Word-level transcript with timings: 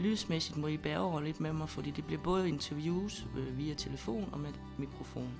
Lydsmæssigt 0.00 0.58
må 0.58 0.66
I 0.66 0.76
bære 0.76 0.98
over 0.98 1.20
lidt 1.20 1.40
med 1.40 1.52
mig, 1.52 1.68
fordi 1.68 1.90
det 1.90 2.06
bliver 2.06 2.22
både 2.22 2.48
interviews 2.48 3.26
øh, 3.36 3.58
via 3.58 3.74
telefon 3.74 4.28
og 4.32 4.38
med 4.38 4.52
mikrofon. 4.78 5.32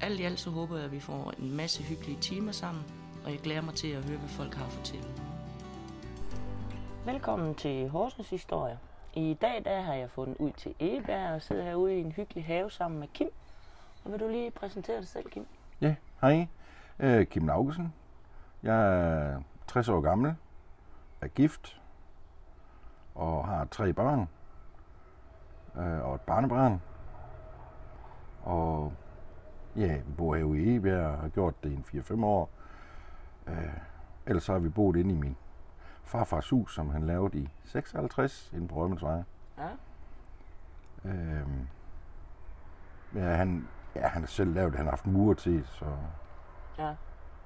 Alt 0.00 0.20
i 0.20 0.22
alt 0.22 0.40
så 0.40 0.50
håber 0.50 0.76
jeg, 0.76 0.84
at 0.84 0.92
vi 0.92 1.00
får 1.00 1.32
en 1.38 1.56
masse 1.56 1.82
hyggelige 1.82 2.20
timer 2.20 2.52
sammen, 2.52 2.84
og 3.24 3.30
jeg 3.30 3.38
glæder 3.38 3.60
mig 3.60 3.74
til 3.74 3.88
at 3.88 4.04
høre, 4.04 4.18
hvad 4.18 4.28
folk 4.28 4.54
har 4.54 4.66
at 4.66 4.72
fortælle. 4.72 5.08
Velkommen 7.04 7.54
til 7.54 7.88
Horsens 7.88 8.30
Historie. 8.30 8.78
I 9.14 9.36
dag 9.40 9.64
der 9.64 9.80
har 9.80 9.94
jeg 9.94 10.10
fundet 10.10 10.36
ud 10.38 10.52
til 10.52 10.74
Egeberg 10.80 11.34
og 11.34 11.42
sidder 11.42 11.64
herude 11.64 11.96
i 11.96 12.00
en 12.00 12.12
hyggelig 12.12 12.44
have 12.44 12.70
sammen 12.70 13.00
med 13.00 13.08
Kim. 13.14 13.30
Og 14.04 14.12
vil 14.12 14.20
du 14.20 14.28
lige 14.28 14.50
præsentere 14.50 14.96
dig 14.96 15.08
selv, 15.08 15.30
Kim? 15.30 15.46
Ja, 15.80 15.94
hej. 16.20 16.46
Øh, 16.98 17.26
Kim 17.26 17.46
Laugesen. 17.46 17.94
Jeg 18.62 19.00
er 19.32 19.42
60 19.68 19.88
år 19.88 20.00
gammel, 20.00 20.34
er 21.20 21.28
gift 21.28 21.77
og 23.18 23.48
har 23.48 23.64
tre 23.64 23.92
børn 23.92 24.28
øh, 25.76 26.04
og 26.04 26.14
et 26.14 26.20
barnebarn. 26.20 26.80
Og 28.42 28.92
ja, 29.76 29.96
vi 29.96 30.12
bor 30.16 30.36
herude 30.36 30.58
i 30.58 30.70
Egebjerg 30.70 31.06
og 31.06 31.18
har 31.18 31.28
gjort 31.28 31.64
det 31.64 31.70
i 31.70 31.98
4-5 31.98 32.24
år. 32.24 32.50
Øh, 33.46 33.72
ellers 34.26 34.42
så 34.44 34.52
har 34.52 34.58
vi 34.58 34.68
boet 34.68 34.96
inde 34.96 35.14
i 35.14 35.16
min 35.16 35.36
farfars 36.04 36.50
hus, 36.50 36.74
som 36.74 36.90
han 36.90 37.02
lavede 37.02 37.38
i 37.38 37.48
56 37.64 38.50
inde 38.52 38.68
på 38.68 38.74
Rømensvej. 38.74 39.22
Ja. 39.58 39.68
Øh, 41.04 41.46
ja, 43.14 43.34
han, 43.34 43.68
ja, 43.94 44.08
han 44.08 44.22
har 44.22 44.26
selv 44.26 44.54
lavet 44.54 44.72
det. 44.72 44.76
Han 44.76 44.86
har 44.86 44.92
haft 44.92 45.06
murer 45.06 45.34
til, 45.34 45.66
så... 45.66 45.96
Ja. 46.78 46.94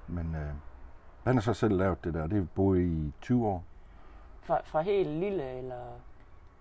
Men 0.07 0.35
øh, 0.35 0.53
han 1.23 1.35
har 1.35 1.41
så 1.41 1.53
selv 1.53 1.77
lavet 1.77 2.03
det 2.03 2.13
der. 2.13 2.27
Det 2.27 2.41
vi 2.41 2.45
boet 2.45 2.79
i 2.81 3.13
20 3.21 3.47
år. 3.47 3.63
Fra, 4.43 4.61
fra 4.65 4.81
helt 4.81 5.09
lille, 5.09 5.57
eller... 5.57 5.75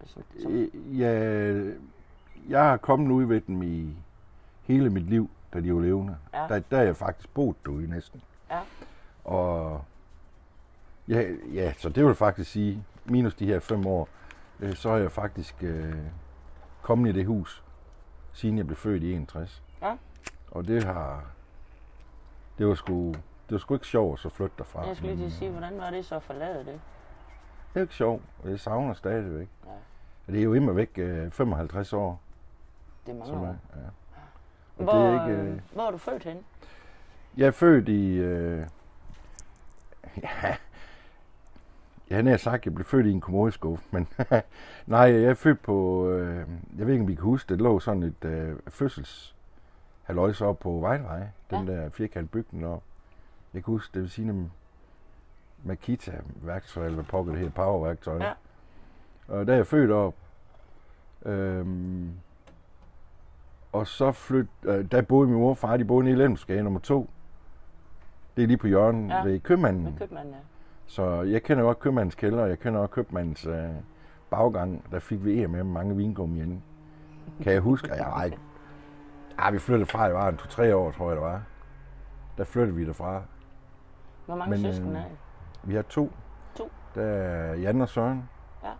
Som, 0.07 0.23
som, 0.43 0.53
Øh, 0.53 0.99
Ja, 1.01 1.73
jeg 2.49 2.65
har 2.65 2.77
kommet 2.77 3.11
ud 3.11 3.25
ved 3.25 3.41
dem 3.41 3.63
i 3.63 3.97
hele 4.63 4.91
mit 4.91 5.03
liv, 5.03 5.31
da 5.55 5.61
de 5.61 5.75
var 5.75 5.81
levende. 5.81 6.17
Ja. 6.35 6.47
Der, 6.49 6.59
der 6.59 6.79
er 6.79 6.83
jeg 6.83 6.97
faktisk 6.97 7.29
boet 7.35 7.57
derude 7.65 7.91
næsten. 7.91 8.23
ja. 8.51 8.61
Og 9.25 9.85
ja, 11.09 11.23
ja, 11.53 11.73
så 11.73 11.89
det 11.89 12.05
vil 12.07 12.15
faktisk 12.15 12.51
sige, 12.51 12.85
minus 13.05 13.35
de 13.35 13.47
her 13.47 13.61
fem 13.61 13.87
år, 13.87 14.09
øh, 14.61 14.75
så 14.75 14.89
er 14.89 14.97
jeg 14.97 15.13
faktisk 15.13 15.55
øh, 15.63 15.95
kommet 16.83 17.11
i 17.11 17.19
det 17.19 17.27
hus, 17.27 17.65
siden 18.33 18.59
jeg 18.59 18.67
blev 18.67 18.77
født 18.77 19.03
i 19.03 19.13
61. 19.13 19.63
Ja. 19.83 19.97
Og 20.51 20.67
det 20.67 20.85
har, 20.85 21.25
det 22.59 22.67
var 22.67 22.75
sgu, 22.75 23.09
det 23.13 23.51
var 23.51 23.59
sgu 23.59 23.75
ikke 23.75 23.87
sjovt 23.87 24.13
at 24.13 24.19
så 24.19 24.29
flytte 24.29 24.55
derfra. 24.59 24.87
Jeg 24.87 24.97
skulle 24.97 25.15
lige 25.15 25.31
sige, 25.31 25.51
hvordan 25.51 25.79
var 25.79 25.91
det 25.91 26.05
så 26.05 26.15
at 26.15 26.23
forlade 26.23 26.65
det? 26.65 26.81
Det 27.75 27.81
er 27.81 27.83
ikke 27.83 27.95
sjovt, 27.95 28.23
og 28.45 28.51
jeg 28.51 28.61
savner 28.61 28.95
stadigvæk. 28.95 29.49
Ja. 29.65 29.71
Og 30.27 30.33
Det 30.33 30.39
er 30.39 30.43
jo 30.43 30.55
immer 30.55 30.73
væk 30.73 30.91
øh, 30.97 31.31
55 31.31 31.93
år. 31.93 32.21
Det 33.07 33.13
er 33.13 33.19
mange 33.19 33.33
år. 33.35 33.45
er, 33.45 33.49
ja. 33.49 33.89
Og 34.79 34.85
Hvor, 34.85 34.93
det 34.93 35.07
er 35.07 35.29
ikke, 35.29 35.43
øh, 35.43 35.61
hvor 35.73 35.87
er 35.87 35.91
du 35.91 35.99
født 35.99 36.25
hen? 36.25 36.39
Jeg 37.37 37.47
er 37.47 37.51
født 37.51 37.89
i... 37.89 38.15
Øh, 38.17 38.67
ja, 40.23 40.57
jeg 42.11 42.23
nær 42.23 42.37
sagt, 42.37 42.61
at 42.61 42.67
jeg 42.67 42.75
blev 42.75 42.85
født 42.85 43.07
i 43.07 43.11
en 43.11 43.21
kommodeskuffe, 43.21 43.85
men 43.97 44.09
nej, 44.87 45.01
jeg 45.01 45.23
er 45.23 45.35
født 45.35 45.63
på... 45.63 46.09
Øh, 46.09 46.49
jeg 46.79 46.87
ved 46.87 46.93
ikke, 46.93 47.03
om 47.03 47.09
vi 47.09 47.15
kan 47.15 47.25
huske 47.25 47.49
det. 47.49 47.61
Lå 47.63 47.81
sådan 47.81 48.03
et 48.03 48.25
øh, 48.25 48.57
fødsels 48.69 49.35
halløjs 50.03 50.41
op 50.41 50.59
på 50.59 50.71
Vejlevej. 50.81 51.29
Den 51.51 51.67
der 51.67 51.91
firkant 51.91 52.31
bygning 52.31 52.67
op. 52.67 52.83
Jeg 53.55 53.65
kan 53.65 53.73
huske, 53.73 53.95
det 53.95 54.03
vil 54.03 54.11
sige, 54.11 54.51
Makita-værktøj, 55.65 56.85
eller 56.85 56.95
hvad 56.95 57.05
pokker 57.05 57.33
det 57.33 57.43
her, 57.43 57.51
powerværktøj. 57.51 58.17
Ja. 58.17 58.33
Og 59.29 59.47
der 59.47 59.53
er 59.53 59.57
jeg 59.57 59.67
født 59.67 59.91
op. 59.91 60.15
Øhm, 61.25 62.11
og 63.73 63.87
så 63.87 64.13
flyt, 64.13 64.47
øh, 64.63 64.91
der 64.93 65.03
boede 65.03 65.29
min 65.29 65.39
mor 65.39 65.51
og 65.51 65.59
far, 65.59 65.77
de 65.77 65.85
boede 65.85 66.05
nede 66.05 66.17
i 66.17 66.19
Lemsgade 66.19 66.63
nummer 66.63 66.81
to. 66.81 67.11
Det 68.37 68.43
er 68.43 68.47
lige 68.47 68.57
på 68.57 68.67
hjørnet 68.67 69.09
Ja, 69.11 69.23
ved 69.23 69.41
købmanden. 69.41 69.85
Med 69.85 69.93
købmanden, 69.99 70.33
ja. 70.33 70.39
Så 70.87 71.23
jeg 71.23 71.43
kender 71.43 71.65
godt 71.65 71.79
købmandens 71.81 72.15
kælder, 72.15 72.43
og 72.43 72.49
jeg 72.49 72.59
kender 72.59 72.81
også 72.81 72.91
købmandens 72.95 73.47
øh, 73.47 73.71
baggang. 74.31 74.85
Der 74.91 74.99
fik 74.99 75.25
vi 75.25 75.47
med 75.47 75.65
mange 75.65 75.97
vingummi 75.97 76.43
inde. 76.43 76.61
Kan 77.43 77.53
jeg 77.53 77.61
huske? 77.61 77.95
Ja, 77.95 78.03
nej. 78.03 78.31
Ah, 79.39 79.53
vi 79.53 79.59
flyttede 79.59 79.91
fra, 79.91 80.07
det 80.07 80.15
var 80.15 80.29
en 80.29 80.37
to-tre 80.37 80.77
år, 80.77 80.91
tror 80.91 81.09
jeg, 81.09 81.17
det 81.17 81.25
var. 81.25 81.43
Der 82.39 82.45
flyttede 82.45 82.77
vi 82.77 82.87
derfra. 82.87 83.23
Hvor 84.27 84.37
mange 84.37 84.51
Men, 84.51 84.67
øh, 84.67 84.73
søskende 84.75 84.99
er 84.99 85.05
I? 85.05 85.09
Vi 85.65 85.75
har 85.75 85.83
to. 85.83 86.11
To? 86.55 86.71
Der 86.95 87.03
er 87.03 87.55
Jan 87.55 87.81
og 87.81 87.89
Søren. 87.89 88.29
Ja. 88.65 88.71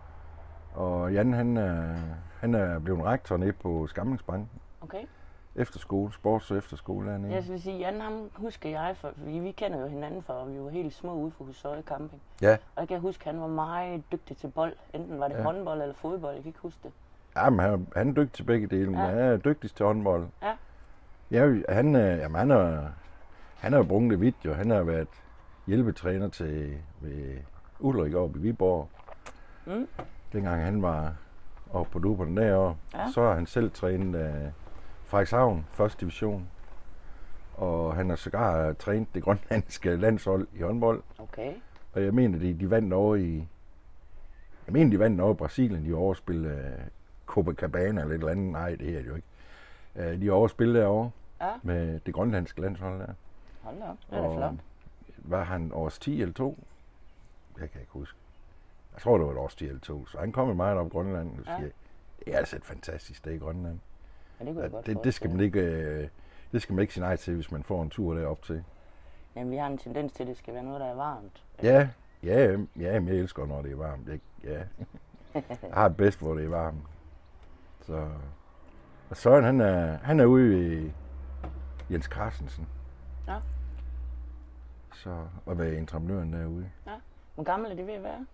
Og 0.81 1.13
Jan, 1.13 1.33
han 1.33 1.57
er, 1.57 1.95
han 2.39 2.55
er 2.55 2.79
blevet 2.79 3.03
rektor 3.05 3.37
nede 3.37 3.53
på 3.53 3.87
Skamlingsbanken. 3.87 4.49
Okay. 4.81 5.03
Efterskole, 5.55 6.11
sports- 6.13 6.51
og 6.51 6.57
efterskole 6.57 7.11
dernede. 7.11 7.33
Jeg 7.33 7.43
vil 7.49 7.61
sige, 7.61 7.77
Jan, 7.77 8.01
ham 8.01 8.29
husker 8.35 8.69
jeg, 8.69 8.95
for 8.97 9.11
vi, 9.17 9.39
vi 9.39 9.51
kender 9.51 9.79
jo 9.79 9.87
hinanden 9.87 10.23
fra, 10.23 10.45
vi 10.45 10.59
var 10.59 10.69
helt 10.69 10.93
små 10.93 11.13
ude 11.13 11.31
for 11.31 11.43
Husøje 11.43 11.81
Camping. 11.81 12.21
Ja, 12.41 12.51
Og 12.75 12.79
jeg 12.81 12.87
kan 12.87 12.99
huske, 12.99 13.25
han 13.25 13.41
var 13.41 13.47
meget 13.47 14.03
dygtig 14.11 14.37
til 14.37 14.47
bold. 14.47 14.73
Enten 14.93 15.19
var 15.19 15.27
det 15.27 15.35
ja. 15.35 15.43
Håndbold 15.43 15.81
eller 15.81 15.95
fodbold, 15.95 16.33
jeg 16.33 16.43
kan 16.43 16.49
ikke 16.49 16.59
huske 16.59 16.79
det. 16.83 16.91
Jamen, 17.37 17.59
han, 17.59 17.73
er- 17.73 17.97
han 17.99 18.09
er 18.09 18.13
dygtig 18.13 18.33
til 18.33 18.43
begge 18.43 18.67
dele, 18.67 18.85
men 18.91 18.99
Ja. 18.99 19.05
han 19.05 19.17
er 19.17 19.37
dygtigst 19.37 19.77
til 19.77 19.85
håndbold. 19.85 20.27
Ja. 20.41 20.53
Ja, 21.31 21.61
han, 21.69 21.95
er- 21.95 22.15
jamen, 22.15 22.35
han, 22.39 22.51
er, 22.51 22.87
han 23.57 23.71
har 23.71 23.79
jo 23.79 23.85
brugt 23.85 24.09
det 24.11 24.21
vidt, 24.21 24.35
jo. 24.45 24.53
Han 24.53 24.69
har 24.69 24.83
været 24.83 25.07
hjælpetræner 25.67 26.27
til 26.29 26.77
ved 27.01 27.37
Ulrik 27.79 28.13
oppe 28.13 28.39
i 28.39 28.41
Viborg. 28.41 28.89
Mm. 29.65 29.87
Dengang 30.33 30.63
han 30.63 30.81
var 30.81 31.15
oppe 31.73 31.91
på 31.91 31.99
duberne 31.99 32.41
derovre. 32.41 32.75
Ja. 32.93 33.11
Så 33.13 33.21
har 33.21 33.33
han 33.33 33.45
selv 33.45 33.71
trænet 33.71 34.19
af 34.19 34.51
Frederikshavn, 35.05 35.65
første 35.71 35.99
division. 36.01 36.49
Og 37.53 37.95
han 37.95 38.09
har 38.09 38.15
sågar 38.15 38.73
trænet 38.73 39.07
det 39.13 39.23
grønlandske 39.23 39.95
landshold 39.95 40.47
i 40.55 40.61
håndbold. 40.61 41.03
Okay. 41.17 41.53
Og 41.93 42.03
jeg 42.03 42.13
mener, 42.13 42.39
de, 42.39 42.53
de 42.53 42.69
vandt 42.69 42.93
over 42.93 43.15
i... 43.15 43.47
Jeg 44.65 44.73
mener, 44.73 44.91
de 44.91 44.99
vandt 44.99 45.21
over 45.21 45.33
i 45.33 45.37
Brasilien. 45.37 45.85
De 45.85 45.93
overspillede 45.93 46.73
uh, 46.77 46.83
Copacabana 47.25 48.01
eller 48.01 48.15
et 48.15 48.19
eller 48.19 48.31
andet. 48.31 48.51
Nej, 48.51 48.69
det 48.75 48.87
her 48.87 48.97
er 48.97 49.01
det 49.01 49.09
jo 49.09 49.15
ikke. 49.15 49.27
Uh, 49.95 50.21
de 50.21 50.31
overspillede 50.31 50.79
derovre 50.79 51.11
Ja, 51.41 51.49
med 51.63 51.99
det 52.05 52.13
grønlandske 52.13 52.61
landshold 52.61 52.99
der. 52.99 53.13
hold 53.63 53.75
da 53.79 53.85
op. 53.85 53.97
Det 54.09 54.17
er 54.17 54.21
da 54.21 54.35
flot. 54.37 54.53
Var 55.23 55.43
han 55.43 55.71
års 55.73 55.99
10 55.99 56.21
eller 56.21 56.33
2? 56.33 56.59
Jeg 57.59 57.71
kan 57.71 57.81
ikke 57.81 57.93
huske. 57.93 58.17
Jeg 58.93 59.01
tror, 59.01 59.17
det 59.17 59.25
var 59.25 59.31
et 59.31 59.37
års 59.37 59.55
10 59.55 59.65
eller 59.65 59.79
2. 59.79 60.05
Så 60.05 60.17
han 60.19 60.31
kom 60.31 60.47
med 60.47 60.55
meget 60.55 60.77
op 60.77 60.85
i 60.87 60.89
Grønland 60.89 61.31
og 61.39 61.45
Ja. 61.45 61.57
siger, 61.57 61.69
det 62.25 62.33
er 62.33 62.37
altså 62.37 62.55
et 62.55 62.65
fantastisk 62.65 63.19
sted 63.19 63.31
i 63.31 63.37
Grønland. 63.37 63.79
Ja, 64.39 64.45
det 64.45 64.55
kunne 64.55 64.69
godt 64.69 64.85
Det, 64.85 65.03
det, 65.03 65.13
skal 65.13 65.29
man 65.29 65.39
ikke, 65.39 65.59
øh, 65.59 66.07
det 66.51 66.61
skal 66.61 66.75
man 66.75 66.81
ikke 66.81 66.93
sige 66.93 67.01
nej 67.03 67.15
til, 67.15 67.35
hvis 67.35 67.51
man 67.51 67.63
får 67.63 67.81
en 67.83 67.89
tur 67.89 68.13
derop 68.13 68.41
til. 68.43 68.63
Jamen, 69.35 69.51
vi 69.51 69.57
har 69.57 69.67
en 69.67 69.77
tendens 69.77 70.13
til, 70.13 70.23
at 70.23 70.27
det 70.27 70.37
skal 70.37 70.53
være 70.53 70.63
noget, 70.63 70.79
der 70.81 70.87
er 70.87 70.95
varmt. 70.95 71.43
Ja, 71.63 71.89
ja, 72.23 72.51
ja, 72.79 72.99
men 72.99 73.07
jeg 73.09 73.15
elsker, 73.17 73.45
når 73.45 73.61
det 73.61 73.71
er 73.71 73.75
varmt. 73.75 74.07
Jeg, 74.07 74.19
ja. 74.43 74.63
jeg 75.63 75.73
har 75.73 75.87
det 75.87 75.97
bedst, 75.97 76.19
hvor 76.19 76.33
det 76.35 76.45
er 76.45 76.49
varmt. 76.49 76.83
Så, 77.81 78.09
og 79.09 79.17
Søren, 79.17 79.43
han 79.43 79.61
er, 79.61 79.97
han 79.97 80.19
er 80.19 80.25
ude 80.25 80.77
i 80.83 80.91
Jens 81.91 82.05
Carstensen. 82.05 82.67
Ja. 83.27 83.37
Så, 84.93 85.25
og 85.45 85.57
være 85.59 85.75
entreprenøren 85.75 86.33
derude. 86.33 86.69
Hvor 87.35 87.43
gammel 87.43 87.71
er 87.71 87.75
det 87.75 87.87
ved 87.87 87.93
at 87.93 88.03
være? 88.03 88.25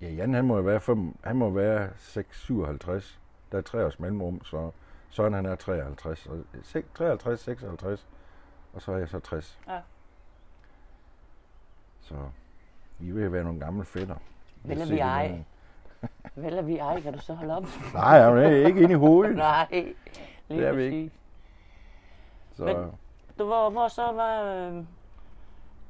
Ja, 0.00 0.08
Jan, 0.10 0.34
han 0.34 0.44
må 0.44 0.60
være, 0.62 0.80
fem, 0.80 1.16
han 1.24 1.36
må 1.36 1.50
være 1.50 1.88
6-57. 1.88 3.18
Der 3.52 3.58
er 3.58 3.62
tre 3.62 3.86
års 3.86 3.98
mellemrum, 4.00 4.44
så 4.44 4.70
Søren 5.10 5.32
han 5.32 5.46
er 5.46 5.54
53. 5.54 6.26
Og, 6.26 6.38
sek- 6.62 6.94
53, 6.94 7.40
56, 7.40 8.06
og 8.72 8.82
så 8.82 8.92
er 8.92 8.96
jeg 8.98 9.08
så 9.08 9.18
60. 9.20 9.58
Ja. 9.68 9.80
Så 12.00 12.14
vi 12.98 13.08
er 13.10 13.14
ved 13.14 13.24
at 13.24 13.32
være 13.32 13.44
nogle 13.44 13.60
gamle 13.60 13.84
fætter. 13.84 14.16
Vel 14.62 14.90
vi 14.90 14.98
ej. 14.98 15.44
Vel 16.34 16.58
er 16.58 16.62
vi 16.62 16.76
ej, 16.78 17.00
kan 17.00 17.12
du 17.12 17.18
så 17.20 17.34
holde 17.34 17.56
op? 17.56 17.64
Nej, 17.94 18.04
jeg 18.04 18.44
er 18.44 18.66
ikke 18.66 18.80
inde 18.80 18.92
i 18.92 18.96
hovedet. 18.96 19.36
Nej, 19.36 19.66
lige 19.70 20.60
Det 20.60 20.66
er 20.68 20.72
vi 20.72 20.82
ikke. 20.82 21.10
Så, 22.52 22.64
Men- 22.64 22.90
Du, 23.38 23.44
hvor, 23.44 23.70
hvor 23.70 23.88
så 23.88 24.12
var... 24.12 24.42
Øh, 24.44 24.84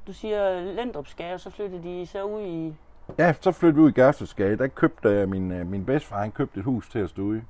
du 0.07 0.13
siger 0.13 0.61
Lendrupsgade, 0.61 1.35
og 1.35 1.41
så 1.41 1.51
flyttede 1.51 1.83
de 1.83 2.07
så 2.07 2.23
ud 2.23 2.43
i... 2.43 2.75
ja, 3.19 3.35
så 3.41 3.53
flyttede 3.53 3.77
vi 3.77 3.83
ud 3.83 3.91
i 3.91 4.01
Gerstesgade. 4.01 4.57
Der 4.57 4.67
købte 4.67 5.09
jeg 5.09 5.29
min, 5.29 5.53
øh, 5.53 5.67
min 5.67 5.85
bedstefar, 5.85 6.21
han 6.21 6.33
købte 6.33 6.59
et 6.59 6.65
hus 6.65 6.89
til 6.89 6.99
at 6.99 7.11
stå 7.11 7.35
i. 7.35 7.41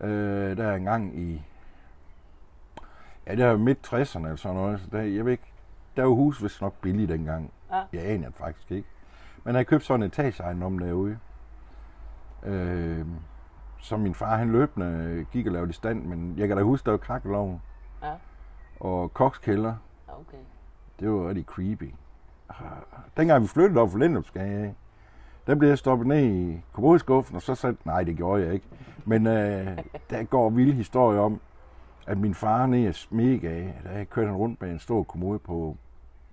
Øh, 0.00 0.56
der 0.56 0.64
er 0.64 0.76
engang 0.76 1.18
i... 1.18 1.42
Ja, 3.26 3.34
det 3.34 3.44
er 3.44 3.50
jo 3.50 3.56
midt 3.56 3.92
60'erne 3.92 4.18
eller 4.18 4.36
sådan 4.36 4.56
noget. 4.56 4.80
Så 4.80 4.86
der, 4.92 5.02
jeg 5.02 5.24
ved 5.24 5.32
ikke, 5.32 5.52
der 5.96 6.02
var 6.02 6.10
hus 6.10 6.42
vist 6.42 6.60
nok 6.60 6.74
billigt 6.80 7.08
dengang. 7.08 7.52
Ja. 7.70 7.82
Jeg 7.92 8.06
aner 8.06 8.28
det 8.28 8.36
faktisk 8.36 8.70
ikke. 8.70 8.88
Men 9.44 9.56
jeg 9.56 9.66
købte 9.66 9.86
sådan 9.86 10.02
en 10.02 10.06
etageejendom 10.06 10.78
derude. 10.78 11.18
Øh, 12.42 13.06
så 13.80 13.96
min 13.96 14.14
far, 14.14 14.36
han 14.36 14.52
løbende 14.52 15.26
gik 15.32 15.46
og 15.46 15.52
lavede 15.52 15.70
i 15.70 15.72
stand, 15.72 16.04
men 16.04 16.34
jeg 16.38 16.48
kan 16.48 16.56
da 16.56 16.62
huske, 16.62 16.84
der 16.84 16.90
var 16.90 16.98
kakkeloven. 16.98 17.62
Ja. 18.02 18.12
Og 18.80 19.14
kokskælder. 19.14 19.74
Okay. 20.08 20.38
Det 21.00 21.10
var 21.10 21.28
rigtig 21.28 21.44
creepy. 21.44 21.94
Dengang 23.16 23.42
vi 23.42 23.48
flyttede 23.48 23.80
op 23.80 23.90
for 23.90 23.98
Lindupsgade, 23.98 24.74
der 25.46 25.54
blev 25.54 25.68
jeg 25.68 25.78
stoppet 25.78 26.06
ned 26.06 26.24
i 26.24 26.60
kommodeskuffen, 26.72 27.36
og 27.36 27.42
så 27.42 27.54
sagde 27.54 27.76
nej, 27.84 28.02
det 28.02 28.16
gjorde 28.16 28.44
jeg 28.44 28.54
ikke. 28.54 28.66
Men 29.04 29.26
øh, 29.26 29.78
der 30.10 30.22
går 30.24 30.48
en 30.48 30.56
vild 30.56 30.72
historie 30.72 31.20
om, 31.20 31.40
at 32.06 32.18
min 32.18 32.34
far 32.34 32.66
nede 32.66 32.88
i 32.88 32.92
Smegade, 32.92 33.72
der 33.84 34.04
kørte 34.04 34.28
han 34.28 34.36
rundt 34.36 34.60
med 34.62 34.70
en 34.70 34.78
stor 34.78 35.02
kommode 35.02 35.38
på 35.38 35.76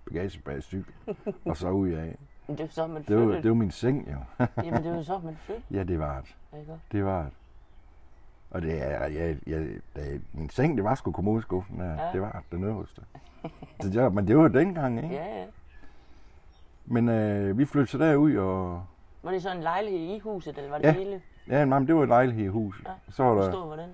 bagagebagcykel, 0.06 0.94
og 1.45 1.57
så 1.57 1.69
ud 1.69 1.89
af. 1.89 2.18
Det 2.48 2.59
jo 2.59 2.68
så, 2.69 2.88
man 2.88 3.04
Det 3.04 3.16
var, 3.16 3.21
flyttede. 3.21 3.44
det 3.44 3.50
var 3.50 3.56
min 3.56 3.71
seng, 3.71 4.07
jo. 4.12 4.45
Jamen, 4.63 4.83
det 4.83 4.95
jo 4.95 5.04
så, 5.04 5.19
man 5.24 5.36
flyttede. 5.39 5.66
ja, 5.71 5.83
det 5.83 6.00
var 6.00 6.21
det. 6.21 6.36
Det 6.92 7.06
var 7.06 7.21
det. 7.21 7.31
Og 8.53 8.61
det 8.61 8.81
er, 8.91 9.07
jeg, 9.07 9.38
jeg, 9.47 9.67
det, 9.95 10.21
min 10.33 10.50
seng, 10.50 10.75
det 10.77 10.83
var 10.83 10.95
sgu 10.95 11.11
kommodeskuffen. 11.11 11.77
Ja. 11.79 11.97
Det 12.13 12.21
var 12.21 12.44
det 12.51 12.63
øverste. 12.63 13.01
Så 13.81 13.89
det, 13.89 14.01
var- 14.01 14.09
men 14.09 14.27
det 14.27 14.38
var 14.38 14.47
dengang, 14.47 14.97
ikke? 15.03 15.15
Ja, 15.15 15.39
ja. 15.39 15.45
Men 16.85 17.09
øh, 17.09 17.57
vi 17.57 17.65
flyttede 17.65 17.91
så 17.91 17.97
derud, 17.97 18.35
og 18.35 18.83
Var 19.23 19.31
det 19.31 19.41
så 19.41 19.51
en 19.51 19.61
lejlighed 19.61 20.00
i 20.15 20.19
huset, 20.19 20.57
eller 20.57 20.69
var 20.69 20.77
det 20.77 20.85
Ja. 20.85 20.91
hele? 20.94 21.21
ja, 21.47 21.65
men 21.65 21.88
det 21.88 21.95
var 21.95 22.01
et 22.03 22.09
lejlighed 22.09 22.44
i 22.45 22.47
huset. 22.47 22.85
Ja. 22.88 22.91
Så 23.11 23.23
var 23.23 23.33
Hvor 23.33 23.41
der, 23.41 23.51
stor 23.51 23.65
var 23.67 23.75
den? 23.75 23.89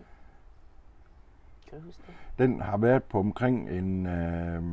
Kan 1.70 1.80
du 1.80 1.86
huske 1.86 2.02
det? 2.08 2.14
den 2.38 2.62
har 2.62 2.78
været 2.78 3.04
på 3.04 3.20
omkring 3.20 3.70
en, 3.70 4.06
øh, 4.06 4.64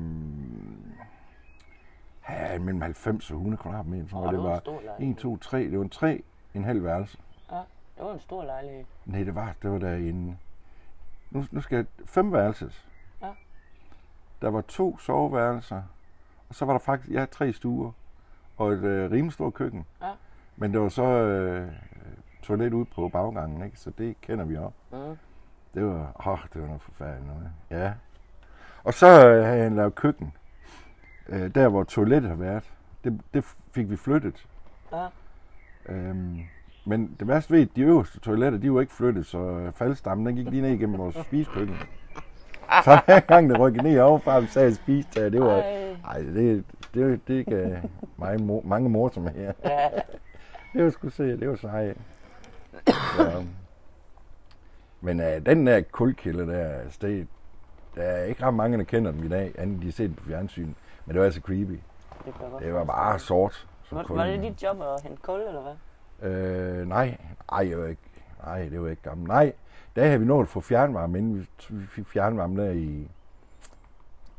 ja, 2.28 2.58
mellem 2.58 2.80
90 2.80 3.30
og 3.30 3.36
100 3.36 3.62
kvadratmeter. 3.62 4.08
tror 4.08 4.22
jeg. 4.24 4.32
det 4.32 4.38
var 4.38 4.44
en 4.46 4.50
var 4.52 4.58
stor 4.60 4.80
lejlighed. 4.84 5.14
1, 5.16 5.18
2, 5.20 5.36
3, 5.36 5.58
det 5.70 5.78
var 5.78 5.84
en 5.84 5.90
3, 5.90 6.22
en 6.54 6.64
halv 6.64 6.84
værelse. 6.84 7.18
Det 7.96 8.04
var 8.04 8.12
en 8.12 8.20
stor 8.20 8.44
lejlighed. 8.44 8.84
Nej, 9.04 9.22
det 9.22 9.34
var, 9.34 9.54
det 9.62 9.70
var 9.70 9.78
der 9.78 9.94
en, 9.94 10.38
nu, 11.30 11.44
nu 11.50 11.60
skal 11.60 11.76
jeg, 11.76 11.86
fem 12.06 12.32
værelses. 12.32 12.88
Ja. 13.22 13.30
Der 14.42 14.48
var 14.48 14.60
to 14.60 14.98
soveværelser, 14.98 15.82
og 16.48 16.54
så 16.54 16.64
var 16.64 16.72
der 16.72 16.78
faktisk, 16.78 17.12
ja, 17.12 17.26
tre 17.30 17.52
stuer, 17.52 17.92
og 18.56 18.72
et 18.72 18.84
øh, 18.84 19.10
rimelig 19.10 19.32
stort 19.32 19.54
køkken. 19.54 19.86
Ja. 20.02 20.12
Men 20.56 20.72
det 20.72 20.80
var 20.80 20.88
så 20.88 21.02
øh, 21.02 21.72
toilet 22.42 22.72
ude 22.72 22.84
på 22.84 23.08
baggangen, 23.08 23.64
ikke? 23.64 23.76
så 23.76 23.90
det 23.90 24.20
kender 24.20 24.44
vi 24.44 24.56
også. 24.56 24.78
Mm. 24.92 25.18
Det 25.74 25.84
var, 25.84 26.28
åh, 26.28 26.38
det 26.52 26.60
var 26.60 26.66
noget 26.66 26.82
forfærdeligt 26.82 27.26
noget. 27.26 27.50
Ja. 27.70 27.92
Og 28.84 28.94
så 28.94 29.28
øh, 29.28 29.44
havde 29.44 29.62
han 29.62 29.76
lavet 29.76 29.94
køkken. 29.94 30.32
Øh, 31.28 31.54
der 31.54 31.68
hvor 31.68 31.84
toilettet 31.84 32.30
har 32.30 32.36
været. 32.36 32.72
Det, 33.04 33.20
det 33.34 33.44
fik 33.72 33.90
vi 33.90 33.96
flyttet. 33.96 34.46
Ja. 34.92 35.08
Øhm, 35.88 36.40
men 36.88 37.16
det 37.20 37.28
værste 37.28 37.52
ved, 37.52 37.62
at 37.62 37.68
de 37.76 37.82
øverste 37.82 38.20
toiletter, 38.20 38.58
de 38.58 38.72
var 38.72 38.80
ikke 38.80 38.92
flyttet, 38.92 39.26
så 39.26 39.38
øh, 39.38 39.72
faldstammen, 39.72 40.26
den 40.26 40.36
gik 40.36 40.50
lige 40.50 40.62
ned 40.62 40.70
igennem 40.70 40.98
vores 40.98 41.16
spisekøkken. 41.26 41.76
Så 42.84 43.00
hver 43.06 43.20
gang 43.20 43.50
det 43.50 43.60
rykkede 43.60 43.82
ned 43.82 44.00
overfra, 44.00 44.40
vi 44.40 44.46
sagde 44.46 44.74
spise 44.74 45.08
der, 45.14 45.28
det 45.28 45.40
var... 45.40 45.56
Ej. 45.56 45.96
Ej, 46.04 46.18
det, 46.18 46.64
det, 46.94 47.28
det 47.28 47.46
gav 47.46 47.76
mig 48.16 48.40
mor, 48.40 48.62
mange 48.64 48.88
morsomheder. 48.88 49.52
Ja. 49.64 49.88
Det 50.72 50.84
var 50.84 50.90
sgu 50.90 51.08
se, 51.08 51.40
det 51.40 51.48
var 51.48 51.56
sejt. 51.56 51.96
Så. 52.86 53.44
Men 55.00 55.20
uh, 55.20 55.46
den 55.46 55.66
der 55.66 55.80
kulkilde 55.80 56.46
der, 56.46 56.68
altså, 56.68 56.98
det, 57.02 57.26
der 57.94 58.02
er 58.02 58.24
ikke 58.24 58.46
ret 58.46 58.54
mange, 58.54 58.78
der 58.78 58.84
kender 58.84 59.12
dem 59.12 59.24
i 59.24 59.28
dag, 59.28 59.52
andet 59.58 59.80
de 59.80 59.86
har 59.86 59.92
set 59.92 60.08
den 60.08 60.14
på 60.14 60.24
fjernsyn. 60.24 60.74
Men 61.06 61.14
det 61.14 61.18
var 61.18 61.24
altså 61.24 61.40
creepy. 61.40 61.80
Det, 62.24 62.34
Det 62.60 62.74
var 62.74 62.84
bare 62.84 63.18
sort. 63.18 63.66
som 63.84 63.98
Var, 63.98 64.06
var 64.08 64.26
det 64.26 64.42
dit 64.42 64.62
job 64.62 64.80
at 64.80 65.02
hente 65.02 65.22
kul, 65.22 65.40
eller 65.40 65.62
hvad? 65.62 65.72
Øh, 66.22 66.88
nej, 66.88 67.18
ej, 67.52 67.68
jeg 67.70 67.78
var 67.78 67.86
ikke, 67.86 68.02
nej, 68.44 68.68
det 68.68 68.82
var 68.82 68.88
ikke 68.88 69.02
gammel. 69.02 69.28
Nej, 69.28 69.52
der 69.96 70.04
havde 70.06 70.18
vi 70.20 70.24
nået 70.26 70.42
at 70.42 70.48
få 70.48 70.60
fjernvarme, 70.60 71.18
inden 71.18 71.48
vi, 71.70 71.86
fik 71.86 72.06
fjernvarme 72.08 72.62
der 72.64 72.70
i 72.70 73.08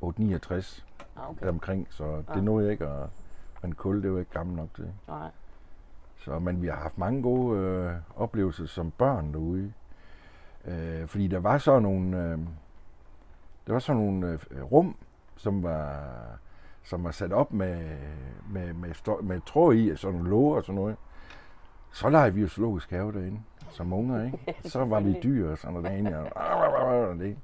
869 0.01 0.83
Ah, 1.17 1.29
okay. 1.29 1.47
omkring, 1.47 1.87
så 1.89 2.17
det 2.17 2.35
Ja. 2.35 2.41
nåede 2.41 2.65
jeg 2.65 2.71
ikke 2.71 2.87
at, 2.87 3.09
men 3.61 3.75
kul, 3.75 4.03
det 4.03 4.13
var 4.13 4.19
ikke 4.19 4.31
gammel 4.31 4.55
nok 4.55 4.69
til. 4.75 4.91
Nej. 5.07 5.29
Så, 6.17 6.39
men 6.39 6.61
vi 6.61 6.67
har 6.67 6.75
haft 6.75 6.97
mange 6.97 7.21
gode 7.21 7.59
øh, 7.59 7.93
oplevelser 8.15 8.65
som 8.65 8.91
børn 8.91 9.33
derude. 9.33 9.73
Øh, 10.65 11.07
fordi 11.07 11.27
der 11.27 11.39
var 11.39 11.57
så 11.57 11.79
nogle, 11.79 12.17
øh, 12.23 12.37
der 13.67 13.73
var 13.73 13.79
så 13.79 13.93
nogle 13.93 14.39
øh, 14.51 14.63
rum, 14.63 14.95
som 15.35 15.63
var, 15.63 16.03
som 16.83 17.03
var 17.03 17.11
sat 17.11 17.33
op 17.33 17.53
med, 17.53 17.97
med, 18.49 18.73
med, 18.73 18.93
stå, 18.93 19.21
med 19.21 19.41
tråd 19.45 19.75
i, 19.75 19.89
og 19.89 19.97
sådan 19.97 20.15
nogle 20.15 20.29
låger 20.29 20.55
og 20.55 20.63
sådan 20.63 20.75
noget. 20.75 20.95
Så 21.97 22.09
legede 22.09 22.33
vi 22.33 22.41
jo 22.41 22.47
zoologisk 22.47 22.89
have 22.89 23.11
derinde, 23.11 23.41
som 23.69 23.93
unger, 23.93 24.23
ikke? 24.25 24.55
Så 24.69 24.85
var 24.85 24.99
vi 24.99 25.19
dyr 25.23 25.51
og 25.51 25.57
sådan 25.57 25.73
noget 25.73 25.89
derinde, 25.89 26.17
og, 26.17 26.31
og 27.09 27.15
det, 27.15 27.37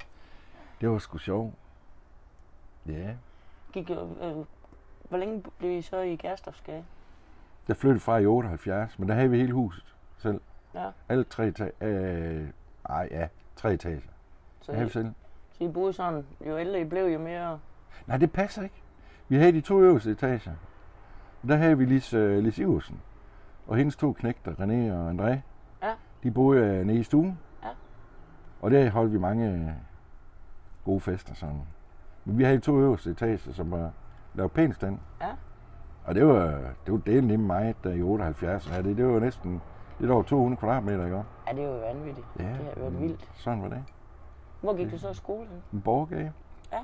det 0.82 0.90
var 0.90 0.98
sgu 0.98 1.18
sjovt. 1.18 1.54
Ja. 2.86 3.14
Gik, 3.72 3.90
øh, 3.90 3.98
øh, 3.98 4.46
hvor 5.10 5.18
længe 5.18 5.44
blev 5.58 5.72
I 5.72 5.82
så 5.82 6.02
i 6.02 6.16
Gerstofsgade? 6.16 6.86
Jeg 7.68 7.78
flyttede 7.78 8.00
fra 8.00 8.18
i 8.18 8.26
78, 8.26 9.00
men 9.00 9.10
der 9.10 9.16
havde 9.16 9.30
vi 9.30 9.38
hele 9.38 9.54
huset 9.54 9.96
selv. 10.18 10.42
Ja. 10.74 10.90
Alle 11.10 11.24
tre 11.24 11.48
etager. 11.48 11.72
Øh, 11.82 12.48
ej, 12.90 13.08
ja, 13.12 13.28
tre 13.56 13.74
etager. 13.74 14.00
Så, 14.62 14.72
Det 14.72 14.76
havde 14.76 14.90
I, 14.90 14.92
selv. 14.92 15.14
så 15.52 15.64
I 15.64 15.68
boede 15.68 15.94
sådan, 15.94 16.26
jo 16.48 16.58
ældre 16.60 16.82
I 16.82 16.84
blev, 16.84 17.06
jo 17.06 17.20
mere... 17.20 17.60
Nej, 18.08 18.18
det 18.18 18.32
passer 18.32 18.64
ikke. 18.64 18.82
Vi 19.28 19.38
havde 19.38 19.52
de 19.52 19.62
to 19.62 19.82
øverste 19.82 20.12
etager. 20.12 20.52
Og 21.44 21.50
der 21.50 21.56
havde 21.56 21.78
vi 21.78 21.86
Lis, 21.86 22.14
uh, 22.14 22.38
Lis 22.38 22.58
Iversen. 22.58 23.02
Og 23.68 23.76
hendes 23.78 23.96
to 23.96 24.14
knægter, 24.14 24.52
René 24.52 24.94
og 24.94 25.10
André. 25.12 25.38
Ja. 25.84 25.94
De 26.24 26.32
boede 26.32 26.80
uh, 26.80 26.88
nede 26.88 27.00
i 27.00 27.04
stuen. 27.04 27.40
Ja. 27.64 27.70
Og 28.62 28.72
der 28.72 28.90
holdt 28.90 29.14
vi 29.14 29.18
mange 29.18 29.54
uh, 29.54 29.72
gode 30.86 31.00
fester 31.00 31.34
sådan. 31.34 31.62
Men 32.26 32.38
vi 32.38 32.44
havde 32.44 32.58
de 32.58 32.62
to 32.62 32.80
øverste 32.80 33.12
etager, 33.12 33.38
som 33.38 33.72
var 33.72 33.92
lavet 34.34 34.52
pænt 34.52 34.76
stand. 34.76 35.00
Ja. 35.22 35.30
Og 36.06 36.16
det 36.16 36.28
var, 36.28 36.46
det 36.86 36.94
var 36.94 36.98
delen 36.98 37.28
nemme 37.28 37.46
mig, 37.48 37.76
der 37.84 37.94
i 37.94 38.02
78 38.02 38.68
havde 38.68 38.84
det. 38.84 38.98
Det 38.98 39.08
var 39.08 39.20
næsten 39.20 39.62
lidt 40.00 40.12
over 40.12 40.24
200 40.24 40.60
kvadratmeter, 40.60 41.06
ikke? 41.06 41.18
Ja, 41.48 41.54
det 41.54 41.68
var 41.68 41.74
jo 41.74 41.80
vanvittigt. 41.80 42.28
Ja, 42.40 42.44
Det 42.44 42.56
har 42.56 42.80
været 42.80 43.02
vildt. 43.02 43.30
Sådan 43.34 43.62
var 43.62 43.70
det. 43.70 43.84
Hvor 44.62 44.78
gik 44.78 44.92
du 44.92 44.98
så 44.98 45.10
i 45.10 45.14
skole? 45.14 45.48
En 45.74 45.82
borgergade. 45.82 46.32
Ja. 46.72 46.80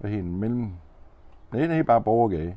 Og 0.00 0.08
helt 0.08 0.24
mellem... 0.24 0.72
Nej, 1.52 1.66
det 1.66 1.78
er 1.78 1.82
bare 1.82 2.00
borgergade, 2.00 2.56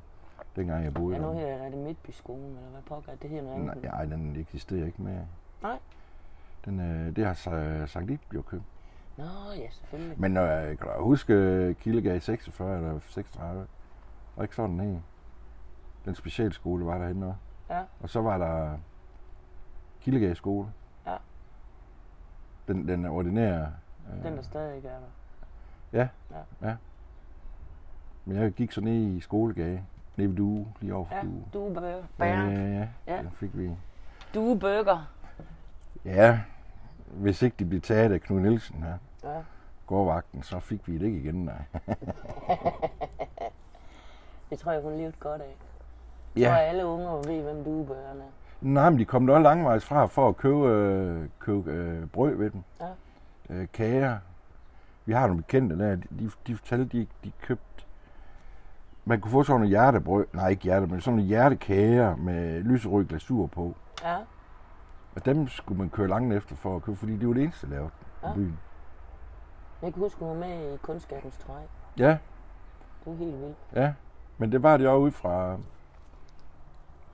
dengang 0.58 0.84
jeg 0.84 0.94
boede 0.94 1.16
Ja, 1.16 1.22
nu 1.22 1.34
her 1.34 1.46
er 1.48 1.70
det 1.70 1.78
Midtbyskolen, 1.78 2.46
eller 2.58 2.70
hvad 2.70 2.82
pokker 2.82 3.12
er 3.12 3.16
det 3.16 3.30
her 3.30 3.42
noget 3.42 3.60
Nej, 3.60 3.72
andet? 3.72 3.84
nej, 3.92 4.06
den 4.06 4.36
eksisterer 4.36 4.86
ikke 4.86 5.02
mere. 5.02 5.26
Nej. 5.62 5.80
Den, 6.66 6.80
øh, 6.80 7.16
det 7.16 7.26
har 7.26 7.34
Sa- 7.34 7.86
Sankt 7.88 8.12
Ib 8.12 8.22
jo 8.34 8.42
købt. 8.42 8.64
Nå, 9.18 9.24
ja, 9.58 9.70
selvfølgelig. 9.72 10.20
Men 10.22 10.38
øh, 10.38 10.78
kan 10.78 10.88
du 10.98 11.04
huske 11.04 11.34
øh, 11.34 11.76
Kildegade 11.76 12.20
46 12.20 12.78
eller 12.78 13.00
36? 13.00 13.68
Og 14.36 14.44
ikke 14.44 14.56
sådan 14.56 14.80
en. 14.80 15.04
Den 16.06 16.16
specialskole 16.16 16.86
var 16.86 16.98
derhenne 16.98 17.26
også. 17.28 17.40
Ja. 17.70 17.84
Og 18.02 18.10
så 18.10 18.22
var 18.22 18.38
der 18.38 18.78
Kildegade 20.02 20.36
skole. 20.36 20.68
Ja. 21.06 21.16
Den, 22.68 22.88
den 22.88 23.06
ordinære. 23.06 23.68
Øh, 24.18 24.24
Den, 24.24 24.34
der 24.38 24.42
stadig 24.42 24.76
ikke 24.76 24.88
er 24.88 25.00
der. 25.92 26.08
Men 28.26 28.38
jeg 28.38 28.52
gik 28.52 28.72
så 28.72 28.82
ned 28.82 28.94
i 28.94 29.20
skolegade. 29.20 29.84
Nede 30.18 30.30
ved 30.30 30.36
Due, 30.38 30.68
lige 30.82 30.96
over 30.96 31.06
for 31.06 31.16
Ja, 31.16 31.22
Due. 31.22 31.44
duebøger. 31.54 31.96
Ja, 31.98 32.02
Bæren. 32.18 32.52
ja, 32.52 32.80
ja. 32.80 32.88
Ja. 33.08 33.18
Den 33.22 33.32
fik 33.32 33.50
vi. 33.58 33.72
Duebøger. 34.34 35.12
Ja, 36.06 36.40
hvis 37.08 37.42
ikke 37.42 37.56
de 37.60 37.66
blev 37.66 37.82
taget 37.82 38.12
af 38.12 38.22
Knud 38.22 38.40
Nielsen 38.40 38.84
her, 38.84 38.98
Ja. 39.24 39.40
gårdvagten, 39.88 40.44
så 40.44 40.60
fik 40.60 40.88
vi 40.88 40.98
det 40.98 41.06
ikke 41.06 41.18
igen, 41.20 41.46
nej. 41.46 41.62
Det 44.50 44.60
tror 44.60 44.72
jeg, 44.72 44.82
hun 44.82 44.92
levede 44.98 45.14
godt 45.20 45.42
af. 45.42 45.56
Ja. 46.36 46.42
Ja. 46.42 46.52
Og 46.52 46.62
alle 46.64 46.86
unge 46.86 47.08
ved, 47.08 47.42
hvem 47.44 47.64
duebøgerne 47.64 48.22
er. 48.22 48.28
Nej, 48.62 48.90
men 48.90 49.00
de 49.00 49.06
kom 49.06 49.28
da 49.28 49.38
langvejs 49.40 49.86
fra 49.86 50.06
for 50.06 50.30
at 50.30 50.38
købe, 50.38 50.68
øh, 50.68 51.30
købe 51.40 51.72
øh, 51.72 52.08
brød 52.08 52.36
ved 52.36 52.50
dem. 52.52 52.64
Ja. 52.82 52.88
Øh, 53.50 53.68
kager. 53.74 54.18
Vi 55.06 55.14
har 55.14 55.28
nogle 55.28 55.42
bekendte 55.44 55.80
der, 55.80 55.96
de, 55.96 56.32
de 56.48 56.56
fortalte, 56.56 56.98
de, 56.98 57.08
de 57.24 57.32
købte... 57.42 57.64
Man 59.08 59.22
kunne 59.22 59.32
få 59.32 59.44
sådan 59.44 59.56
nogle 59.60 59.70
hjertebrød, 59.70 60.26
nej 60.34 60.50
ikke 60.50 60.64
hjerte, 60.64 60.88
men 60.88 61.02
sådan 61.02 61.16
nogle 61.18 61.28
hjertekager 61.28 62.16
med 62.16 62.62
lyserød 62.64 63.06
glasur 63.06 63.48
på. 63.48 63.76
Ja. 64.04 64.18
Og 65.16 65.26
dem 65.26 65.48
skulle 65.48 65.78
man 65.78 65.90
køre 65.90 66.08
langt 66.08 66.34
efter 66.34 66.56
for 66.56 66.76
at 66.76 66.82
købe, 66.82 66.98
fordi 66.98 67.18
det 67.18 67.28
var 67.28 67.34
det 67.34 67.44
eneste, 67.44 67.68
der 67.68 67.74
lavede 67.74 67.90
Ja. 68.24 68.32
i 68.32 68.34
byen. 68.36 68.60
Jeg 69.82 69.94
kan 69.94 70.02
huske, 70.02 70.20
hun 70.20 70.30
var 70.30 70.36
med 70.36 70.74
i 70.74 70.78
Kunstskabens 70.78 71.38
Træ. 71.38 71.54
Ja, 71.98 72.10
Det 72.10 72.18
var 73.06 73.14
helt 73.14 73.40
vildt. 73.42 73.58
ja. 73.76 73.94
Men 74.38 74.52
det 74.52 74.64
var 74.64 74.78
det 74.78 74.88
også 74.88 74.98
ude 75.00 75.12
fra... 75.12 75.58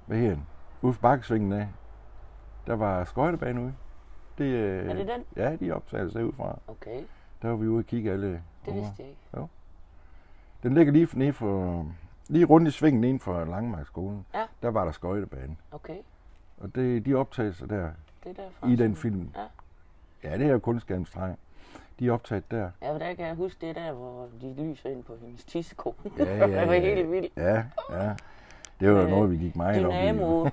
Hvad 0.06 0.18
den? 0.18 0.48
Ude 0.82 0.94
fra 0.94 1.02
Bakkesvingen 1.02 1.54
af. 1.54 1.68
Der 2.68 2.76
var 2.76 3.04
skøjtebane 3.04 3.62
ude. 3.62 3.74
Det, 4.38 4.44
øh, 4.46 4.90
Er 4.90 4.94
det 4.94 5.08
den? 5.08 5.24
Ja, 5.36 5.56
de 5.56 5.72
optagelser 5.72 6.20
derudfra. 6.20 6.60
Okay, 6.68 7.04
Der 7.42 7.48
var 7.50 7.56
vi 7.56 7.68
ude 7.68 7.80
og 7.80 7.86
kigge 7.86 8.12
alle 8.12 8.42
det 8.66 8.74
vidste 8.74 8.94
jeg 9.00 9.08
ikke. 9.08 9.48
Den 10.64 10.74
ligger 10.74 10.94
lige, 10.94 11.08
nede 11.14 11.34
for, 11.34 11.86
lige 12.28 12.46
rundt 12.46 12.68
i 12.68 12.72
svingen 12.72 13.04
inden 13.04 13.20
for 13.20 13.46
Langmarkskolen. 13.46 14.26
Ja. 14.34 14.44
Der 14.62 14.70
var 14.72 14.86
der 14.86 14.92
skøjtebane. 14.92 15.56
Okay, 15.72 15.98
Og 16.58 16.76
det, 16.76 17.06
de 17.06 17.14
optagelser 17.16 17.66
der 17.66 17.90
det 18.24 18.30
er 18.40 18.44
derfor. 18.44 18.68
i 18.68 18.76
den 18.76 18.96
film. 18.96 19.30
Ja. 19.36 19.46
Ja, 20.30 20.38
det 20.38 20.48
er 20.48 20.52
jo 20.52 20.60
kunstskærmstreg. 20.60 21.36
De 22.00 22.08
er 22.08 22.12
optaget 22.12 22.52
der. 22.52 22.70
Ja, 22.82 22.94
for 22.94 22.98
der 22.98 23.14
kan 23.14 23.26
jeg 23.26 23.36
huske 23.36 23.68
det 23.68 23.76
der, 23.76 23.92
hvor 23.94 24.28
de 24.42 24.54
lyser 24.64 24.90
ind 24.90 25.04
på 25.04 25.16
hendes 25.22 25.46
tissekone. 25.46 25.96
Ja, 26.20 26.24
ja, 26.38 26.48
det 26.60 26.68
var 26.68 26.74
ja. 26.74 26.80
helt 26.96 27.12
vildt. 27.12 27.34
Ja, 27.38 27.64
ja. 27.92 28.16
Det 28.80 28.92
var 28.94 29.02
Øh, 29.04 29.10
noget, 29.10 29.32
vi 29.32 29.38
gik 29.38 29.56
meget 29.56 29.86
op 29.86 29.94
i. 29.94 29.96
Dynamo. 29.96 30.50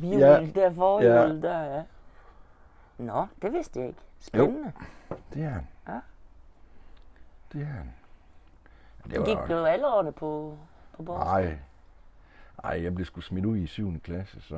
Bihjul, 0.00 0.20
Ja. 0.22 0.46
der 0.54 0.72
forhjul, 0.72 1.42
der 1.42 1.60
ja. 1.76 1.82
Nå, 2.98 3.26
det 3.42 3.52
vidste 3.52 3.80
jeg 3.80 3.88
ikke. 3.88 4.00
Spændende. 4.20 4.72
Det 5.34 5.44
er 5.44 5.48
han. 5.48 5.66
Ja. 5.88 5.98
Det 7.52 7.60
er 7.62 7.66
han. 7.66 7.92
Det 9.10 9.16
Det 9.16 9.24
gik 9.26 9.36
var... 9.36 9.46
blev 9.46 9.56
alle 9.64 9.86
årene 9.94 10.12
på, 10.12 10.58
på 10.96 11.02
bordet. 11.02 11.24
Nej. 11.26 11.58
Ej, 12.64 12.82
jeg 12.82 12.94
blev 12.94 13.04
sgu 13.06 13.20
smidt 13.20 13.44
ud 13.44 13.56
i 13.56 13.66
7. 13.66 14.00
klasse, 14.00 14.40
så, 14.40 14.56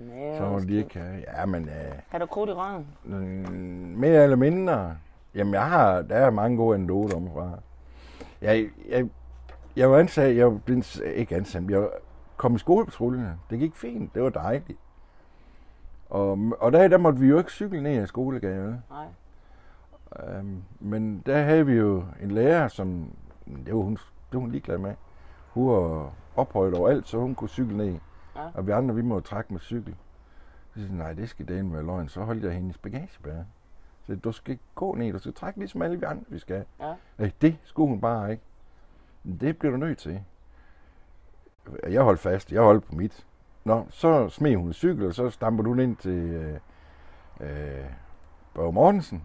Ja, 0.00 0.38
så 0.38 0.42
må 0.44 0.54
også 0.54 0.66
de 0.66 0.76
ikke. 0.76 1.24
Ja, 1.36 1.46
men 1.46 1.68
øh, 1.68 1.92
Har 2.08 2.18
du 2.18 2.26
krudt 2.26 2.50
i 2.50 2.52
røven? 2.52 2.86
øh, 3.06 3.50
mere 3.98 4.22
eller 4.22 4.36
mindre... 4.36 4.96
Jamen, 5.34 5.54
jeg 5.54 5.68
har... 5.68 6.02
Der 6.02 6.16
er 6.16 6.30
mange 6.30 6.56
gode 6.56 6.74
anekdoter 6.74 7.16
om 7.16 7.30
fra. 7.34 7.50
Jeg, 8.40 8.68
jeg, 8.88 9.08
jeg 9.76 9.90
var 9.90 9.98
ansat... 9.98 10.36
Jeg 10.36 10.46
var 10.52 10.58
blevet, 10.58 11.02
ikke 11.14 11.36
ansat, 11.36 11.70
jeg 11.70 11.88
kom 12.36 12.54
i 12.54 12.58
skolepatruljen. 12.58 13.26
Det 13.50 13.58
gik 13.58 13.74
fint. 13.74 14.14
Det 14.14 14.22
var 14.22 14.28
dejligt. 14.30 14.78
Og, 16.10 16.38
og 16.60 16.72
der, 16.72 16.88
der 16.88 16.98
måtte 16.98 17.18
vi 17.18 17.26
jo 17.26 17.38
ikke 17.38 17.50
cykle 17.50 17.82
ned 17.82 18.00
af 18.00 18.08
skolegaden. 18.08 18.66
vel? 18.66 18.76
Nej. 18.90 19.06
Øhm, 20.38 20.62
men 20.80 21.22
der 21.26 21.42
havde 21.42 21.66
vi 21.66 21.72
jo 21.74 22.04
en 22.22 22.30
lærer, 22.30 22.68
som 22.68 23.10
det 23.46 23.74
var 23.74 23.82
hun, 23.82 23.94
det 23.94 24.32
var 24.32 24.38
hun 24.38 24.50
ligeglad 24.50 24.78
med. 24.78 24.94
Hun 25.50 25.68
var 25.68 26.12
ophøjet 26.36 26.74
over 26.74 26.88
alt, 26.88 27.08
så 27.08 27.18
hun 27.18 27.34
kunne 27.34 27.48
cykle 27.48 27.76
ned. 27.76 27.98
Ja. 28.36 28.50
Og 28.54 28.66
vi 28.66 28.72
andre, 28.72 28.94
vi 28.94 29.02
må 29.02 29.20
trække 29.20 29.52
med 29.52 29.60
cykel. 29.60 29.96
Så 30.74 30.80
jeg, 30.80 30.90
nej, 30.90 31.12
det 31.12 31.28
skal 31.28 31.48
det 31.48 31.72
være 31.72 31.82
løgn. 31.82 32.08
Så 32.08 32.24
holdt 32.24 32.44
jeg 32.44 32.52
hendes 32.52 32.78
bagagebære. 32.78 33.44
Så 34.06 34.16
du 34.16 34.32
skal 34.32 34.52
ikke 34.52 34.64
gå 34.74 34.94
ned, 34.94 35.12
du 35.12 35.18
skal 35.18 35.34
trække 35.34 35.58
ligesom 35.58 35.82
alle 35.82 35.98
vi 35.98 36.04
andre, 36.04 36.24
vi 36.28 36.38
skal. 36.38 36.64
Ja. 36.80 36.94
Øh, 37.18 37.30
det 37.40 37.58
skulle 37.64 37.88
hun 37.88 38.00
bare 38.00 38.30
ikke. 38.30 38.42
Men 39.24 39.36
Det 39.40 39.58
bliver 39.58 39.72
du 39.72 39.76
nødt 39.76 39.98
til. 39.98 40.22
Jeg 41.88 42.02
holdt 42.02 42.20
fast, 42.20 42.52
jeg 42.52 42.62
holdt 42.62 42.84
på 42.84 42.94
mit. 42.94 43.26
Nå, 43.64 43.86
så 43.90 44.28
smed 44.28 44.56
hun 44.56 44.66
en 44.66 44.72
cykel, 44.72 45.06
og 45.06 45.14
så 45.14 45.30
stamper 45.30 45.64
du 45.64 45.74
ind 45.74 45.96
til 45.96 46.12
øh, 46.12 46.58
øh, 47.40 47.84
Børge 48.54 48.72
Mortensen. 48.72 49.22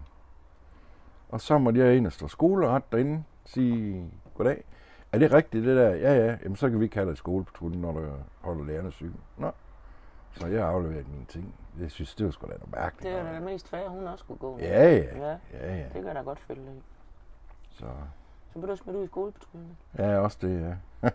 Og 1.28 1.40
så 1.40 1.58
måtte 1.58 1.80
jeg 1.80 1.96
ind 1.96 2.06
og 2.06 2.12
stå 2.12 2.28
skoleret 2.28 2.92
derinde, 2.92 3.24
sige 3.44 4.10
goddag. 4.34 4.64
Er 5.12 5.18
det 5.18 5.32
rigtigt 5.32 5.64
det 5.64 5.76
der? 5.76 5.88
Ja, 5.94 6.14
ja. 6.26 6.36
Jamen, 6.42 6.56
så 6.56 6.70
kan 6.70 6.80
vi 6.80 6.86
dig 6.86 7.12
i 7.12 7.16
skolepatruljen, 7.16 7.80
når 7.80 7.92
du 7.92 8.08
holder 8.40 8.64
lærerne 8.64 8.90
cykel. 8.90 9.16
Nå. 9.36 9.50
Så 10.32 10.46
jeg 10.46 10.68
afleverede 10.68 11.06
mine 11.10 11.24
ting. 11.24 11.54
Jeg 11.80 11.90
synes, 11.90 12.14
det 12.14 12.26
var 12.26 12.32
sgu 12.32 12.46
da 12.46 12.52
noget 12.52 12.70
mærkeligt. 12.72 13.14
Det 13.14 13.20
er 13.20 13.32
da 13.32 13.40
mest 13.40 13.68
fair, 13.68 13.88
hun 13.88 14.06
også 14.06 14.22
skulle 14.24 14.38
gå. 14.38 14.58
Ja, 14.58 14.90
ja. 14.96 14.96
ja. 14.96 15.36
Ja, 15.52 15.76
ja. 15.76 15.84
Det 15.84 15.92
kan 15.92 16.06
jeg 16.06 16.14
da 16.14 16.20
godt 16.20 16.38
følge. 16.38 16.70
Så, 17.70 17.86
Så 18.52 18.58
blev 18.58 18.70
du 18.70 18.76
smidt 18.76 18.96
ud 18.96 19.04
i 19.04 19.06
skolepatruljen. 19.06 19.76
ja, 19.98 20.18
også 20.18 20.38
det, 20.40 20.60
ja. 20.60 20.76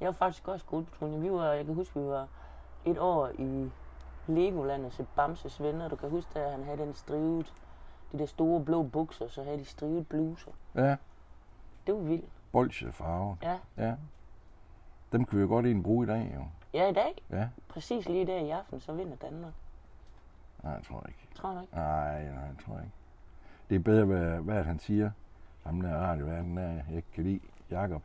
Jeg 0.00 0.06
var 0.06 0.12
faktisk 0.12 0.48
også 0.48 0.62
i 0.64 0.66
skolepatruljen. 0.66 1.22
Vi 1.22 1.30
var, 1.32 1.52
jeg 1.52 1.64
kan 1.66 1.74
huske, 1.74 2.00
vi 2.00 2.06
var 2.06 2.28
et 2.84 2.98
år 2.98 3.30
i 3.38 3.70
Legoland 4.26 4.86
og 4.86 4.92
se 4.92 5.06
Bamses 5.16 5.62
venner. 5.62 5.88
Du 5.88 5.96
kan 5.96 6.10
huske, 6.10 6.40
at 6.40 6.50
han 6.50 6.64
havde 6.64 6.78
den 6.78 6.94
strivet, 6.94 7.54
de 8.12 8.18
der 8.18 8.26
store 8.26 8.64
blå 8.64 8.82
bukser, 8.82 9.28
så 9.28 9.42
havde 9.42 9.58
de 9.58 9.64
strivet 9.64 10.08
bluser. 10.08 10.50
Ja, 10.74 10.96
Det 11.86 11.94
var 11.94 12.00
vildt. 12.00 12.28
bolsjefarve. 12.52 13.36
Ja. 13.42 13.58
Ja. 13.76 13.94
Dem 15.12 15.24
kan 15.24 15.36
vi 15.38 15.42
jo 15.42 15.48
godt 15.48 15.66
egentlig 15.66 15.84
bruge 15.84 16.04
i 16.06 16.08
dag, 16.08 16.32
jo. 16.34 16.44
Ja, 16.74 16.88
i 16.88 16.92
dag. 16.92 17.22
Ja. 17.30 17.48
Præcis 17.68 18.08
lige 18.08 18.26
der 18.26 18.36
i 18.38 18.50
aften, 18.50 18.80
så 18.80 18.92
vinder 18.92 19.16
Danmark. 19.16 19.52
Nej, 20.62 20.72
jeg 20.72 20.82
tror 20.88 21.04
ikke. 21.08 21.28
Tror 21.34 21.54
du 21.54 21.60
ikke? 21.60 21.74
Nej, 21.74 22.24
nej, 22.24 22.32
jeg 22.42 22.54
tror 22.66 22.76
ikke. 22.78 22.90
Det 23.70 23.76
er 23.76 23.80
bedre, 23.80 24.04
hvad, 24.04 24.20
hvad 24.40 24.62
han 24.64 24.78
siger. 24.78 25.10
Ham 25.64 25.80
der 25.80 25.94
radioverden 25.96 26.56
der, 26.56 26.62
jeg 26.68 26.84
ikke 26.96 27.08
kan 27.12 27.24
lide, 27.24 27.40
Jakob. 27.70 28.02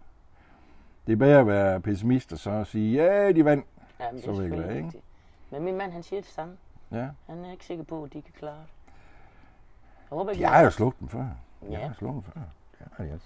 Det 1.07 1.13
er 1.13 1.17
bedre 1.17 1.39
at 1.39 1.47
være 1.47 1.81
pessimist 1.81 2.33
og 2.33 2.39
så 2.39 2.63
sige, 2.63 3.03
ja, 3.03 3.31
de 3.31 3.45
vandt. 3.45 3.65
Ja, 3.99 4.05
men 4.11 4.15
det 4.15 4.23
Så 4.23 4.31
er 4.31 4.33
vil 4.35 4.41
jeg 4.41 4.49
selvfølgelig 4.49 4.65
glad, 4.65 4.75
ikke? 4.75 4.85
rigtigt. 4.87 5.03
Men 5.51 5.63
min 5.63 5.77
mand, 5.77 5.91
han 5.91 6.03
siger 6.03 6.21
det 6.21 6.29
samme. 6.29 6.57
Ja. 6.91 7.09
Han 7.27 7.45
er 7.45 7.51
ikke 7.51 7.65
sikker 7.65 7.83
på, 7.83 8.03
at 8.03 8.13
de 8.13 8.21
kan 8.21 8.33
klare 8.39 8.53
det. 8.57 8.67
Jeg 10.11 10.17
håber 10.17 10.31
ikke, 10.31 10.43
Jeg 10.43 10.51
I 10.51 10.53
har 10.55 10.63
jo 10.63 10.69
slået 10.69 10.99
dem 10.99 11.07
før. 11.07 11.25
Jeg 11.61 11.69
Ja. 11.71 11.87
har 11.87 11.93
slået 11.93 12.13
dem 12.13 12.21
før. 12.23 12.41
Ja, 12.99 13.03
yes. 13.15 13.21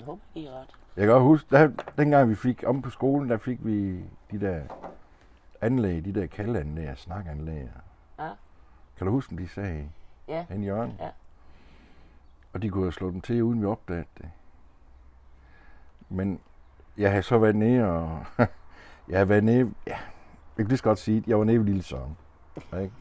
Ikke, 0.00 0.12
I 0.34 0.46
er 0.46 0.50
ret. 0.60 0.68
Jeg 0.96 1.06
kan 1.06 1.12
godt 1.12 1.22
huske, 1.22 1.46
der, 1.50 1.70
dengang 1.98 2.28
vi 2.30 2.34
fik 2.34 2.64
om 2.66 2.82
på 2.82 2.90
skolen, 2.90 3.30
der 3.30 3.36
fik 3.38 3.58
vi 3.66 4.00
de 4.30 4.40
der 4.40 4.60
anlæg, 5.60 6.04
de 6.04 6.14
der 6.14 6.26
kaldeanlæg, 6.26 6.98
snakanlæg. 6.98 7.68
Ja. 8.18 8.30
Kan 8.96 9.06
du 9.06 9.12
huske, 9.12 9.36
de 9.36 9.48
sagde 9.48 9.88
Ja. 10.28 10.44
hen 10.48 10.60
i 10.62 10.64
hjørnet? 10.64 10.94
Ja. 11.00 11.08
Og 12.52 12.62
de 12.62 12.70
kunne 12.70 12.84
jo 12.84 12.90
slå 12.90 13.10
dem 13.10 13.20
til, 13.20 13.42
uden 13.42 13.60
vi 13.60 13.66
opdagede 13.66 14.04
det. 14.18 14.30
Men 16.08 16.40
jeg 16.98 17.12
har 17.12 17.20
så 17.20 17.38
været 17.38 17.56
nede 17.56 17.84
og... 17.84 18.24
jeg 19.08 19.18
har 19.18 19.24
været 19.24 19.44
nede... 19.44 19.72
Ja, 19.86 19.96
jeg 20.56 20.64
kan 20.64 20.66
lige 20.66 20.76
så 20.78 20.84
godt 20.84 20.98
sige, 20.98 21.18
at 21.18 21.26
jeg 21.28 21.38
var 21.38 21.44
nede 21.44 21.58
ved 21.58 21.64
Lille 21.66 21.82
Søren. 21.82 22.16
Ikke? 22.56 22.92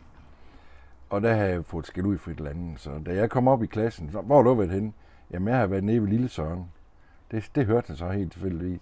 Og 1.09 1.21
der 1.21 1.33
har 1.35 1.43
jeg 1.43 1.65
fået 1.65 1.87
skæld 1.87 2.05
ud 2.05 2.17
for 2.17 2.31
et 2.31 2.37
eller 2.37 2.49
andet. 2.49 2.79
Så 2.79 2.99
da 3.05 3.15
jeg 3.15 3.29
kom 3.29 3.47
op 3.47 3.63
i 3.63 3.65
klassen, 3.65 4.11
så, 4.11 4.21
hvor 4.21 4.35
har 4.35 4.43
du 4.43 4.53
været 4.53 4.71
henne? 4.71 4.93
Jamen, 5.31 5.47
jeg 5.47 5.57
har 5.57 5.67
været 5.67 5.83
nede 5.83 6.01
ved 6.01 6.07
Lille 6.09 6.29
Søren. 6.29 6.71
Det, 7.31 7.51
det 7.55 7.65
hørte 7.65 7.87
han 7.87 7.95
så 7.97 8.09
helt 8.09 8.31
tilfældigvis. 8.31 8.81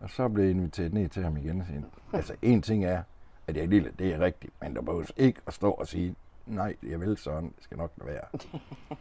Og 0.00 0.10
så 0.10 0.28
blev 0.28 0.44
jeg 0.44 0.54
inviteret 0.54 0.92
ned 0.92 1.08
til 1.08 1.22
ham 1.22 1.36
igen. 1.36 1.60
og 1.60 1.66
sagde, 1.66 1.84
Altså, 2.12 2.34
en 2.42 2.62
ting 2.62 2.84
er, 2.84 3.02
at 3.46 3.56
jeg 3.56 3.68
lille, 3.68 3.92
det 3.98 4.14
er 4.14 4.20
rigtigt, 4.20 4.52
men 4.60 4.74
der 4.76 4.82
behøves 4.82 5.12
ikke 5.16 5.40
at 5.46 5.54
stå 5.54 5.70
og 5.70 5.86
sige, 5.86 6.14
nej, 6.46 6.76
jeg 6.82 7.00
vil 7.00 7.16
sådan, 7.16 7.44
det 7.56 7.64
skal 7.64 7.76
nok 7.78 7.92
være. 7.96 8.24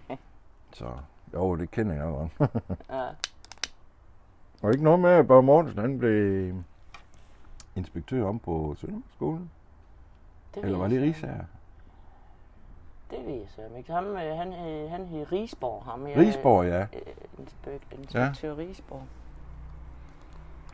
så 0.74 0.98
jo, 1.34 1.56
det 1.56 1.72
kender 1.72 1.96
jeg 1.96 2.04
godt. 2.04 2.52
Ja. 2.90 3.08
Det 4.62 4.74
ikke 4.74 4.84
noget 4.84 5.00
med, 5.00 5.10
at 5.10 5.28
Børge 5.28 5.44
Mortensen, 5.44 5.82
han 5.82 6.00
blev 6.00 6.54
inspektør 7.76 8.26
om 8.26 8.40
på 8.40 8.76
Sønderskolen? 8.78 9.52
Eller 10.58 10.78
var 10.78 10.88
jeg 10.88 10.92
det 10.96 11.02
Risager? 11.02 11.46
Det 13.12 13.26
ved 13.26 13.34
jeg 13.34 13.48
så 13.48 13.62
ikke. 13.78 13.92
Ham, 13.94 14.06
øh, 14.06 14.38
han, 14.38 14.54
øh, 14.54 14.90
han 14.92 15.06
hed 15.06 15.32
Rigsborg. 15.32 15.84
Ham, 15.84 16.08
jeg, 16.08 16.18
Rigsborg, 16.18 16.66
ja. 16.66 16.82
Øh, 16.82 16.88
inspek- 17.40 17.98
inspektør 17.98 18.50
ja. 18.50 18.56
Rigsborg. 18.58 19.04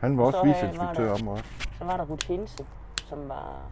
Han 0.00 0.16
var 0.16 0.22
Og 0.22 0.26
også 0.26 0.38
så 0.38 0.44
havde- 0.44 0.56
viceinspektør 0.56 1.04
var 1.08 1.18
om 1.22 1.28
også. 1.28 1.44
Så 1.78 1.84
var 1.84 1.96
der 1.96 2.04
Ruth 2.06 2.26
Hinse, 2.28 2.66
som 2.96 3.28
var 3.28 3.70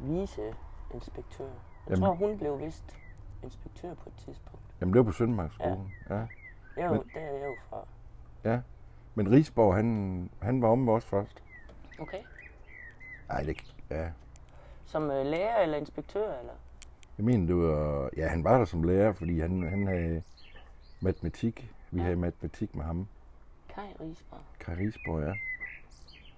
viceinspektør. 0.00 1.44
Jeg 1.44 1.52
Jamen. 1.90 2.02
tror, 2.02 2.14
hun 2.14 2.38
blev 2.38 2.58
vist 2.60 2.96
inspektør 3.42 3.94
på 3.94 4.08
et 4.08 4.14
tidspunkt. 4.24 4.62
Jamen, 4.80 4.92
det 4.94 4.98
var 4.98 5.04
på 5.04 5.12
Søndermarkskolen. 5.12 5.92
Ja. 6.10 6.14
Jeg 6.14 6.26
er 6.76 6.84
jo, 6.84 6.92
Men- 6.92 7.02
der 7.14 7.20
er 7.20 7.32
jeg 7.32 7.46
jo 7.46 7.54
fra. 7.70 7.86
Men 9.14 9.30
Rigsborg, 9.30 9.74
han, 9.74 10.30
han 10.42 10.62
var 10.62 10.68
om 10.68 10.88
os 10.88 11.04
først. 11.04 11.42
Okay. 12.00 12.18
Nej, 13.28 13.42
det, 13.42 13.74
ja. 13.90 14.08
Som 14.84 15.10
øh, 15.10 15.26
lærer 15.26 15.62
eller 15.62 15.78
inspektør, 15.78 16.38
eller? 16.38 16.52
Jeg 17.18 17.24
mener, 17.24 17.46
det 17.46 17.56
var... 17.56 18.10
Ja, 18.16 18.28
han 18.28 18.44
var 18.44 18.58
der 18.58 18.64
som 18.64 18.82
lærer, 18.82 19.12
fordi 19.12 19.40
han, 19.40 19.62
han 19.62 19.86
havde 19.86 20.22
matematik. 21.00 21.70
Vi 21.90 21.98
Ja. 21.98 22.04
havde 22.04 22.16
matematik 22.16 22.74
med 22.74 22.84
ham. 22.84 23.08
Kai 23.74 23.84
Rigsborg. 24.00 24.40
Kai 24.60 24.74
Rigsborg, 24.74 25.22
ja. 25.22 25.32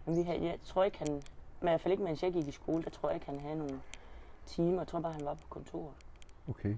Men 0.06 0.16
vi 0.16 0.22
havde, 0.22 0.44
jeg 0.44 0.58
tror 0.64 0.84
ikke, 0.84 0.98
han... 0.98 1.08
Men 1.08 1.68
i 1.68 1.70
hvert 1.70 1.80
fald 1.80 1.92
ikke, 1.92 2.04
mens 2.04 2.22
jeg 2.22 2.32
gik 2.32 2.48
i 2.48 2.50
skole, 2.50 2.82
der 2.82 2.90
tror 2.90 3.08
jeg 3.08 3.14
ikke, 3.16 3.26
han 3.26 3.40
havde 3.40 3.58
nogle 3.58 3.80
timer. 4.46 4.78
Jeg 4.78 4.86
tror 4.86 5.00
bare, 5.00 5.12
han 5.12 5.24
var 5.24 5.34
på 5.34 5.46
kontoret. 5.48 5.94
Okay. 6.48 6.76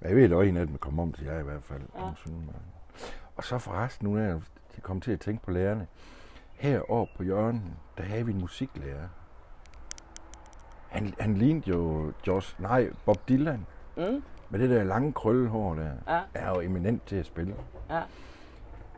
Jeg 0.00 0.16
ved, 0.16 0.28
var 0.28 0.42
en 0.42 0.56
af 0.56 0.66
dem, 0.66 0.78
kom 0.78 0.98
om 1.00 1.12
til 1.12 1.24
jer 1.24 1.38
i 1.38 1.42
hvert 1.42 1.62
fald. 1.64 1.82
Ja. 1.94 2.10
Søndermark. 2.24 2.56
Og 3.36 3.44
så 3.44 3.58
forresten, 3.58 4.08
nu 4.08 4.16
er 4.16 4.22
jeg 4.22 4.40
de 4.76 4.80
kom 4.80 5.00
til 5.00 5.12
at 5.12 5.20
tænke 5.20 5.42
på 5.44 5.50
lærerne. 5.50 5.86
Heroppe 6.54 7.12
på 7.16 7.22
hjørnet, 7.22 7.62
der 7.98 8.02
havde 8.02 8.26
vi 8.26 8.32
en 8.32 8.40
musiklærer. 8.40 9.08
Han, 10.90 11.14
han 11.18 11.34
lignede 11.34 11.70
jo 11.70 12.12
Josh, 12.26 12.60
nej, 12.60 12.90
Bob 13.04 13.28
Dylan. 13.28 13.66
Mm? 13.96 14.22
Med 14.50 14.60
det 14.60 14.70
der 14.70 14.84
lange 14.84 15.12
krøllehår 15.12 15.74
der. 15.74 15.90
Ja. 16.08 16.20
Er 16.34 16.50
jo 16.50 16.60
eminent 16.60 17.06
til 17.06 17.16
at 17.16 17.26
spille. 17.26 17.54
Ja. 17.90 18.02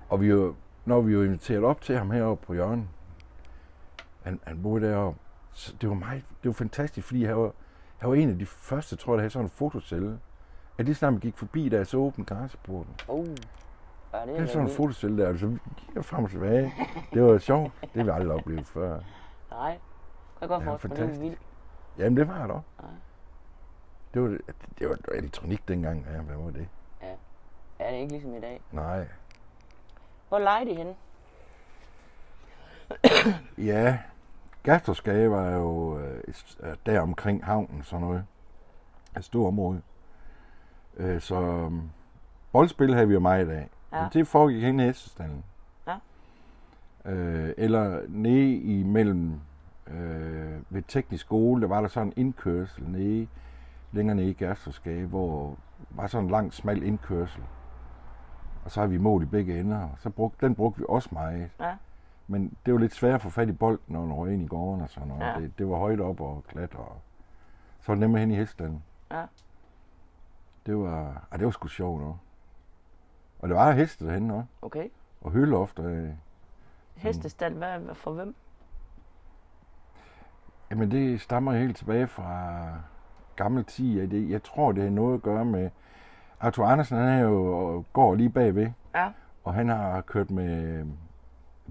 Og 0.08 0.20
vi 0.20 0.26
jo, 0.26 0.54
når 0.84 1.00
vi 1.00 1.12
jo 1.12 1.22
inviteret 1.22 1.64
op 1.64 1.80
til 1.80 1.98
ham 1.98 2.10
heroppe 2.10 2.46
på 2.46 2.54
hjørnet, 2.54 2.88
han, 4.22 4.40
han 4.44 4.62
boede 4.62 4.86
deroppe, 4.86 5.18
så 5.52 5.74
det 5.80 5.88
var 5.88 5.94
meget, 5.94 6.24
det 6.42 6.48
var 6.48 6.52
fantastisk, 6.52 7.06
fordi 7.06 7.24
han 7.24 7.36
var, 7.36 7.52
han 7.98 8.08
var 8.08 8.14
en 8.14 8.30
af 8.30 8.38
de 8.38 8.46
første, 8.46 8.96
tror 8.96 9.12
jeg, 9.12 9.16
der 9.16 9.22
havde 9.22 9.30
sådan 9.30 9.46
en 9.46 9.50
fotocelle. 9.50 10.18
At 10.78 10.84
lige 10.84 10.94
snart 10.94 11.12
man 11.12 11.20
gik 11.20 11.36
forbi 11.36 11.68
der, 11.68 11.84
så 11.84 11.96
åbent 11.96 12.26
garageporten. 12.26 12.94
Oh. 13.08 13.26
Ja, 14.12 14.18
det 14.20 14.28
Det 14.28 14.36
er 14.36 14.42
er 14.42 14.46
sådan 14.46 14.68
en 14.68 14.74
fotocelle 14.74 15.22
der, 15.22 15.36
så 15.36 15.46
gik 15.76 15.94
jeg 15.94 16.04
frem 16.04 16.24
og 16.24 16.30
tilbage. 16.30 16.74
Det 17.14 17.22
var 17.22 17.38
sjovt. 17.38 17.72
Det 17.80 17.90
har 17.94 18.02
vi 18.04 18.10
aldrig 18.10 18.32
oplevet 18.32 18.66
før. 18.66 19.00
Nej. 19.50 19.70
Kan 19.70 19.80
jeg 20.40 20.48
godt 20.48 20.64
Ja, 20.64 20.70
mig, 20.70 20.82
det 20.82 20.98
er 20.98 21.20
vildt. 21.20 21.38
Jamen, 21.98 22.16
det 22.16 22.28
var 22.28 22.42
det 22.42 22.50
også. 22.50 22.68
Det 24.14 24.22
var, 24.22 24.38
det 24.78 24.88
var 24.88 24.96
elektronik 25.14 25.68
dengang, 25.68 26.06
ja, 26.12 26.20
hvad 26.20 26.36
var 26.36 26.50
det? 26.50 26.68
Ja, 27.02 27.06
det 27.78 27.86
er 27.86 27.88
ikke 27.88 28.12
ligesom 28.12 28.34
i 28.34 28.40
dag. 28.40 28.60
Nej. 28.72 29.06
Hvor 30.28 30.38
leger 30.38 30.64
de 30.64 30.74
henne? 30.74 30.94
Ja, 33.72 33.98
Gasterskage 34.62 35.30
var 35.30 35.50
jo 35.50 35.98
øh, 35.98 36.22
der 36.86 37.00
omkring 37.00 37.44
havnen, 37.44 37.82
sådan 37.82 38.06
noget. 38.06 38.24
Et 39.16 39.24
stort 39.24 39.48
område. 39.48 39.82
Øh, 40.96 41.20
så 41.20 41.36
um, 41.36 41.90
boldspil 42.52 42.94
havde 42.94 43.08
vi 43.08 43.14
jo 43.14 43.20
meget 43.20 43.50
af. 43.50 43.68
Ja. 43.92 44.02
Ja. 44.02 44.08
Det 44.12 44.26
foregik 44.26 44.62
hen 44.62 44.80
i 44.80 44.82
hestestallen. 44.82 45.44
Ja. 45.86 45.96
Øh, 47.04 47.54
eller 47.56 48.00
nede 48.08 48.54
imellem 48.54 49.40
øh, 49.86 50.60
ved 50.70 50.82
teknisk 50.88 51.24
skole, 51.24 51.62
der 51.62 51.68
var 51.68 51.80
der 51.80 51.88
sådan 51.88 52.08
en 52.08 52.14
indkørsel 52.16 52.84
nede, 52.90 53.28
længere 53.92 54.16
nede 54.16 54.30
i 54.30 54.32
Gasterskage, 54.32 55.06
hvor 55.06 55.56
var 55.90 56.06
sådan 56.06 56.24
en 56.24 56.30
lang, 56.30 56.52
smal 56.52 56.82
indkørsel. 56.82 57.42
Og 58.64 58.70
så 58.70 58.80
har 58.80 58.86
vi 58.86 58.98
mål 58.98 59.22
i 59.22 59.26
begge 59.26 59.60
ender, 59.60 59.80
og 59.82 59.94
så 59.98 60.10
brug, 60.10 60.34
den 60.40 60.54
brugte 60.54 60.78
vi 60.78 60.86
også 60.88 61.08
meget. 61.12 61.50
Ja. 61.60 61.76
Men 62.26 62.56
det 62.66 62.74
var 62.74 62.80
lidt 62.80 62.94
svært 62.94 63.14
at 63.14 63.22
få 63.22 63.30
fat 63.30 63.48
i 63.48 63.52
bolden, 63.52 63.94
når 63.94 64.02
den 64.02 64.12
røg 64.12 64.32
ind 64.32 64.42
i 64.42 64.46
gården 64.46 64.82
og 64.82 64.90
sådan 64.90 65.08
noget. 65.08 65.22
Ja. 65.22 65.40
Det, 65.40 65.58
det 65.58 65.68
var 65.68 65.76
højt 65.76 66.00
op 66.00 66.20
og 66.20 66.44
klatre. 66.48 66.78
Og 66.78 67.00
så 67.80 67.86
var 67.86 67.94
det 67.94 68.00
nemmere 68.00 68.20
hen 68.20 68.30
i 68.30 68.34
hestestanden. 68.34 68.82
Ja. 69.10 69.24
Det 70.66 70.78
var, 70.78 71.26
ah, 71.30 71.38
det 71.38 71.44
var 71.44 71.50
sgu 71.52 71.68
sjovt 71.68 72.02
også. 72.02 72.18
Og 73.38 73.48
der 73.48 73.54
var 73.54 73.72
heste 73.72 74.06
derhen 74.06 74.30
også. 74.30 74.48
Okay. 74.62 74.88
Og 75.20 75.30
hølloft. 75.30 75.78
Øh, 75.78 76.08
Hestestand, 76.94 77.54
hvad 77.54 77.94
for 77.94 78.12
hvem? 78.12 78.34
Jamen 80.72 80.90
det 80.90 81.20
stammer 81.20 81.52
helt 81.52 81.76
tilbage 81.76 82.06
fra 82.06 82.64
gammel 83.36 83.64
tid. 83.64 84.12
jeg 84.12 84.42
tror, 84.42 84.72
det 84.72 84.82
har 84.82 84.90
noget 84.90 85.14
at 85.14 85.22
gøre 85.22 85.44
med... 85.44 85.70
Arthur 86.40 86.64
Andersen, 86.64 86.96
han 86.98 87.08
er 87.08 87.18
jo 87.18 87.84
går 87.92 88.14
lige 88.14 88.30
bagved. 88.30 88.70
Ja. 88.94 89.12
Og 89.44 89.54
han 89.54 89.68
har 89.68 90.00
kørt 90.00 90.30
med 90.30 90.84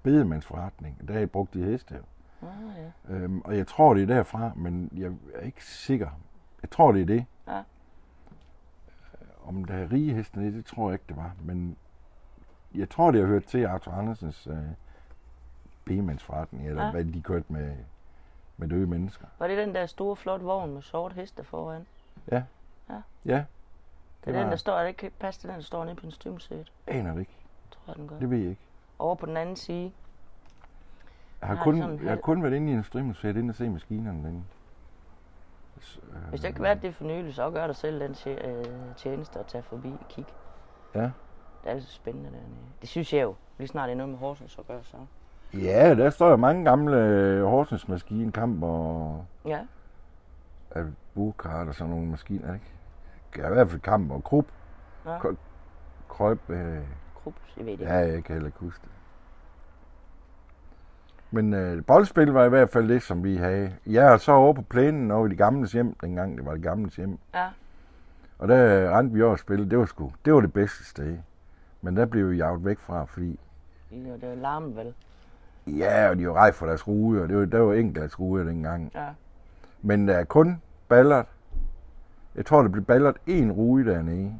bedemandsforretning. 0.03 1.07
Der 1.07 1.13
har 1.13 1.19
jeg 1.19 1.31
brugt 1.31 1.53
de 1.53 1.63
heste. 1.63 1.95
jo. 1.95 2.47
Ah, 2.47 2.83
ja. 3.09 3.15
Øhm, 3.15 3.41
og 3.41 3.57
jeg 3.57 3.67
tror, 3.67 3.93
det 3.93 4.03
er 4.03 4.07
derfra, 4.07 4.51
men 4.55 4.89
jeg 4.95 5.11
er 5.35 5.41
ikke 5.41 5.65
sikker. 5.65 6.09
Jeg 6.61 6.69
tror, 6.69 6.91
det 6.91 7.01
er 7.01 7.05
det. 7.05 7.25
Ja. 7.47 7.57
Øh, 7.57 7.63
Om 9.47 9.65
der 9.65 9.73
er 9.73 9.91
rige 9.91 10.13
heste, 10.13 10.39
det, 10.39 10.53
det 10.53 10.65
tror 10.65 10.89
jeg 10.89 10.93
ikke, 10.93 11.05
det 11.09 11.17
var. 11.17 11.35
Men 11.43 11.77
jeg 12.75 12.89
tror, 12.89 13.11
det 13.11 13.21
har 13.21 13.27
hørt 13.27 13.43
til 13.45 13.65
Arthur 13.65 13.91
Andersens 13.91 14.47
øh, 14.47 14.57
bedemandsforretning, 15.85 16.67
eller 16.67 16.85
ja. 16.85 16.91
hvad 16.91 17.05
de 17.05 17.21
kørte 17.21 17.53
med, 17.53 17.75
med 18.61 18.69
døde 18.69 18.87
mennesker. 18.87 19.25
Var 19.39 19.47
det 19.47 19.57
den 19.57 19.75
der 19.75 19.85
store, 19.85 20.15
flot 20.15 20.43
vogn 20.43 20.73
med 20.73 20.81
sort 20.81 21.13
heste 21.13 21.43
foran? 21.43 21.85
Ja. 22.31 22.43
Ja. 22.89 23.01
Ja, 23.25 23.45
Det 24.25 24.29
er 24.29 24.31
var- 24.33 24.39
den, 24.41 24.49
der 24.51 24.55
står, 24.55 24.73
er 24.73 24.81
det 24.81 24.87
ikke 24.89 25.11
passe 25.19 25.41
til 25.41 25.49
den, 25.49 25.55
der 25.57 25.63
står 25.63 25.83
nede 25.85 25.95
på 25.95 26.01
Industrimuseet? 26.03 26.71
aner 26.87 27.11
det 27.13 27.19
ikke. 27.19 27.35
Tror 27.71 27.81
jeg, 27.87 27.95
den 27.95 28.07
gør. 28.07 28.19
Det 28.19 28.29
ved 28.29 28.37
jeg 28.37 28.49
ikke. 28.49 28.61
Over 28.99 29.15
på 29.15 29.25
den 29.25 29.37
anden 29.37 29.55
side. 29.55 29.91
Jeg 31.41 31.47
har, 31.49 31.63
kun, 31.63 31.99
jeg 32.03 32.09
har 32.11 32.15
kun 32.17 32.43
været 32.43 32.53
inde 32.53 32.67
i 32.69 32.71
Industrimuseet, 32.71 33.35
inde 33.37 33.51
og 33.51 33.55
se 33.55 33.69
maskinerne 33.69 34.23
derinde. 34.23 34.43
Så, 35.79 35.99
øh, 36.11 36.29
Hvis 36.29 36.41
det 36.41 36.47
ikke 36.47 36.57
har 36.59 36.63
været 36.63 36.81
det 36.81 36.95
for 36.95 37.03
nylig, 37.03 37.33
så 37.35 37.49
gør 37.51 37.67
dig 37.67 37.75
selv 37.75 37.99
den 38.01 38.15
øh, 38.37 38.65
tjeneste 38.95 39.39
at 39.39 39.45
tage 39.45 39.63
forbi 39.63 39.87
og 39.91 40.07
kigge. 40.09 40.31
Ja. 40.95 41.01
Det 41.01 41.11
er 41.65 41.69
altid 41.71 41.87
spændende 41.87 42.29
dernede. 42.29 42.49
Det 42.81 42.89
synes 42.89 43.13
jeg 43.13 43.21
jo. 43.23 43.35
Lige 43.57 43.67
snart 43.67 43.87
det 43.87 43.91
er 43.93 43.97
noget 43.97 44.09
med 44.09 44.17
Horsens 44.19 44.57
at 44.59 44.67
gøre, 44.67 44.83
så. 44.83 44.97
Ja, 45.53 45.95
der 45.95 46.09
står 46.09 46.29
jo 46.29 46.35
mange 46.35 46.65
gamle 46.65 46.97
øh, 46.97 47.43
Horsens 47.45 47.87
maskinkamp 47.87 48.63
og 48.63 49.25
Ja, 49.45 49.59
af 50.71 50.83
Burkhardt 51.15 51.69
og 51.69 51.75
sådan 51.75 51.89
nogle 51.93 52.07
maskiner, 52.07 52.53
ikke? 52.53 52.65
Ja, 53.37 53.47
i 53.47 53.53
hvert 53.53 53.69
fald 53.69 53.81
kamp 53.81 54.11
og 54.11 54.23
krup. 54.23 54.45
ja. 55.05 55.17
Krøb, 56.09 56.49
øh, 56.49 56.77
Krups, 57.23 57.53
jeg 57.57 57.65
ved 57.65 57.77
det 57.77 57.85
ja, 57.85 57.93
jeg 57.95 58.23
kan 58.23 58.33
heller 58.33 58.47
ikke 58.47 58.59
huske 58.59 58.81
det. 58.83 58.91
Men 61.31 61.53
øh, 61.53 61.85
boldspil 61.85 62.27
var 62.27 62.45
i 62.45 62.49
hvert 62.49 62.69
fald 62.69 62.87
det, 62.87 63.01
som 63.03 63.23
vi 63.23 63.35
havde. 63.35 63.75
Jeg 63.85 64.13
er 64.13 64.17
så 64.17 64.31
over 64.31 64.53
på 64.53 64.61
plænen 64.61 65.11
over 65.11 65.27
i 65.27 65.29
de 65.29 65.35
gamle 65.35 65.67
hjem, 65.67 65.93
dengang 66.01 66.37
det 66.37 66.45
var 66.45 66.51
det 66.53 66.61
gamle 66.63 66.89
hjem. 66.97 67.19
Ja, 67.33 67.47
Og 68.39 68.47
der 68.47 68.97
rendte 68.97 69.13
vi 69.15 69.21
over 69.23 69.33
at 69.33 69.39
spille. 69.39 69.69
Det 69.69 69.77
var 69.77 69.85
sgu, 69.85 70.11
det 70.25 70.33
var 70.33 70.41
det 70.41 70.53
bedste 70.53 70.85
sted. 70.85 71.17
Men 71.81 71.97
der 71.97 72.05
blev 72.05 72.29
vi 72.31 72.37
jaget 72.37 72.65
væk 72.65 72.79
fra, 72.79 73.03
fordi 73.05 73.39
det 73.91 74.23
er 74.23 74.35
larmen 74.35 74.75
vel. 74.75 74.93
Ja, 75.77 76.09
og 76.09 76.17
de 76.17 76.27
var 76.27 76.33
rej 76.33 76.51
for 76.51 76.65
deres 76.65 76.87
og 77.21 77.29
det 77.29 77.37
var, 77.37 77.45
der 77.45 77.59
var 77.59 77.73
enkelt 77.73 78.19
ruge 78.19 78.45
dengang. 78.45 78.91
Ja, 78.95 79.07
Men 79.81 80.09
er 80.09 80.23
kun 80.23 80.61
ballert. 80.89 81.25
Jeg 82.35 82.45
tror, 82.45 82.61
det 82.61 82.71
blev 82.71 82.83
ballert 82.85 83.17
en 83.27 83.51
ruge 83.51 83.85
dernede. 83.85 84.33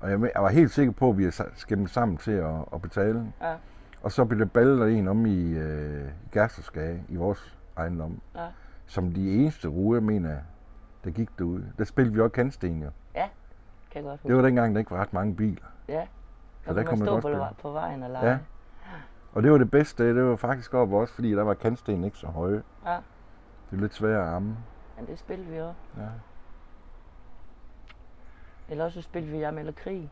Og 0.00 0.10
jeg, 0.10 0.20
jeg 0.34 0.42
var 0.42 0.48
helt 0.48 0.70
sikker 0.70 0.92
på, 0.92 1.10
at 1.10 1.18
vi 1.18 1.24
har 1.24 1.46
skæmt 1.54 1.90
sammen 1.90 2.16
til 2.16 2.32
at, 2.32 2.54
at 2.74 2.82
betale. 2.82 3.32
ja, 3.42 3.54
Og 4.02 4.12
så 4.12 4.24
blev 4.24 4.40
det 4.40 4.52
ballert 4.52 4.88
en 4.88 5.08
om 5.08 5.26
i 5.26 5.52
øh, 5.52 6.04
i 6.08 6.28
Gersterskage, 6.32 7.04
i 7.08 7.16
vores 7.16 7.58
ejendom. 7.76 8.20
ja. 8.36 8.46
Som 8.86 9.12
de 9.12 9.34
eneste 9.34 9.68
ruge, 9.68 9.96
jeg 9.96 10.02
mener, 10.02 10.36
der 11.04 11.10
gik 11.10 11.28
derude. 11.38 11.64
Der 11.78 11.84
spillede 11.84 12.14
vi 12.14 12.20
også 12.20 12.32
kantsten, 12.32 12.82
jo. 12.82 12.90
Kan 13.90 14.02
jeg 14.02 14.02
godt 14.02 14.20
huske. 14.20 14.28
Det 14.28 14.36
var 14.36 14.42
dengang, 14.42 14.74
der 14.74 14.78
ikke 14.78 14.90
var 14.90 15.00
ret 15.00 15.12
mange 15.12 15.34
biler. 15.34 15.66
Ja. 15.88 16.02
Så 16.02 16.68
Så 16.68 16.74
der 16.74 16.84
kunne 16.84 16.98
man 16.98 17.08
stå 17.08 17.20
på, 17.20 17.44
på 17.62 17.72
vejen 17.72 18.02
og 18.02 18.10
lege. 18.10 18.30
Ja. 18.30 18.38
Og 19.32 19.42
det 19.42 19.52
var 19.52 19.58
det 19.58 19.70
bedste, 19.70 20.14
det 20.14 20.24
var 20.24 20.36
faktisk 20.36 20.74
op 20.74 20.92
også, 20.92 21.14
fordi 21.14 21.32
der 21.32 21.42
var 21.42 21.54
kantsten 21.54 22.04
ikke 22.04 22.18
så 22.18 22.26
høje. 22.26 22.62
Ja. 22.86 22.96
Det 23.70 23.76
er 23.76 23.80
lidt 23.80 23.94
svært 23.94 24.20
at 24.20 24.26
ramme. 24.26 24.56
Men 24.96 25.06
det 25.06 25.18
spillede 25.18 25.50
vi 25.50 25.60
også. 25.60 25.80
Ja. 25.96 26.08
Eller 28.68 28.84
også 28.84 29.02
så 29.02 29.04
spillede 29.04 29.32
vi 29.32 29.38
Jam 29.38 29.58
eller 29.58 29.72
Krig. 29.72 30.10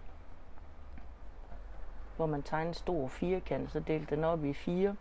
Hvor 2.16 2.26
man 2.26 2.42
tegnede 2.42 2.68
en 2.68 2.74
stor 2.74 3.09
firkant, 3.09 3.70
så 3.70 3.81
delte 3.81 4.16
den 4.16 4.24
op 4.24 4.44
i 4.44 4.52
fire. 4.52 4.96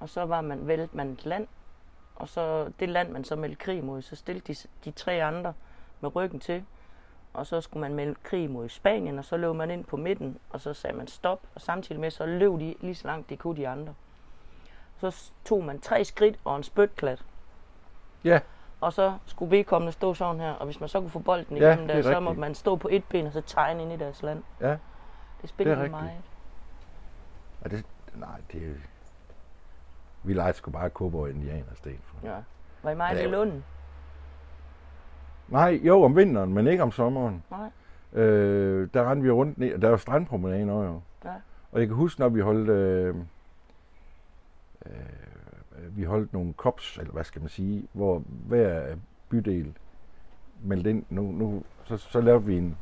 Og 0.00 0.08
så 0.08 0.26
var 0.26 0.40
man, 0.40 0.66
vælte 0.66 0.96
man 0.96 1.08
et 1.08 1.26
land, 1.26 1.46
og 2.16 2.28
så 2.28 2.72
det 2.80 2.88
land, 2.88 3.10
man 3.10 3.24
så 3.24 3.36
meldte 3.36 3.56
krig 3.56 3.84
mod, 3.84 4.02
så 4.02 4.16
stillede 4.16 4.52
de, 4.52 4.68
de 4.84 4.90
tre 4.90 5.24
andre 5.24 5.54
med 6.00 6.16
ryggen 6.16 6.40
til. 6.40 6.64
Og 7.34 7.46
så 7.46 7.60
skulle 7.60 7.80
man 7.80 7.94
melde 7.94 8.14
krig 8.22 8.50
mod 8.50 8.68
Spanien, 8.68 9.18
og 9.18 9.24
så 9.24 9.36
løb 9.36 9.54
man 9.54 9.70
ind 9.70 9.84
på 9.84 9.96
midten, 9.96 10.38
og 10.50 10.60
så 10.60 10.74
sagde 10.74 10.96
man 10.96 11.06
stop, 11.08 11.40
og 11.54 11.60
samtidig 11.60 12.00
med 12.00 12.10
så 12.10 12.26
løb 12.26 12.52
de 12.52 12.74
lige 12.80 12.94
så 12.94 13.06
langt 13.06 13.30
de 13.30 13.36
kunne 13.36 13.56
de 13.56 13.68
andre. 13.68 13.94
Så 14.98 15.30
tog 15.44 15.64
man 15.64 15.80
tre 15.80 16.04
skridt 16.04 16.38
og 16.44 16.56
en 16.56 16.62
spytklat. 16.62 17.24
Ja. 18.24 18.40
Og 18.80 18.92
så 18.92 19.14
skulle 19.26 19.50
vedkommende 19.56 19.92
stå 19.92 20.14
sådan 20.14 20.40
her, 20.40 20.52
og 20.52 20.64
hvis 20.64 20.80
man 20.80 20.88
så 20.88 21.00
kunne 21.00 21.10
få 21.10 21.18
bolden 21.18 21.56
Ja, 21.56 21.66
igennem 21.68 21.90
er 21.90 21.94
der, 21.94 22.02
så 22.02 22.08
rigtigt. 22.08 22.24
måtte 22.24 22.40
man 22.40 22.54
stå 22.54 22.76
på 22.76 22.88
et 22.90 23.04
ben 23.04 23.26
og 23.26 23.32
så 23.32 23.40
tegne 23.40 23.82
ind 23.82 23.92
i 23.92 23.96
deres 23.96 24.22
land. 24.22 24.42
Ja. 24.60 24.76
Det 25.42 25.48
spillede 25.48 25.76
Det 25.78 25.86
er 25.86 25.90
meget. 25.90 26.10
ja 27.64 27.68
det, 27.68 27.84
nej, 28.14 28.40
det 28.52 28.68
er... 28.70 28.74
Vi 30.22 30.32
legede 30.34 30.52
sgu 30.52 30.70
bare 30.70 30.90
kobber 30.90 31.18
og 31.20 31.30
indianer 31.30 31.64
for. 32.02 32.26
Ja. 32.26 32.36
Var 32.82 32.90
I 32.90 32.94
meget 32.94 33.18
Ja, 33.18 33.22
i 33.24 33.30
Lunden? 33.30 33.64
Nej, 35.50 35.80
jo, 35.84 36.02
om 36.02 36.16
vinteren, 36.16 36.54
men 36.54 36.66
ikke 36.66 36.82
om 36.82 36.92
sommeren. 36.92 37.42
Nej. 37.50 37.70
Øh, 38.22 38.88
der 38.94 39.10
rendte 39.10 39.24
vi 39.24 39.30
rundt 39.30 39.58
ned, 39.58 39.78
der 39.78 39.88
var 39.88 39.96
strandpromenaden 39.96 40.68
også 40.70 40.88
jo. 40.88 41.00
Ja. 41.24 41.34
Og 41.72 41.80
jeg 41.80 41.88
kan 41.88 41.96
huske, 41.96 42.20
når 42.20 42.28
vi 42.28 42.40
holdt, 42.40 42.68
øh, 42.68 43.14
øh, 44.86 45.96
vi 45.96 46.04
holdt 46.04 46.32
nogle 46.32 46.52
kops, 46.52 46.98
eller 46.98 47.12
hvad 47.12 47.24
skal 47.24 47.40
man 47.40 47.48
sige, 47.48 47.88
hvor 47.92 48.22
hver 48.46 48.96
bydel 49.28 49.72
meldte 50.62 50.90
ind, 50.90 51.04
nu, 51.10 51.22
nu, 51.22 51.62
så, 51.84 51.96
så 51.96 52.20
lavede 52.20 52.44
vi 52.44 52.56
en, 52.58 52.76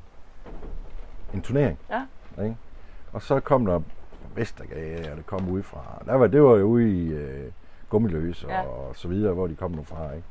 en 1.35 1.43
turnering. 1.43 1.79
Ja. 1.91 2.07
Ikke? 2.43 2.57
Og 3.13 3.23
så 3.23 3.41
kom 3.41 3.67
der 3.67 3.81
Vestergade, 4.35 5.11
og 5.11 5.17
det 5.17 5.27
kom 5.27 5.49
udefra. 5.49 6.03
Der 6.07 6.15
var, 6.15 6.27
det 6.27 6.43
var 6.43 6.57
jo 6.57 6.65
ude 6.65 6.91
i 6.91 7.09
øh, 7.09 7.53
Gummiløs 7.89 8.45
og, 8.45 8.51
Ja. 8.51 8.61
og 8.63 8.97
så 8.97 9.09
videre, 9.09 9.35
hvor 9.35 9.47
de 9.47 9.57
kom 9.57 9.71
nu 9.71 9.83
fra. 9.83 10.13
Ikke? 10.13 10.27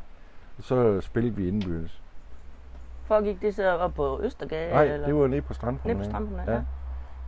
Og 0.57 0.63
så 0.63 1.01
spillede 1.01 1.35
vi 1.35 1.47
indbyrdes. 1.47 2.01
Foregik 3.07 3.41
det 3.41 3.55
så 3.55 3.77
op 3.77 3.93
på 3.93 4.19
Østergade? 4.23 4.71
Nej, 4.71 4.83
eller? 4.83 5.05
det 5.05 5.15
var 5.15 5.27
nede 5.27 5.41
på 5.41 5.47
Nede 5.47 5.53
strandpromenaden. 5.55 5.99
på 6.03 6.09
strandpromenaden, 6.09 6.49
Ja. 6.53 6.55
ja. 6.55 6.63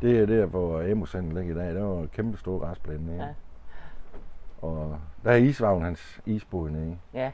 Det 0.07 0.19
er 0.19 0.25
der, 0.25 0.45
hvor 0.45 0.91
Amosanden 0.91 1.31
ligger 1.33 1.55
i 1.55 1.57
dag. 1.57 1.75
Der 1.75 1.83
var 1.83 2.01
en 2.01 2.07
kæmpe 2.13 2.37
stor 2.37 2.59
græsplæne 2.59 3.05
nede. 3.05 3.17
Ja. 3.23 3.27
Og 4.67 4.97
der 5.23 5.31
er 5.31 5.35
isvagn, 5.35 5.81
hans 5.83 6.21
isbåd 6.25 6.69
nede. 6.69 6.97
Ja, 7.13 7.31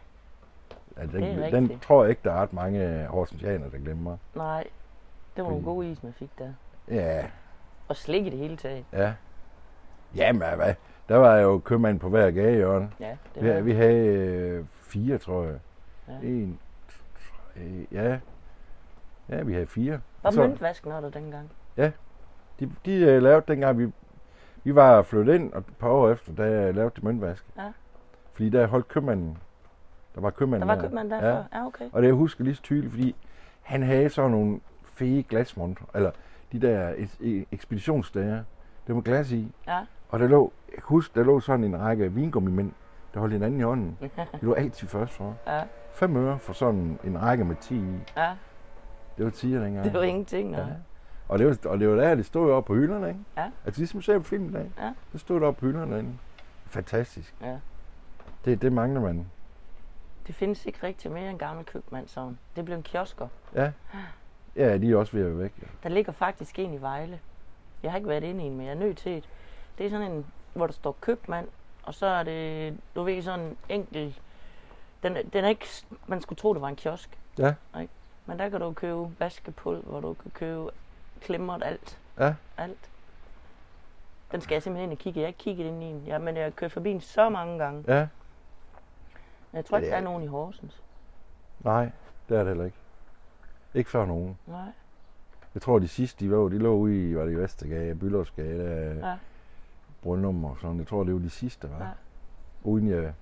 Ja, 0.97 1.01
den, 1.01 1.11
Det 1.21 1.45
er 1.45 1.49
den 1.49 1.79
tror 1.79 2.03
jeg 2.03 2.09
ikke, 2.09 2.21
der 2.23 2.31
er 2.31 2.41
ret 2.41 2.53
mange 2.53 3.05
horsensianer, 3.05 3.69
der 3.69 3.77
glemmer. 3.77 4.17
nej. 4.35 4.67
Det 5.35 5.43
var 5.43 5.49
Fordi- 5.49 5.63
gode 5.63 5.91
is, 5.91 6.03
man 6.03 6.13
fik 6.13 6.29
der. 6.39 6.53
Ja, 6.87 7.25
Og 7.87 7.95
slik 7.95 8.25
i 8.25 8.29
det 8.29 8.39
hele 8.39 8.57
taget. 8.57 8.85
ja. 8.93 9.13
Jamen, 10.15 10.41
hvad? 10.55 10.73
Der 11.09 11.15
var 11.17 11.35
jo 11.37 11.57
købmand 11.59 11.99
på 11.99 12.09
hver 12.09 12.31
gadehjørne. 12.31 12.91
Ja, 12.99 13.17
det 13.35 13.43
Vi, 13.43 13.49
var 13.49 13.61
vi 13.61 13.71
havde 13.73 14.05
øh, 14.07 14.65
fire, 14.71 15.17
tror 15.17 15.43
jeg. 15.43 15.55
Ja. 16.07 16.27
En, 16.27 16.59
tre, 17.53 17.87
ja. 17.91 18.17
Ja, 19.29 19.43
vi 19.43 19.53
havde 19.53 19.67
fire. 19.67 19.99
Var 20.23 20.31
Så- 20.31 20.39
møntvasken 20.41 20.91
der 20.91 21.09
dengang? 21.09 21.49
De, 22.59 22.71
de 22.85 23.15
uh, 23.17 23.23
lavede 23.23 23.43
dengang, 23.47 23.79
vi, 23.79 23.91
vi 24.63 24.75
var 24.75 25.01
flyttet 25.01 25.35
ind, 25.35 25.53
og 25.53 25.59
et 25.59 25.65
par 25.79 25.89
år 25.89 26.09
efter, 26.09 26.33
der 26.33 26.71
lavede 26.71 26.91
de 26.95 27.05
møntvask. 27.05 27.45
Ja. 27.57 27.71
Fordi 28.33 28.49
der 28.49 28.67
holdt 28.67 28.87
købmanden 28.87 29.37
Der 30.15 30.21
var 30.21 30.29
købmand 30.29 30.61
Der 30.61 30.67
var 30.67 30.81
købmand 30.81 31.09
der 31.09 31.15
ja. 31.15 31.33
før? 31.33 31.43
Ja, 31.53 31.65
okay. 31.65 31.89
Og 31.93 32.01
det 32.01 32.07
jeg 32.07 32.15
husker 32.15 32.43
lige 32.43 32.55
så 32.55 32.61
tydeligt, 32.61 32.91
fordi 32.91 33.15
han 33.61 33.83
havde 33.83 34.09
sådan 34.09 34.31
nogle 34.31 34.59
fede 34.83 35.23
glasmontre, 35.23 35.85
eller 35.95 36.11
de 36.51 36.61
der 36.61 36.93
e- 36.93 37.45
ekspeditionsdager, 37.51 38.43
det 38.87 38.95
var 38.95 39.01
glas 39.01 39.31
i. 39.31 39.51
Ja. 39.67 39.79
Og 40.09 40.19
der 40.19 40.27
lå, 40.27 40.51
jeg 40.67 40.73
kan 40.75 40.83
huske, 40.85 41.19
der 41.19 41.25
lå 41.25 41.39
sådan 41.39 41.63
en 41.63 41.79
række 41.79 42.11
vingummimænd, 42.13 42.71
der 43.13 43.19
holdt 43.19 43.33
hinanden 43.33 43.59
i 43.59 43.63
hånden. 43.63 43.97
Det 44.01 44.11
lå 44.41 44.53
altid 44.53 44.87
først 44.87 45.13
for. 45.13 45.35
Ja, 45.47 45.63
5 45.93 46.15
øre 46.15 46.39
for 46.39 46.53
sådan 46.53 46.99
en 47.03 47.21
række 47.21 47.45
med 47.45 47.55
10 47.61 47.75
i. 47.75 47.83
ja. 48.17 48.31
Det 49.17 49.25
var 49.25 49.31
10 49.31 49.53
dengang. 49.53 49.83
Det 49.85 49.93
var 49.93 50.01
ingenting, 50.03 50.51
Ja. 50.51 50.57
nej. 50.57 50.73
Og 51.27 51.39
det 51.39 51.47
var, 51.47 51.57
og 51.71 51.79
det 51.79 51.89
var 51.89 51.95
der, 51.95 52.15
det 52.15 52.25
stod 52.25 52.51
oppe 52.51 52.67
på 52.67 52.73
hylderne, 52.75 53.07
ikke? 53.07 53.19
Ja. 53.37 53.51
Altså 53.65 53.81
ligesom 53.81 54.01
ser 54.01 54.17
på 54.17 54.23
film 54.23 54.49
i 54.49 54.51
dag. 54.51 54.71
Ja. 54.79 54.93
Det 55.13 55.21
stod 55.21 55.39
der 55.39 55.47
oppe 55.47 55.59
på 55.59 55.65
hylderne 55.65 55.91
derinde. 55.91 56.13
Fantastisk. 56.65 57.35
Ja. 57.41 57.57
Det, 58.45 58.61
det 58.61 58.71
mangler 58.73 59.01
man. 59.01 59.25
Det 60.27 60.35
findes 60.35 60.65
ikke 60.65 60.79
rigtig 60.83 61.11
mere 61.11 61.29
en 61.29 61.37
gammel 61.37 61.65
købmand 61.65 62.07
sådan. 62.07 62.37
Det 62.55 62.65
blev 62.65 62.77
en 62.77 62.83
kiosker. 62.83 63.27
Ja. 63.55 63.71
Ja, 64.55 64.77
de 64.77 64.91
er 64.91 64.95
også 64.97 65.17
ved 65.17 65.25
at 65.25 65.31
være 65.31 65.39
væk. 65.39 65.53
Ja. 65.61 65.67
Der 65.83 65.89
ligger 65.89 66.11
faktisk 66.11 66.59
en 66.59 66.73
i 66.73 66.81
Vejle. 66.81 67.19
Jeg 67.83 67.91
har 67.91 67.97
ikke 67.97 68.09
været 68.09 68.23
inde 68.23 68.43
i 68.43 68.47
en, 68.47 68.57
men 68.57 68.65
jeg 68.65 68.71
er 68.73 68.79
nødt 68.79 68.97
til 68.97 69.17
et. 69.17 69.29
Det 69.77 69.85
er 69.85 69.89
sådan 69.89 70.11
en, 70.11 70.25
hvor 70.53 70.65
der 70.67 70.73
står 70.73 70.97
købmand, 71.01 71.47
og 71.83 71.93
så 71.93 72.05
er 72.05 72.23
det, 72.23 72.77
du 72.95 73.03
ved, 73.03 73.21
sådan 73.21 73.45
en 73.45 73.57
enkelt... 73.69 74.21
Den, 75.03 75.17
den 75.33 75.43
er 75.45 75.49
ikke, 75.49 75.65
man 76.07 76.21
skulle 76.21 76.37
tro, 76.37 76.53
det 76.53 76.61
var 76.61 76.67
en 76.67 76.75
kiosk. 76.75 77.17
Ja. 77.37 77.53
Ikke? 77.81 77.93
Men 78.25 78.39
der 78.39 78.49
kan 78.49 78.61
du 78.61 78.73
købe 78.73 79.19
vaskepulver, 79.19 80.01
du 80.01 80.13
kan 80.13 80.31
købe 80.31 80.69
klemmer 81.21 81.53
alt. 81.63 81.99
Ja. 82.19 82.33
Alt. 82.57 82.89
Den 84.31 84.41
skal 84.41 84.55
jeg 84.55 84.63
simpelthen 84.63 84.89
ind 84.91 84.97
og 84.97 85.01
kigge. 85.03 85.19
Jeg 85.19 85.25
har 85.25 85.27
ikke 85.27 85.37
kigget 85.39 85.65
ind 85.65 85.83
i 85.83 85.87
den. 85.87 86.03
Ja, 86.07 86.17
men 86.17 86.35
jeg 86.35 86.43
har 86.43 86.51
kørt 86.51 86.71
forbi 86.71 86.89
den 86.89 87.01
så 87.01 87.29
mange 87.29 87.57
gange. 87.59 87.83
Ja. 87.87 88.07
Jeg 89.53 89.65
tror 89.65 89.77
ikke, 89.77 89.87
Ja, 89.89 89.95
der 89.95 89.99
det 89.99 90.05
er 90.05 90.07
er- 90.07 90.11
nogen 90.11 90.23
i 90.23 90.27
Horsens. 90.27 90.81
Nej, 91.59 91.89
det 92.29 92.35
er 92.37 92.39
det 92.39 92.47
heller 92.47 92.65
ikke. 92.65 92.77
Ikke 93.73 93.89
før 93.89 94.05
nogen. 94.05 94.37
Nej. 94.47 94.71
Jeg 95.53 95.61
tror, 95.61 95.79
de 95.79 95.87
sidste, 95.87 96.25
de 96.25 96.29
lå, 96.29 96.49
de 96.49 96.57
lå 96.59 96.75
ude 96.75 97.09
i, 97.09 97.15
var 97.15 97.23
det 97.25 97.31
i 97.31 97.35
Vestergade, 97.35 97.95
Byllovsgade, 97.95 98.59
der, 98.99 99.09
Ja. 99.09 99.17
Brøndum 100.03 100.45
og 100.45 100.57
sådan. 100.61 100.79
Jeg 100.79 100.87
tror, 100.87 101.03
det 101.03 101.13
var 101.13 101.19
de 101.19 101.29
sidste, 101.29 101.69
var. 101.69 101.85
Ja. 101.85 101.89
Uden 102.63 102.87
jeg... 102.89 103.13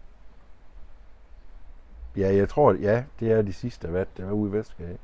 Ja, 2.18 2.36
jeg 2.36 2.50
tror, 2.50 2.74
ja, 2.74 3.04
det 3.20 3.32
er 3.32 3.42
de 3.42 3.54
sidste, 3.54 3.88
hvad 3.88 4.06
det 4.18 4.26
var 4.26 4.32
ude 4.32 4.50
i 4.50 4.54
Vestergade. 4.54 4.98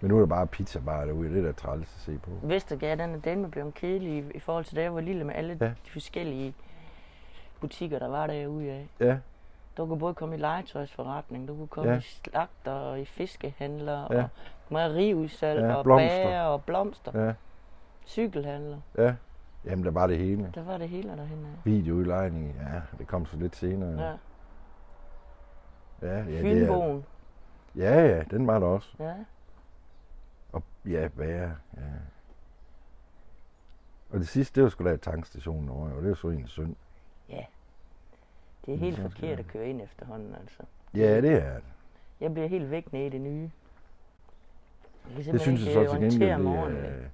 Men 0.00 0.08
nu 0.08 0.16
er 0.16 0.20
der 0.20 0.26
bare 0.26 0.46
pizza 0.46 0.78
bare 0.80 1.06
derude, 1.06 1.28
det 1.30 1.38
er 1.38 1.42
da 1.42 1.52
træls 1.52 1.82
at 1.96 2.00
se 2.00 2.18
på. 2.18 2.30
Vestergade, 2.42 3.02
den 3.02 3.14
er 3.14 3.18
den 3.18 3.50
blevet 3.50 3.74
kedelig 3.74 4.12
i, 4.12 4.24
i 4.34 4.38
forhold 4.38 4.64
til 4.64 4.76
da 4.76 4.82
jeg 4.82 4.94
var 4.94 5.00
lille 5.00 5.24
med 5.24 5.34
alle 5.34 5.58
Ja. 5.60 5.66
de 5.66 5.90
forskellige 5.92 6.54
butikker, 7.60 7.98
der 7.98 8.08
var 8.08 8.26
derude 8.26 8.70
af. 8.70 8.88
Ja, 9.00 9.16
Du 9.76 9.86
kunne 9.86 9.98
både 9.98 10.14
komme 10.14 10.34
i 10.34 10.38
legetøjsforretning, 10.38 11.48
du 11.48 11.56
kunne 11.56 11.66
komme 11.68 11.90
Ja. 11.92 11.98
i 11.98 12.00
slagter 12.00 12.72
og 12.72 13.00
i 13.00 13.04
fiskehandler 13.04 14.06
Ja. 14.10 14.22
og 14.22 14.28
mejeriudsalg 14.70 15.60
Ja, 15.60 15.74
og 15.74 15.84
blomster. 15.84 16.08
bager 16.24 16.40
og 16.42 16.64
blomster. 16.64 17.26
ja, 17.26 17.32
Cykelhandler. 18.06 18.76
ja. 18.98 19.14
Jamen, 19.64 19.84
der 19.84 19.90
var 19.90 20.06
det 20.06 20.18
hele. 20.18 20.50
Der 20.54 20.64
var 20.64 20.78
det 20.78 20.88
hele 20.88 21.08
derhen. 21.08 21.46
Videoudlejning, 21.64 22.56
ja, 22.72 22.80
det 22.98 23.06
kom 23.06 23.26
så 23.26 23.36
lidt 23.36 23.56
senere. 23.56 24.02
Ja. 24.08 24.12
Ja, 26.02 26.16
ja 26.16 26.24
det 26.24 26.38
er, 26.38 26.42
Fynboen. 26.42 27.04
ja, 27.76 28.00
ja, 28.06 28.22
den 28.30 28.46
var 28.46 28.58
der 28.58 28.66
også. 28.66 28.88
Ja. 28.98 29.14
Og 30.52 30.62
ja, 30.86 31.08
bager, 31.16 31.50
ja. 31.76 31.82
Og 34.10 34.18
det 34.18 34.28
sidste, 34.28 34.54
det 34.54 34.62
var 34.62 34.68
sgu 34.68 34.84
da 34.84 34.96
tankstationen 34.96 35.68
over, 35.68 35.90
og 35.92 36.02
det 36.02 36.08
var 36.08 36.14
så 36.14 36.28
egentlig 36.28 36.48
synd. 36.50 36.76
Det 38.66 38.74
er 38.74 38.78
helt 38.78 38.96
Så- 38.96 39.02
forkert 39.02 39.38
at 39.38 39.46
køre 39.46 39.66
ind 39.68 39.80
efterhånden, 39.80 40.34
altså. 40.34 40.62
Ja, 40.94 41.20
det 41.20 41.32
er 41.32 41.54
det. 41.54 41.62
Jeg 42.20 42.32
bliver 42.34 42.48
helt 42.48 42.70
væk 42.70 42.92
nede 42.92 43.06
i 43.06 43.08
det 43.08 43.20
nye. 43.20 43.50
Jeg 45.16 45.32
Det 45.32 45.40
synes 45.40 45.64
jeg 45.64 45.72
så 45.72 45.80
ikke, 45.80 46.10
til 46.10 46.22
øh, 46.22 46.28
gengæld, 46.28 46.76
det 46.76 46.86
er 47.04 47.08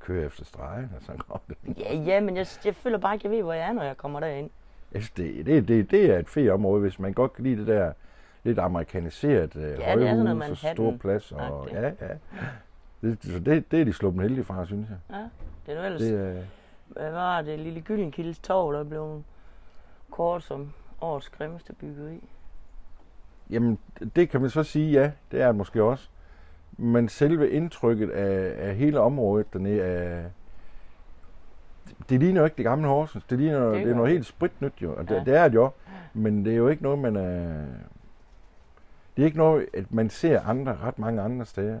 køre 0.00 0.24
efter 0.26 0.44
stregen, 0.44 0.92
og 0.96 1.02
så 1.02 1.12
går 1.28 1.42
det. 1.48 1.78
Ja, 1.78 1.94
ja, 1.94 2.20
men 2.20 2.36
jeg, 2.36 2.46
jeg 2.64 2.76
føler 2.76 2.98
bare 2.98 3.14
ikke, 3.14 3.26
jeg 3.28 3.32
ved, 3.36 3.42
hvor 3.42 3.52
jeg 3.52 3.68
er, 3.68 3.72
når 3.72 3.82
jeg 3.82 3.96
kommer 3.96 4.20
derind. 4.20 4.50
Jeg 4.92 5.02
synes, 5.02 5.10
det, 5.10 5.46
det, 5.46 5.68
det, 5.68 5.90
det 5.90 6.04
er 6.10 6.18
et 6.18 6.28
fedt 6.28 6.50
område, 6.50 6.80
hvis 6.80 6.98
man 6.98 7.12
godt 7.12 7.32
kan 7.32 7.44
lide 7.44 7.56
det 7.58 7.66
der 7.66 7.92
lidt 8.44 8.58
amerikaniseret 8.58 9.56
øh, 9.56 9.62
noget 9.62 9.84
højhus 9.84 10.30
og 10.30 10.36
Manhattan. 10.36 10.98
plads. 10.98 11.32
Og, 11.32 11.68
ja, 11.72 11.82
ja. 11.82 11.90
Det, 13.02 13.18
så 13.24 13.38
det, 13.38 13.70
det 13.70 13.80
er 13.80 13.84
de 13.84 13.92
sluppet 13.92 14.22
heldige 14.22 14.44
fra, 14.44 14.66
synes 14.66 14.88
jeg. 14.88 14.98
Ja, 15.16 15.28
det 15.66 15.74
er 15.74 15.80
nu 15.80 15.86
ellers, 15.86 16.00
Det, 16.02 16.36
er- 16.38 16.42
hvad 16.86 17.10
var 17.10 17.42
det, 17.42 17.58
lille 17.58 17.80
Gyllenkildes 17.80 18.38
Torv, 18.38 18.74
der 18.74 18.84
blev 18.84 19.22
kort 20.10 20.42
som 20.42 20.72
årets 21.00 21.28
grimmeste 21.28 21.72
byggeri. 21.72 22.28
Jamen, 23.50 23.78
det 24.16 24.28
kan 24.30 24.40
man 24.40 24.50
så 24.50 24.62
sige, 24.62 24.90
ja, 24.92 25.10
det 25.30 25.40
er 25.40 25.46
det 25.46 25.56
måske 25.56 25.82
også. 25.82 26.08
Men 26.78 27.08
selve 27.08 27.50
indtrykket 27.50 28.10
af, 28.10 28.68
af 28.68 28.74
hele 28.76 29.00
området 29.00 29.52
dernede 29.52 29.80
er... 29.80 30.24
Det 32.08 32.20
ligner 32.20 32.40
jo 32.40 32.44
ikke 32.44 32.56
det 32.56 32.64
gamle 32.64 32.88
Horsens. 32.88 33.24
Det, 33.24 33.38
ligner, 33.38 33.60
det, 33.66 33.74
Det 33.74 33.84
det 33.84 33.90
er 33.90 33.96
noget 33.96 34.12
helt 34.12 34.26
spritnyt 34.26 34.72
jo, 34.82 34.94
og 34.96 35.08
det, 35.08 35.14
Ja. 35.14 35.24
det 35.24 35.36
er 35.36 35.48
det 35.48 35.54
jo. 35.54 35.70
Men 36.14 36.44
det 36.44 36.52
er 36.52 36.56
jo 36.56 36.68
ikke 36.68 36.82
noget, 36.82 36.98
man 36.98 37.16
er... 37.16 37.64
Det 39.16 39.22
er 39.22 39.26
ikke 39.26 39.38
noget, 39.38 39.66
at 39.74 39.94
man 39.94 40.10
ser 40.10 40.40
andre, 40.42 40.76
ret 40.76 40.98
mange 40.98 41.22
andre 41.22 41.46
steder. 41.46 41.78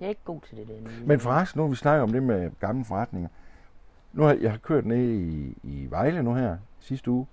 Jeg 0.00 0.06
er 0.06 0.08
ikke 0.08 0.20
god 0.24 0.40
til 0.40 0.56
det 0.56 0.68
der. 0.68 0.74
Men 1.06 1.20
forresten, 1.20 1.60
nu 1.60 1.68
vi 1.68 1.76
snakker 1.76 2.02
om 2.02 2.12
det 2.12 2.22
med 2.22 2.50
gamle 2.60 2.84
forretninger. 2.84 3.28
Nu 4.12 4.22
har 4.22 4.34
jeg 4.40 4.50
har 4.50 4.58
kørt 4.58 4.86
ned 4.86 4.98
i, 5.08 5.56
i 5.62 5.86
Vejle 5.90 6.22
nu 6.22 6.34
her, 6.34 6.56
sidste 6.80 7.10
uge. 7.10 7.26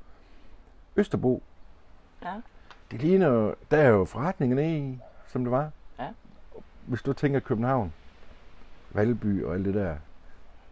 Østerbro, 0.95 1.43
Ja, 2.23 2.33
det 2.91 3.01
ligner 3.01 3.53
der 3.71 3.77
er 3.77 3.87
jo 3.89 4.05
forretninger 4.05 4.55
nede 4.55 4.77
i, 4.77 4.99
som 5.27 5.43
det 5.43 5.51
var. 5.51 5.71
Ja. 5.99 6.07
Hvis 6.85 7.01
du 7.01 7.13
tænker 7.13 7.39
København, 7.39 7.93
Valby 8.91 9.43
og 9.43 9.53
alt 9.55 9.65
det 9.65 9.73
der. 9.73 9.95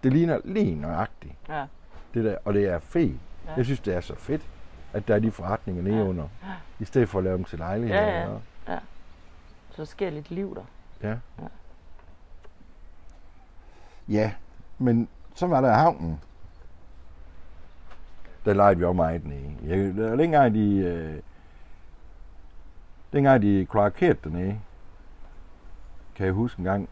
Det 0.04 0.14
ligner 0.14 0.40
lige 0.46 0.76
nøjagtigt, 0.76 1.34
ja, 1.50 1.66
det 2.14 2.24
der, 2.26 2.38
og 2.46 2.54
det 2.54 2.66
er 2.68 2.80
fedt. 2.80 3.18
Ja. 3.48 3.54
Jeg 3.58 3.66
synes, 3.66 3.80
det 3.80 3.96
er 3.96 4.02
så 4.02 4.16
fedt, 4.16 4.42
at 4.94 5.08
der 5.08 5.16
er 5.16 5.20
de 5.20 5.32
forretninger 5.32 5.84
nede 5.84 5.96
Ja. 5.98 6.04
under. 6.04 6.28
I 6.80 6.86
stedet 6.86 7.10
for 7.10 7.18
at 7.18 7.24
lave 7.24 7.38
dem 7.38 7.44
til 7.46 7.60
lejligheder. 7.60 8.02
Ja, 8.02 8.22
ja. 8.22 8.28
og- 8.30 8.42
så 9.72 9.82
der 9.82 9.86
sker 9.86 10.10
lidt 10.10 10.32
liv 10.32 10.56
der. 10.56 10.64
Ja. 11.10 11.16
Ja. 11.42 11.48
Ja, 14.08 14.32
men 14.78 15.08
så 15.36 15.48
var 15.48 15.62
der 15.62 15.74
havnen. 15.74 16.20
Der 18.46 18.54
legede 18.54 18.78
vi 18.78 18.84
også 18.84 18.94
meget 18.96 19.26
nede. 19.26 19.56
Jeg, 19.64 19.96
der 19.96 20.16
dengang, 20.16 20.54
de... 20.54 20.76
Øh, 20.78 21.20
dengang 23.14 23.42
de 23.42 23.68
kloakerede 23.70 24.18
dernede, 24.24 24.60
kan 26.16 26.26
jeg 26.26 26.34
huske 26.34 26.60
en 26.60 26.66
gang. 26.66 26.90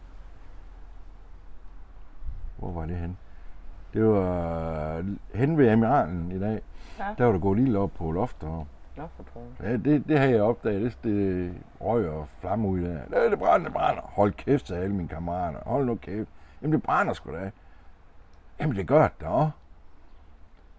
Hvor 2.58 2.70
var 2.70 2.86
det 2.86 2.96
hen? 2.96 3.16
Det 3.94 4.04
var 4.06 5.04
hen 5.34 5.58
ved 5.58 5.68
Amiralen 5.68 6.32
i 6.32 6.38
dag. 6.40 6.60
Ja. 6.98 7.04
Der 7.18 7.24
var 7.24 7.32
der 7.32 7.38
gået 7.38 7.58
lige 7.58 7.78
op 7.78 7.90
på 7.98 8.10
loftet. 8.10 8.48
Og, 8.48 8.66
ja, 9.62 9.76
det, 9.76 10.08
det 10.08 10.18
havde 10.18 10.32
jeg 10.32 10.42
opdaget. 10.42 10.82
Det, 10.82 11.04
det 11.04 11.52
røg 11.80 12.08
og 12.08 12.28
flamme 12.40 12.68
ud 12.68 12.80
der. 12.80 12.98
Det, 13.22 13.30
det 13.30 13.38
brænder, 13.38 13.64
det 13.66 13.72
brænder. 13.72 14.02
Hold 14.02 14.32
kæft, 14.32 14.68
sagde 14.68 14.82
alle 14.82 14.94
mine 14.96 15.08
kammerater. 15.08 15.58
Hold 15.66 15.86
nu 15.86 15.94
kæft. 15.94 16.28
Jamen, 16.62 16.72
det 16.72 16.82
brænder 16.82 17.12
sgu 17.12 17.32
da. 17.32 17.50
Jamen, 18.60 18.76
det 18.76 18.86
gør 18.86 19.02
det 19.02 19.20
da. 19.20 19.50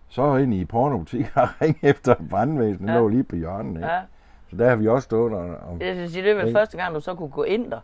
Så 0.07 0.35
ind 0.35 0.53
i 0.53 0.65
pornobutikken 0.65 1.31
og 1.35 1.47
ringe 1.61 1.79
efter 1.81 2.15
brandvæsenet. 2.29 2.93
Ja. 2.93 2.99
Lå 2.99 3.07
lige 3.07 3.23
på 3.23 3.35
hjørnet. 3.35 3.75
Ikke? 3.75 3.87
Ja, 3.87 4.01
Så 4.49 4.55
der 4.55 4.69
har 4.69 4.75
vi 4.75 4.87
også 4.87 5.05
stået 5.05 5.33
og... 5.33 5.49
og 5.49 5.77
jeg 5.81 5.95
synes, 5.95 6.11
det 6.13 6.27
er 6.27 6.43
Ikke? 6.43 6.57
første 6.57 6.77
gang, 6.77 6.95
du 6.95 6.99
så 6.99 7.15
kunne 7.15 7.29
gå 7.29 7.43
ind 7.43 7.71
der. 7.71 7.79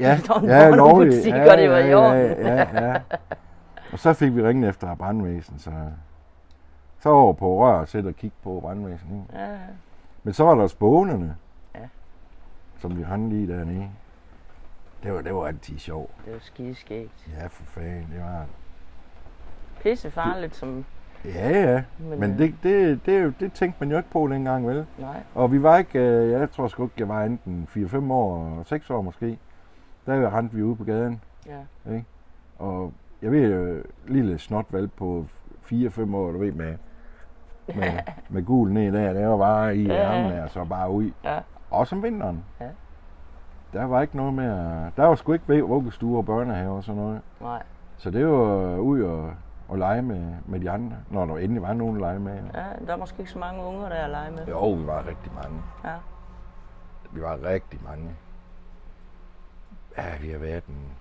Ja, 0.00 0.18
ja, 0.42 0.70
lovligt. 0.70 1.26
og 1.50 1.58
det 1.58 1.70
var 1.70 1.76
ja, 1.78 2.12
ja, 2.12 2.54
ja, 2.62 2.86
ja. 2.88 3.00
Og 3.92 3.98
så 3.98 4.12
fik 4.12 4.34
vi 4.36 4.42
ringet 4.42 4.68
efter 4.68 4.94
brandvæsen, 4.94 5.58
så... 5.58 5.70
Så 7.00 7.08
over 7.08 7.32
på 7.32 7.58
rør 7.58 7.72
og 7.80 7.88
sætte 7.88 8.08
og 8.08 8.14
kigge 8.14 8.36
på 8.42 8.58
brandvæsenet. 8.62 9.22
Ikke? 9.32 9.38
Ja, 9.42 9.50
ja. 9.52 9.58
Men 10.22 10.34
så 10.34 10.44
var 10.44 10.54
der 10.54 10.66
spånerne, 10.66 11.36
Ja. 11.74 11.80
som 12.78 12.98
vi 12.98 13.04
rendte 13.04 13.36
lige 13.36 13.58
dernede. 13.58 13.88
Det 15.02 15.12
var, 15.14 15.20
det 15.20 15.34
var 15.34 15.46
altid 15.46 15.78
sjovt. 15.78 16.10
det 16.24 16.32
var 16.32 16.38
skideskægt. 16.42 17.28
Ja, 17.40 17.46
for 17.46 17.64
fanden, 17.64 18.06
det 18.14 18.20
var 18.22 18.38
det. 18.38 18.46
Pisse 19.82 20.10
farligt 20.10 20.56
som... 20.56 20.84
Ja, 21.24 21.50
ja. 21.72 21.82
Men, 21.98 22.20
Men 22.20 22.30
øh, 22.30 22.38
det, 22.38 22.54
det, 22.62 23.00
det, 23.06 23.34
det 23.40 23.52
tænkte 23.52 23.76
man 23.80 23.90
jo 23.90 23.96
ikke 23.96 24.10
på 24.10 24.28
dengang, 24.28 24.66
vel? 24.68 24.86
Nej. 24.98 25.22
Og 25.34 25.52
vi 25.52 25.62
var 25.62 25.76
ikke, 25.78 25.98
øh, 25.98 26.30
jeg 26.30 26.50
tror 26.50 26.68
sgu 26.68 26.84
ikke, 26.84 26.94
jeg 26.98 27.08
var 27.08 27.24
enten 27.24 27.68
4-5 27.76 28.12
år, 28.12 28.62
6 28.66 28.90
år 28.90 29.02
måske. 29.02 29.38
Der 30.08 30.36
rendte 30.36 30.56
vi 30.56 30.62
ude 30.62 30.76
på 30.76 30.84
gaden. 30.84 31.20
Ja. 31.46 31.92
Og 32.58 32.92
jeg 33.22 33.32
ved 33.32 33.52
jo, 33.54 33.82
lille 34.06 34.38
snotvalg 34.38 34.92
på 34.92 35.26
4-5 35.72 36.16
år, 36.16 36.32
du 36.32 36.38
ved, 36.38 36.52
med, 36.52 36.76
med, 37.74 37.92
med 38.30 38.42
gul 38.44 38.72
ned 38.72 38.92
der, 38.92 39.12
det 39.12 39.28
var 39.28 39.36
bare 39.36 39.76
i 39.76 39.86
ja. 39.86 39.94
ærmene, 40.12 40.44
og 40.44 40.50
så 40.50 40.64
bare 40.64 40.90
ud. 40.90 41.10
Ja. 41.24 41.38
Også 41.70 41.96
om 41.96 42.02
vinteren. 42.02 42.44
Ja. 42.60 42.68
Der 43.72 43.84
var 43.84 44.00
ikke 44.02 44.16
noget 44.16 44.34
med, 44.34 44.44
at- 44.44 44.96
der 44.96 45.06
var 45.06 45.14
sgu 45.14 45.32
ikke 45.32 45.62
vuggestue 45.62 46.18
og 46.18 46.26
børnehave 46.26 46.76
og 46.76 46.84
sådan 46.84 47.02
noget. 47.02 47.20
Nej. 47.40 47.62
Så 47.96 48.10
det 48.10 48.26
var 48.26 48.76
ud 48.78 49.00
og 49.02 49.32
og 49.68 49.78
lege 49.78 50.02
med, 50.02 50.32
med 50.46 50.60
de 50.60 50.70
andre, 50.70 50.96
når 51.10 51.24
der 51.26 51.36
endelig 51.36 51.62
var 51.62 51.72
nogen 51.72 51.94
at 51.96 52.00
lege 52.00 52.18
med. 52.20 52.38
Ja, 52.54 52.64
der 52.86 52.92
er 52.92 52.96
måske 52.96 53.18
ikke 53.18 53.30
så 53.30 53.38
mange 53.38 53.64
unger, 53.64 53.88
der 53.88 53.94
er 53.96 54.04
at 54.04 54.10
lege 54.10 54.30
med. 54.30 54.46
Jo, 54.46 54.70
vi 54.72 54.86
var 54.86 55.06
rigtig 55.06 55.32
mange. 55.34 55.62
Ja. 55.84 55.94
Vi 57.12 57.22
var 57.22 57.38
rigtig 57.44 57.80
mange. 57.84 58.10
Ja, 60.02 60.16
vi 60.20 60.30
har 60.30 60.38
været 60.38 60.64
en... 60.64 60.92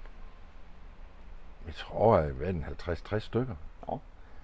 Jeg 1.66 1.76
tror, 1.76 2.18
jeg 2.18 2.26
har 2.28 2.34
været 2.34 2.56
en 2.56 2.66
50-60 2.66 3.20
stykker. 3.20 3.56
Så 3.86 4.00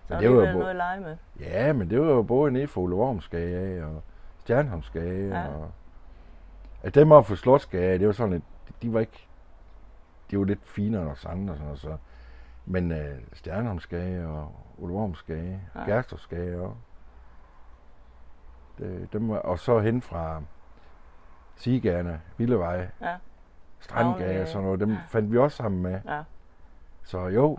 Men 0.09 0.17
det 0.17 0.29
det 0.29 0.37
var 0.37 0.47
jo- 0.47 0.53
noget 0.57 0.69
at 0.69 0.75
lege 0.75 0.99
med. 1.01 1.17
Ja, 1.39 1.73
men 1.73 1.89
det 1.89 2.01
var 2.01 2.07
jo 2.07 2.21
både 2.23 2.51
nede 2.51 2.67
for 2.67 2.81
Ole 2.81 2.95
Wormsgade 2.95 3.83
og 3.85 4.03
Stjernholmsgade, 4.39 5.27
Ja. 5.29 5.47
og... 5.47 5.71
At 6.83 6.95
dem 6.95 7.11
oppe 7.11 7.27
for 7.27 7.35
Slotsgade, 7.35 7.99
det 7.99 8.07
var 8.07 8.13
sådan 8.13 8.33
lidt... 8.33 8.43
De 8.81 8.93
var 8.93 8.99
ikke... 8.99 9.27
De 10.31 10.39
var 10.39 10.45
lidt 10.45 10.65
finere 10.67 11.01
end 11.01 11.09
os 11.11 11.25
andre, 11.25 11.53
sådan 11.53 11.65
noget, 11.65 11.79
så... 11.79 11.97
Men 12.65 12.91
uh, 12.91 12.97
Stjernholmsgade 13.33 14.27
og 14.27 14.51
Ole 14.77 14.93
Wormsgade, 14.93 15.59
Ja. 15.75 15.79
Gerstersgade 15.85 16.61
og... 16.61 16.75
Det, 18.77 19.13
dem 19.13 19.29
var, 19.29 19.37
og 19.37 19.59
så 19.59 19.79
hen 19.79 20.01
fra 20.01 20.41
Sigerne, 21.55 22.21
Villevej, 22.37 22.87
Ja. 23.01 23.15
Strandgade 23.83 24.19
Havnegade. 24.19 24.41
og 24.41 24.47
sådan 24.47 24.63
noget, 24.63 24.79
dem 24.79 24.97
fandt 25.07 25.31
vi 25.31 25.37
også 25.37 25.57
sammen 25.57 25.81
med. 25.81 25.99
Ja. 26.05 26.21
Så 27.03 27.27
jo, 27.27 27.57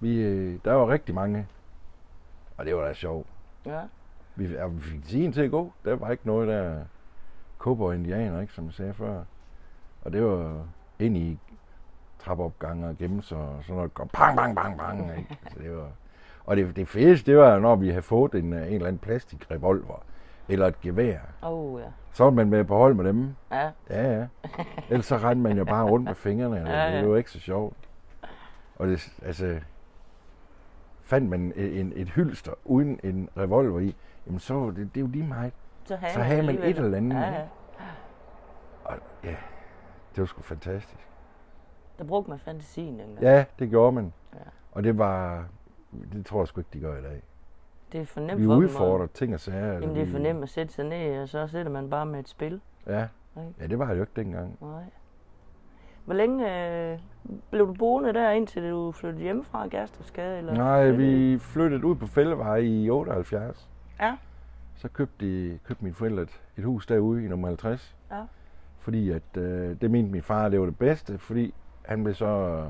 vi, 0.00 0.20
øh, 0.20 0.58
der 0.64 0.72
var 0.72 0.88
rigtig 0.88 1.14
mange, 1.14 1.46
og 2.56 2.66
det 2.66 2.76
var 2.76 2.86
da 2.86 2.92
sjovt. 2.92 3.26
Ja. 3.66 3.80
Vi, 4.36 4.46
ja, 4.46 4.66
vi 4.66 4.80
fik 4.80 5.04
tiden 5.04 5.32
til 5.32 5.42
at 5.42 5.50
gå. 5.50 5.72
Der 5.84 5.96
var 5.96 6.10
ikke 6.10 6.26
noget 6.26 6.48
der 6.48 6.84
kobber 7.58 7.92
indianer, 7.92 8.40
ikke, 8.40 8.52
som 8.52 8.64
jeg 8.64 8.74
sagde 8.74 8.94
før. 8.94 9.22
Og 10.02 10.12
det 10.12 10.24
var 10.24 10.66
ind 10.98 11.16
i 11.16 11.38
trappeopgange 12.18 12.88
og 12.88 12.98
gemmes 12.98 13.32
og 13.32 13.58
sådan 13.62 13.76
noget. 13.76 13.94
Kom, 13.94 14.08
bang, 14.08 14.36
bang, 14.36 14.56
bang, 14.56 14.78
bang. 14.78 15.18
Ikke? 15.18 15.38
Altså, 15.44 15.58
det 15.58 15.76
var, 15.76 15.88
og 16.44 16.56
det, 16.56 16.76
det 16.76 16.88
fedeste, 16.88 17.30
det 17.30 17.38
var, 17.40 17.58
når 17.58 17.76
vi 17.76 17.88
havde 17.88 18.02
fået 18.02 18.34
en, 18.34 18.44
en 18.44 18.54
eller 18.54 18.86
anden 18.86 18.98
plastikrevolver 18.98 20.02
eller 20.48 20.66
et 20.66 20.80
gevær. 20.80 21.18
Oh, 21.42 21.80
ja. 21.80 21.86
Så 22.12 22.24
var 22.24 22.30
man 22.30 22.50
med 22.50 22.64
på 22.64 22.76
hold 22.76 22.94
med 22.94 23.04
dem. 23.04 23.34
Ja. 23.52 23.70
Ja, 23.90 24.12
ja. 24.18 24.26
Ellers 24.90 25.06
så 25.06 25.16
rendte 25.16 25.42
man 25.42 25.58
jo 25.58 25.64
bare 25.64 25.84
rundt 25.90 26.04
med 26.04 26.14
fingrene. 26.14 26.56
Ja, 26.70 26.90
ja. 26.90 27.00
Det 27.00 27.10
var 27.10 27.16
ikke 27.16 27.30
så 27.30 27.40
sjovt. 27.40 27.76
Og 28.76 28.86
det, 28.86 29.18
altså, 29.22 29.60
fandt 31.02 31.30
man 31.30 31.40
en, 31.40 31.52
en, 31.56 31.92
et 31.96 32.08
hylster 32.08 32.52
uden 32.64 33.00
en 33.04 33.28
revolver 33.36 33.80
i, 33.80 33.96
jamen 34.26 34.38
så 34.38 34.54
var 34.54 34.66
det, 34.70 34.76
det 34.94 34.96
er 34.96 35.00
jo 35.00 35.06
lige 35.06 35.26
meget. 35.26 35.52
Så 35.84 35.96
havde, 35.96 36.12
Så 36.14 36.20
havde 36.20 36.42
man 36.42 36.48
alligevel- 36.58 36.70
et 36.70 36.78
eller 36.84 36.96
andet, 36.96 37.16
Ja, 37.16 37.30
ja. 37.32 37.42
Og 38.84 38.96
ja, 39.24 39.36
det 40.14 40.20
var 40.20 40.24
sgu 40.26 40.42
fantastisk. 40.42 41.08
Der 41.98 42.04
brugte 42.04 42.30
man 42.30 42.38
fantasien 42.38 42.98
dengang. 42.98 43.20
Ja, 43.22 43.44
det 43.58 43.70
gjorde 43.70 43.92
man. 43.92 44.12
Ja. 44.34 44.38
Og 44.72 44.84
det 44.84 44.98
var, 44.98 45.44
det 46.12 46.26
tror 46.26 46.40
jeg 46.40 46.48
sgu 46.48 46.60
ikke, 46.60 46.70
de 46.72 46.80
gør 46.80 46.98
i 46.98 47.02
dag. 47.02 47.22
Det 47.92 48.00
er 48.00 48.06
for 48.06 48.20
nemt 48.20 48.40
Vi 48.40 48.46
for 48.46 48.52
dem. 48.54 48.62
udfordrer 48.64 49.06
ting 49.06 49.34
og 49.34 49.40
sager. 49.40 49.72
Jamen, 49.72 49.94
det 49.94 50.02
er 50.02 50.06
for 50.06 50.18
nemt 50.18 50.42
at 50.42 50.48
sætte 50.48 50.72
sig 50.72 50.84
ned, 50.84 51.22
og 51.22 51.28
så 51.28 51.46
sætter 51.46 51.72
man 51.72 51.90
bare 51.90 52.06
med 52.06 52.20
et 52.20 52.28
spil. 52.28 52.60
Ja. 52.86 53.06
Ja, 53.60 53.66
det 53.66 53.78
var 53.78 53.86
det 53.88 53.96
jo 53.96 54.00
ikke 54.00 54.12
dengang. 54.16 54.56
Nej. 54.60 54.82
Hvor 56.04 56.14
længe 56.14 56.68
øh, 56.92 56.98
blev 57.50 57.66
du 57.66 57.72
boende 57.74 58.12
der, 58.12 58.30
indtil 58.30 58.70
du 58.70 58.92
flyttede 58.92 59.22
hjemmefra 59.22 59.66
Gerstensgade? 59.66 60.38
Eller 60.38 60.54
Nej, 60.54 60.90
vi 60.90 61.38
flyttede 61.38 61.84
ud 61.86 61.94
på 61.94 62.06
Fællevej 62.06 62.56
i 62.56 62.90
78. 62.90 63.68
Ja. 64.00 64.16
Så 64.76 64.88
købte, 64.88 65.26
de, 65.26 65.58
købte 65.64 65.84
mine 65.84 65.94
forældre 65.94 66.22
et, 66.22 66.40
et 66.56 66.64
hus 66.64 66.86
derude 66.86 67.24
i 67.24 67.28
nummer 67.28 67.48
50. 67.48 67.96
Ja. 68.10 68.22
Fordi 68.78 69.10
at, 69.10 69.36
øh, 69.36 69.80
det 69.80 69.90
mente 69.90 70.12
min 70.12 70.22
far, 70.22 70.48
det 70.48 70.60
var 70.60 70.66
det 70.66 70.78
bedste, 70.78 71.18
fordi 71.18 71.54
han 71.84 72.04
blev 72.04 72.14
så 72.14 72.26
øh, 72.26 72.66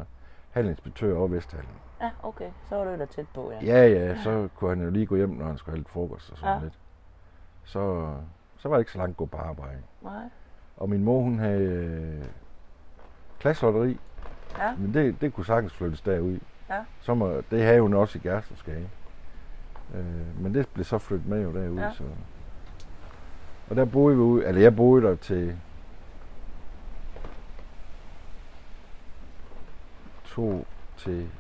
halvinspektør 0.58 1.16
over 1.18 1.28
Vesthallen. 1.28 1.70
Ja, 2.00 2.10
okay. 2.22 2.50
Så 2.68 2.76
var 2.76 2.84
du 2.84 2.98
da 2.98 3.04
tæt 3.04 3.26
på, 3.34 3.52
ja. 3.52 3.66
Ja, 3.66 3.88
ja, 3.88 4.22
så 4.22 4.48
kunne 4.56 4.70
han 4.76 4.84
jo 4.84 4.90
lige 4.90 5.06
gå 5.06 5.16
hjem, 5.16 5.30
når 5.30 5.44
han 5.46 5.58
skulle 5.58 5.72
have 5.72 5.78
lidt 5.78 5.88
frokost 5.88 6.30
og 6.30 6.38
sådan 6.38 6.54
Ja. 6.58 6.62
lidt. 6.62 6.78
Så, 7.64 8.14
så 8.56 8.68
var 8.68 8.76
det 8.76 8.80
ikke 8.80 8.92
så 8.92 8.98
langt 8.98 9.10
at 9.10 9.16
gå 9.16 9.24
på 9.26 9.36
arbejde. 9.36 9.78
Nej. 10.02 10.22
Og 10.76 10.88
min 10.90 11.04
mor, 11.04 11.20
hun 11.22 11.38
havde 11.38 11.62
øh, 11.62 12.24
klasselotteri, 13.40 14.00
Ja. 14.58 14.74
men 14.76 14.94
det, 14.94 15.20
det 15.20 15.34
kunne 15.34 15.46
sagtens 15.46 15.74
flyttes 15.74 16.00
derud. 16.00 16.38
Ja. 16.70 16.84
Så 17.00 17.14
må, 17.14 17.42
det 17.50 17.62
havde 17.62 17.80
hun 17.80 17.94
også 17.94 18.18
i 18.18 18.20
Gerstensgade. 18.28 18.88
Øh, 19.94 20.42
men 20.42 20.54
det 20.54 20.68
blev 20.68 20.84
så 20.84 20.98
flyttet 20.98 21.28
med 21.28 21.42
jo 21.42 21.52
derude. 21.52 21.82
Ja. 21.82 21.92
Så. 21.92 22.04
Og 23.70 23.76
der 23.76 23.84
boede 23.84 24.16
vi 24.16 24.22
ude, 24.22 24.44
eller 24.46 24.60
jeg 24.60 24.76
boede 24.76 25.02
der 25.06 25.14
til 25.14 25.56
to 30.28 30.66
til 30.96 31.30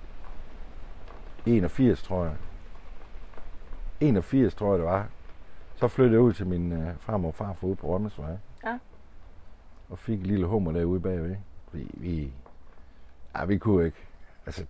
81, 1.46 2.02
tror 2.02 2.24
jeg. 2.24 2.36
81, 4.00 4.54
tror 4.54 4.70
jeg 4.70 4.78
det 4.78 4.86
var. 4.86 5.08
Så 5.76 5.88
flyttede 5.88 6.14
jeg 6.14 6.20
ud 6.20 6.32
til 6.32 6.46
min 6.46 6.72
øh, 6.72 6.96
farmor 6.96 7.28
og 7.28 7.34
farfar 7.34 7.66
ude 7.66 7.76
på 7.76 7.86
Rømmesvej. 7.86 8.36
Ja. 8.64 8.78
Og 9.88 9.98
fik 9.98 10.20
en 10.20 10.26
lille 10.26 10.46
hummer 10.46 10.72
derude 10.72 11.00
bagved. 11.00 11.36
Vi, 11.72 11.90
vi, 11.94 12.32
ja, 13.36 13.44
vi 13.44 13.58
kunne 13.58 13.86
ikke. 13.86 14.06
Altså, 14.46 14.66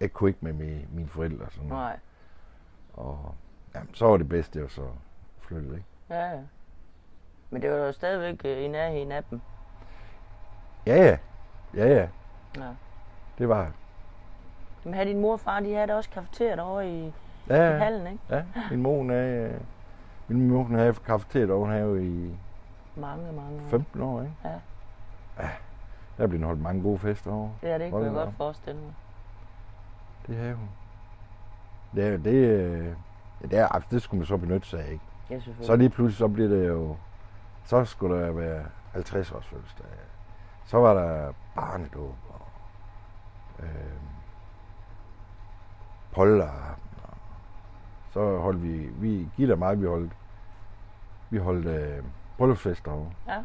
jeg 0.00 0.12
kunne 0.12 0.30
ikke 0.30 0.40
med 0.42 0.52
mine, 0.52 0.86
mine 0.92 1.08
forældre. 1.08 1.46
Sådan. 1.50 1.68
noget. 1.68 1.82
Nej. 1.82 1.98
Og 2.94 3.34
ja, 3.74 3.80
så 3.92 4.06
var 4.06 4.16
det 4.16 4.28
bedste 4.28 4.60
jo 4.60 4.68
så 4.68 4.88
flyttet, 5.38 5.72
ikke? 5.72 5.86
Ja, 6.10 6.30
ja. 6.30 6.40
Men 7.50 7.62
det 7.62 7.70
var 7.70 7.76
jo 7.76 7.92
stadigvæk 7.92 8.40
øh, 8.44 8.64
i 8.64 8.68
nærheden 8.68 9.12
af 9.12 9.24
dem. 9.24 9.40
Ja, 10.86 10.96
ja. 10.96 11.18
Ja, 11.74 11.88
ja. 11.88 12.08
Ja. 12.56 12.74
Det 13.38 13.48
var 13.48 13.70
Men 14.84 14.94
havde 14.94 15.08
din 15.08 15.20
mor 15.20 15.32
og 15.32 15.40
far, 15.40 15.60
de 15.60 15.74
havde 15.74 15.86
da 15.86 15.94
også 15.94 16.10
kafeteriet 16.10 16.60
over 16.60 16.80
i, 16.80 17.12
ja, 17.48 17.54
i 17.54 17.58
ja. 17.72 17.78
hallen, 17.78 18.06
ikke? 18.06 18.18
ja. 18.30 18.42
Min 18.70 18.82
mor, 18.82 18.96
hun 18.96 19.10
er, 19.10 19.44
øh, 19.46 19.60
min 20.28 20.48
mor, 20.48 20.62
hun 20.62 20.74
havde 20.76 20.92
kafeteret, 20.94 21.50
og 21.50 21.58
hun 21.58 21.70
havde 21.70 21.82
jo 21.84 21.94
i 21.96 22.36
Mange, 22.96 23.32
mange 23.32 23.56
år. 23.66 23.68
15 23.70 24.00
år, 24.02 24.20
ikke? 24.20 24.32
Ja. 24.44 24.50
ja. 25.42 25.50
Der 26.18 26.26
blev 26.26 26.42
holdt 26.44 26.60
mange 26.60 26.82
gode 26.82 26.98
fester 26.98 27.32
over. 27.32 27.50
Det 27.62 27.70
er 27.70 27.78
det 27.78 27.90
kunne 27.92 28.04
jeg 28.04 28.12
godt 28.12 28.34
forestille 28.36 28.80
mig. 28.80 28.94
Det 30.26 30.36
havde 30.36 30.54
hun. 30.54 30.68
Det, 31.94 32.06
er- 32.06 32.16
det, 32.16 32.30
øh, 32.34 32.86
ja, 33.42 33.46
det, 33.46 33.58
er, 33.58 33.68
altså, 33.68 33.88
det 33.90 34.02
skulle 34.02 34.18
man 34.18 34.26
så 34.26 34.36
benytte 34.36 34.68
sig 34.68 34.80
af, 34.80 34.92
ikke? 34.92 35.04
Ja, 35.30 35.34
selvfølgelig. 35.34 35.66
Så 35.66 35.76
lige 35.76 35.90
pludselig, 35.90 36.18
så 36.18 36.28
bliver 36.28 36.48
det 36.48 36.68
jo... 36.68 36.96
Så 37.64 37.84
skulle 37.84 38.20
der 38.26 38.32
være 38.32 38.64
50 38.92 39.32
års 39.32 39.46
fødselsdag. 39.46 39.86
Så 40.66 40.78
var 40.78 40.94
der 40.94 41.32
barnedåb. 41.54 42.14
Øh, 43.60 43.68
polteraften. 46.12 46.80
Så 48.10 48.38
holdt 48.38 48.62
vi... 48.62 48.88
vi 48.98 49.28
Gitte 49.36 49.52
og 49.52 49.58
mig, 49.58 49.80
vi 49.80 49.86
holdt... 49.86 50.12
Vi 51.30 51.38
holdt 51.38 51.66
øh, 51.66 52.04
bryllupsfest 52.38 52.84
derovre. 52.84 53.10
Ja. 53.28 53.42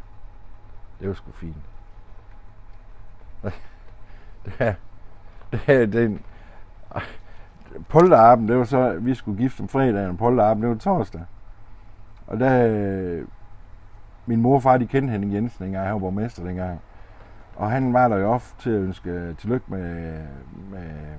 Det 1.00 1.08
var 1.08 1.14
sgu 1.14 1.32
fint. 1.32 1.56
det 4.44 4.52
er... 4.58 4.74
Det 5.52 5.68
er 5.68 5.86
den... 5.86 6.22
Polteraften, 7.88 8.48
det 8.48 8.58
var 8.58 8.64
så... 8.64 8.98
Vi 9.00 9.14
skulle 9.14 9.38
gifte 9.42 9.60
om 9.60 9.68
fredagen, 9.68 10.10
og 10.10 10.18
polteraften, 10.18 10.62
det 10.62 10.70
var 10.70 10.76
torsdag. 10.76 11.24
Og 12.26 12.40
der... 12.40 12.66
øh, 12.66 13.26
Min 14.26 14.42
mor 14.42 14.54
og 14.54 14.62
far, 14.62 14.78
de 14.78 14.86
kendte 14.86 15.10
Henning 15.10 15.34
Jensen 15.34 15.64
dengang, 15.64 15.84
han 15.84 15.92
var 15.94 15.98
borgmester 15.98 16.44
dengang. 16.44 16.80
Og 17.60 17.70
han 17.70 17.92
var 17.92 18.08
der 18.08 18.16
jo 18.16 18.32
ofte 18.32 18.62
til 18.62 18.70
at 18.70 18.80
ønske 18.80 19.34
tillykke 19.34 19.66
med, 19.68 20.18
med... 20.70 21.14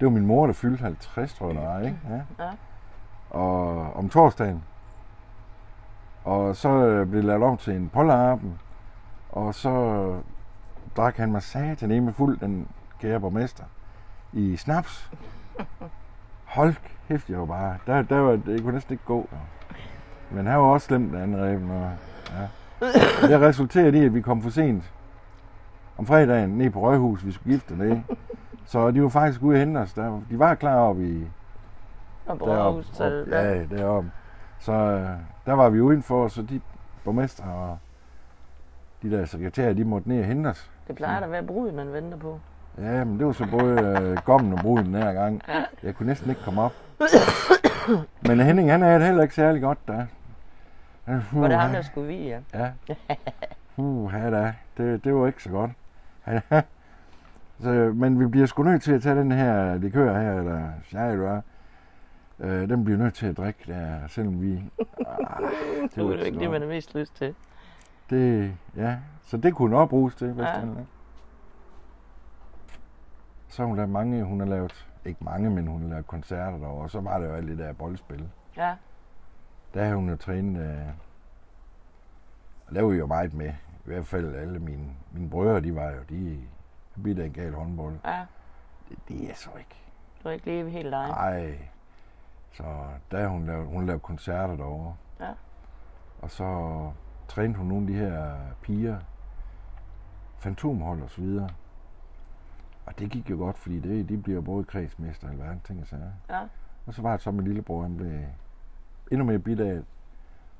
Det 0.00 0.06
var 0.06 0.10
min 0.10 0.26
mor, 0.26 0.46
der 0.46 0.52
fyldte 0.52 0.82
50, 0.82 1.34
tror 1.34 1.46
jeg, 1.46 1.56
der 1.56 1.68
var, 1.68 1.80
ikke? 1.80 1.98
Ja. 2.08 2.44
Ja. 2.44 2.50
Og 3.30 3.92
om 3.92 4.08
torsdagen. 4.08 4.64
Og 6.24 6.56
så 6.56 7.04
blev 7.10 7.22
det 7.22 7.24
lavet 7.24 7.42
om 7.42 7.56
til 7.56 7.76
en 7.76 7.88
polterarben. 7.88 8.60
Og 9.32 9.54
så 9.54 10.14
drak 10.96 11.16
han 11.16 11.32
mig 11.32 11.42
satan 11.42 12.04
med 12.04 12.12
fuld, 12.12 12.38
den 12.38 12.68
kære 13.00 13.20
borgmester, 13.20 13.64
i 14.32 14.56
snaps. 14.56 15.10
Hold 16.44 16.74
kæft, 17.08 17.30
jeg 17.30 17.38
var 17.38 17.46
bare... 17.46 17.76
Der, 17.86 18.02
der 18.02 18.18
var, 18.18 18.36
det 18.36 18.62
kunne 18.62 18.74
næsten 18.74 18.92
ikke 18.92 19.04
gå. 19.04 19.28
Men 20.30 20.46
han 20.46 20.58
var 20.58 20.64
også 20.64 20.86
slemt, 20.86 21.12
den 21.12 21.22
anden 21.22 21.42
reben. 21.42 21.70
Og, 21.70 21.90
ja. 22.30 22.48
Det 23.30 23.40
resulterede 23.40 23.98
i, 23.98 24.04
at 24.04 24.14
vi 24.14 24.20
kom 24.20 24.42
for 24.42 24.50
sent 24.50 24.92
om 25.98 26.06
fredagen 26.06 26.50
ned 26.50 26.70
på 26.70 26.80
Røghus, 26.80 27.26
vi 27.26 27.32
skulle 27.32 27.54
gifte 27.54 27.78
det. 27.78 28.02
Så 28.66 28.90
de 28.90 29.02
var 29.02 29.08
faktisk 29.08 29.42
ude 29.42 29.54
og 29.54 29.58
hente 29.58 29.78
os. 29.78 29.92
Der, 29.92 30.20
de 30.30 30.38
var 30.38 30.54
klar 30.54 30.76
op 30.76 31.00
i, 31.00 31.24
deroppe. 32.28 32.84
Så, 32.92 33.04
op, 33.04 33.32
ja, 33.32 33.64
deroppe. 33.64 34.10
Så 34.58 34.72
øh, 34.72 35.08
der 35.46 35.52
var 35.52 35.68
vi 35.68 35.80
udenfor, 35.80 36.28
så 36.28 36.42
de 36.42 36.60
borgmester 37.04 37.44
og 37.44 37.78
de 39.02 39.10
der 39.10 39.24
sekretærer, 39.24 39.72
de 39.72 39.84
måtte 39.84 40.08
ned 40.08 40.18
og 40.20 40.24
hente 40.24 40.48
os. 40.48 40.70
Det 40.88 40.96
plejer 40.96 41.18
da 41.18 41.24
at 41.24 41.32
være 41.32 41.42
brud, 41.42 41.72
man 41.72 41.92
venter 41.92 42.18
på. 42.18 42.40
Ja, 42.78 43.04
men 43.04 43.18
det 43.18 43.26
var 43.26 43.32
så 43.32 43.46
både 43.50 43.80
øh, 43.80 44.16
gommen 44.24 44.52
og 44.52 44.58
bruden 44.58 44.86
den 44.86 44.94
her 44.94 45.12
gang. 45.12 45.42
Jeg 45.82 45.94
kunne 45.94 46.06
næsten 46.06 46.30
ikke 46.30 46.42
komme 46.42 46.62
op. 46.62 46.72
Men 48.28 48.40
Henning, 48.40 48.70
han 48.70 48.82
er 48.82 48.98
det 48.98 49.06
heller 49.06 49.22
ikke 49.22 49.34
særlig 49.34 49.62
godt, 49.62 49.78
der. 49.88 50.06
Var 51.06 51.48
det 51.48 51.58
ham, 51.58 51.70
der 51.70 51.82
skulle 51.82 52.08
vi, 52.08 52.28
ja? 52.28 52.40
Ja. 52.54 52.72
Uh, 53.76 54.12
ja 54.12 54.30
da. 54.30 54.54
Det, 54.76 55.04
det 55.04 55.14
var 55.14 55.26
ikke 55.26 55.42
så 55.42 55.50
godt. 55.50 55.70
Så, 57.60 57.92
men 57.94 58.20
vi 58.20 58.26
bliver 58.26 58.46
sgu 58.46 58.62
nødt 58.62 58.82
til 58.82 58.92
at 58.92 59.02
tage 59.02 59.16
den 59.16 59.32
her 59.32 59.74
likør 59.74 60.20
her, 60.20 60.38
eller 60.38 61.16
du 61.16 61.24
er. 61.24 61.40
Øh, 62.38 62.68
den 62.68 62.84
bliver 62.84 62.98
nødt 62.98 63.14
til 63.14 63.26
at 63.26 63.36
drikke 63.36 63.60
der, 63.66 64.06
selvom 64.08 64.42
vi... 64.42 64.52
Ah, 65.06 65.42
det 65.94 66.04
var 66.04 66.12
jo 66.12 66.12
ikke 66.12 66.38
det, 66.38 66.50
man 66.50 66.60
har 66.60 66.68
mest 66.68 66.94
lyst 66.94 67.16
til. 67.16 67.34
Det, 68.10 68.52
ja, 68.76 68.96
så 69.22 69.36
det 69.36 69.54
kunne 69.54 69.70
nok 69.70 69.88
bruges 69.88 70.14
til, 70.14 70.32
hvis 70.32 70.44
Ja. 70.46 70.60
den 70.60 70.86
Så 73.48 73.62
har 73.62 73.66
hun 73.66 73.76
lavet 73.76 73.90
mange, 73.90 74.24
hun 74.24 74.40
har 74.40 74.46
lavet, 74.46 74.86
ikke 75.04 75.24
mange, 75.24 75.50
men 75.50 75.66
hun 75.66 75.82
har 75.82 75.88
lavet 75.88 76.06
koncerter 76.06 76.58
derovre, 76.58 76.82
og 76.82 76.90
så 76.90 77.00
var 77.00 77.18
det 77.18 77.26
jo 77.26 77.34
alt 77.34 77.48
det 77.48 77.58
der 77.58 77.72
boldspil. 77.72 78.28
Ja, 78.56 78.74
Der 79.74 79.84
har 79.84 79.94
hun 79.94 80.08
jo 80.08 80.16
trænet, 80.16 80.62
øh, 80.62 80.88
og 82.66 82.74
der 82.74 82.82
var 82.82 82.92
jo 82.92 83.06
meget 83.06 83.34
med. 83.34 83.48
I 83.50 83.84
hvert 83.84 84.06
fald 84.06 84.34
alle 84.34 84.58
mine, 84.58 84.90
mine 85.12 85.30
brødre, 85.30 85.60
de 85.60 85.74
var 85.74 85.90
jo, 85.90 86.02
de 86.08 86.48
af 87.22 87.26
en 87.26 87.32
gal 87.32 87.54
håndbold. 87.54 87.94
ja. 88.04 88.26
Det, 88.88 88.98
det 89.08 89.30
er 89.30 89.34
så 89.34 89.50
ikke. 89.58 89.76
Du 90.22 90.28
har 90.28 90.30
ikke 90.30 90.46
levet 90.46 90.70
helt 90.72 90.90
dig. 90.92 91.08
Nej. 91.08 91.58
Så 92.52 92.64
der 93.10 93.28
hun 93.28 93.46
lavet, 93.46 93.66
hun 93.66 93.86
lavede 93.86 94.00
koncerter 94.00 94.56
derovre. 94.56 94.96
Ja. 95.20 95.32
Og 96.22 96.30
så 96.30 96.90
trænede 97.28 97.58
hun 97.58 97.66
nogle 97.66 97.82
af 97.82 97.86
de 97.86 97.94
her 97.94 98.36
piger, 98.62 98.98
fantomhold 100.38 101.02
og 101.02 101.10
så 101.10 101.20
videre. 101.20 101.48
Og 102.86 102.98
det 102.98 103.10
gik 103.10 103.30
jo 103.30 103.36
godt, 103.36 103.58
fordi 103.58 103.80
det, 103.80 104.08
de 104.08 104.18
bliver 104.18 104.40
både 104.40 104.64
kredsmester 104.64 105.26
og 105.26 105.32
alverden 105.32 105.60
ting 105.64 105.80
og 105.80 105.86
sager. 105.86 106.10
Ja. 106.30 106.40
Og 106.86 106.94
så 106.94 107.02
var 107.02 107.12
det 107.12 107.20
så, 107.20 107.30
min 107.30 107.44
lillebror, 107.44 107.82
han 107.82 107.96
blev 107.96 108.20
endnu 109.10 109.24
mere 109.26 109.38
bidt 109.38 109.60
af 109.60 109.80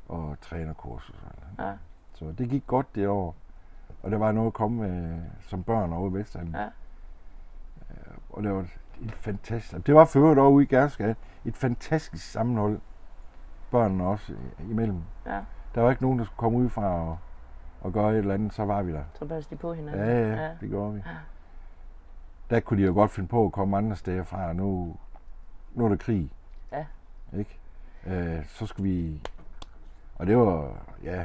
og 0.08 0.36
trænerkursus. 0.40 1.16
Ja. 1.58 1.72
Så 2.14 2.32
det 2.38 2.48
gik 2.50 2.66
godt 2.66 2.94
det 2.94 3.08
år. 3.08 3.34
Og 4.02 4.10
der 4.10 4.18
var 4.18 4.32
noget 4.32 4.46
at 4.46 4.52
komme 4.52 4.76
med 4.88 5.22
som 5.40 5.62
børn 5.62 5.92
over 5.92 6.10
i 6.10 6.12
Vestland. 6.12 6.56
Ja. 6.56 6.68
Og 8.30 8.42
det 8.42 8.52
var 8.52 8.60
et, 9.02 9.12
fantastisk... 9.12 9.86
Det 9.86 9.94
var 9.94 10.04
for 10.04 10.18
øvrigt 10.18 10.40
over 10.40 10.60
i 10.60 10.64
Gærsgade. 10.64 11.14
Et 11.44 11.56
fantastisk 11.56 12.30
sammenhold. 12.32 12.80
Børnene 13.70 14.06
også 14.06 14.32
i- 14.32 14.70
imellem. 14.70 15.02
Ja. 15.26 15.40
Der 15.74 15.80
var 15.80 15.90
ikke 15.90 16.02
nogen, 16.02 16.18
der 16.18 16.24
skulle 16.24 16.36
komme 16.36 16.58
ud 16.58 16.68
fra 16.68 16.82
og, 17.08 17.18
og 17.80 17.92
gøre 17.92 18.12
et 18.12 18.18
eller 18.18 18.34
andet. 18.34 18.54
Så 18.54 18.64
var 18.64 18.82
vi 18.82 18.92
der. 18.92 19.04
Så 19.14 19.26
passer 19.26 19.50
de 19.50 19.56
på 19.56 19.72
hinanden. 19.72 20.00
Ja, 20.00 20.28
ja, 20.28 20.42
ja. 20.44 20.50
det 20.60 20.68
gjorde 20.68 20.94
vi. 20.94 21.02
Ja. 21.06 21.16
Der 22.50 22.60
kunne 22.60 22.82
de 22.82 22.86
jo 22.86 22.92
godt 22.92 23.10
finde 23.10 23.28
på 23.28 23.44
at 23.46 23.52
komme 23.52 23.76
andre 23.76 23.96
steder 23.96 24.22
fra. 24.24 24.52
Nu, 24.52 24.96
nu 25.74 25.84
er 25.84 25.88
der 25.88 25.96
krig. 25.96 26.30
Ja. 26.72 26.86
Ikke? 27.38 27.58
Øh, 28.06 28.38
så 28.48 28.66
skal 28.66 28.84
vi... 28.84 29.20
Og 30.14 30.26
det 30.26 30.36
var, 30.38 30.72
ja, 31.04 31.24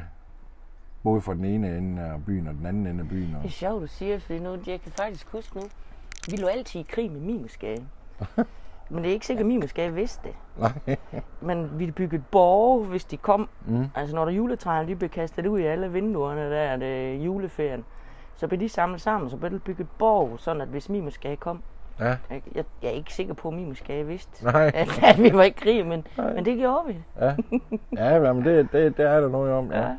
både 1.03 1.21
fra 1.21 1.33
den 1.33 1.45
ene 1.45 1.77
ende 1.77 2.01
af 2.01 2.25
byen 2.25 2.47
og 2.47 2.53
den 2.53 2.65
anden 2.65 2.87
ende 2.87 3.01
af 3.03 3.09
byen. 3.09 3.27
Det 3.29 3.35
er 3.39 3.43
Og, 3.43 3.49
sjovt, 3.49 3.81
du 3.81 3.87
siger, 3.87 4.19
for 4.19 4.33
nu, 4.33 4.57
jeg 4.67 4.81
kan 4.81 4.91
faktisk 4.91 5.31
huske 5.31 5.55
nu, 5.55 5.61
vi 6.31 6.35
lå 6.35 6.47
altid 6.47 6.79
i 6.79 6.83
krig 6.89 7.11
med 7.11 7.19
Mimersgade. 7.21 7.85
Men 8.91 9.03
det 9.03 9.09
er 9.09 9.13
ikke 9.13 9.25
sikkert, 9.25 9.43
at 9.43 9.47
Mimersgade 9.47 9.93
vidste 9.93 10.23
det. 10.27 10.35
nej. 10.57 10.97
Men 11.41 11.79
vi 11.79 11.91
byggede 11.91 12.23
borge, 12.31 12.85
hvis 12.85 13.05
de 13.05 13.17
kom. 13.17 13.49
Mm. 13.67 13.85
Altså 13.95 14.15
når 14.15 14.25
der 14.25 14.31
juletræerne 14.31 14.87
de 14.87 14.95
blev 14.95 15.09
kastet 15.09 15.45
ud 15.45 15.59
i 15.59 15.63
alle 15.63 15.91
vinduerne 15.91 16.51
der, 16.51 16.75
det 16.77 17.25
juleferien, 17.25 17.85
så 18.35 18.47
blev 18.47 18.59
de 18.59 18.69
samlet 18.69 19.01
sammen, 19.01 19.29
så 19.29 19.37
blev 19.37 19.51
der 19.51 19.59
bygget 19.59 19.87
borg, 19.89 20.39
sådan 20.39 20.61
at 20.61 20.67
hvis 20.67 20.89
Mimersgade 20.89 21.35
kom, 21.35 21.63
Ja, 21.99 22.17
jeg, 22.29 22.41
jeg, 22.55 22.65
jeg 22.81 22.87
er 22.87 22.93
ikke 22.93 23.13
sikker 23.13 23.33
på, 23.33 23.47
at 23.47 23.53
Mimersgade 23.53 24.05
vidste, 24.07 24.43
nej. 24.45 24.71
at, 24.75 25.03
at 25.03 25.23
vi 25.23 25.33
var 25.33 25.43
i 25.43 25.49
krig, 25.49 25.85
men, 25.85 26.07
Nej. 26.17 26.33
men 26.33 26.45
det 26.45 26.57
gjorde 26.57 26.87
vi. 26.87 26.97
Ja, 27.19 27.35
ja 27.97 28.33
men 28.33 28.45
det, 28.45 28.71
det, 28.71 28.97
det 28.97 29.05
er 29.05 29.19
der 29.21 29.29
noget 29.29 29.51
om. 29.53 29.71
Ja. 29.71 29.81
Ja. 29.87 29.97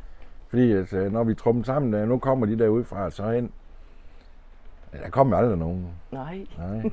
Fordi 0.49 0.73
altså, 0.73 1.09
når 1.09 1.25
vi 1.25 1.35
trummer 1.35 1.65
sammen, 1.65 1.93
der, 1.93 2.07
nu 2.07 2.19
kommer 2.19 2.47
de 2.47 2.59
der 2.59 2.69
udefra, 2.69 3.11
så 3.11 3.31
hen. 3.31 3.53
Der 4.93 5.11
kom 5.11 5.33
aldrig 5.35 5.59
nogen. 5.59 5.87
Nej. 6.11 6.47
Nej. 6.59 6.91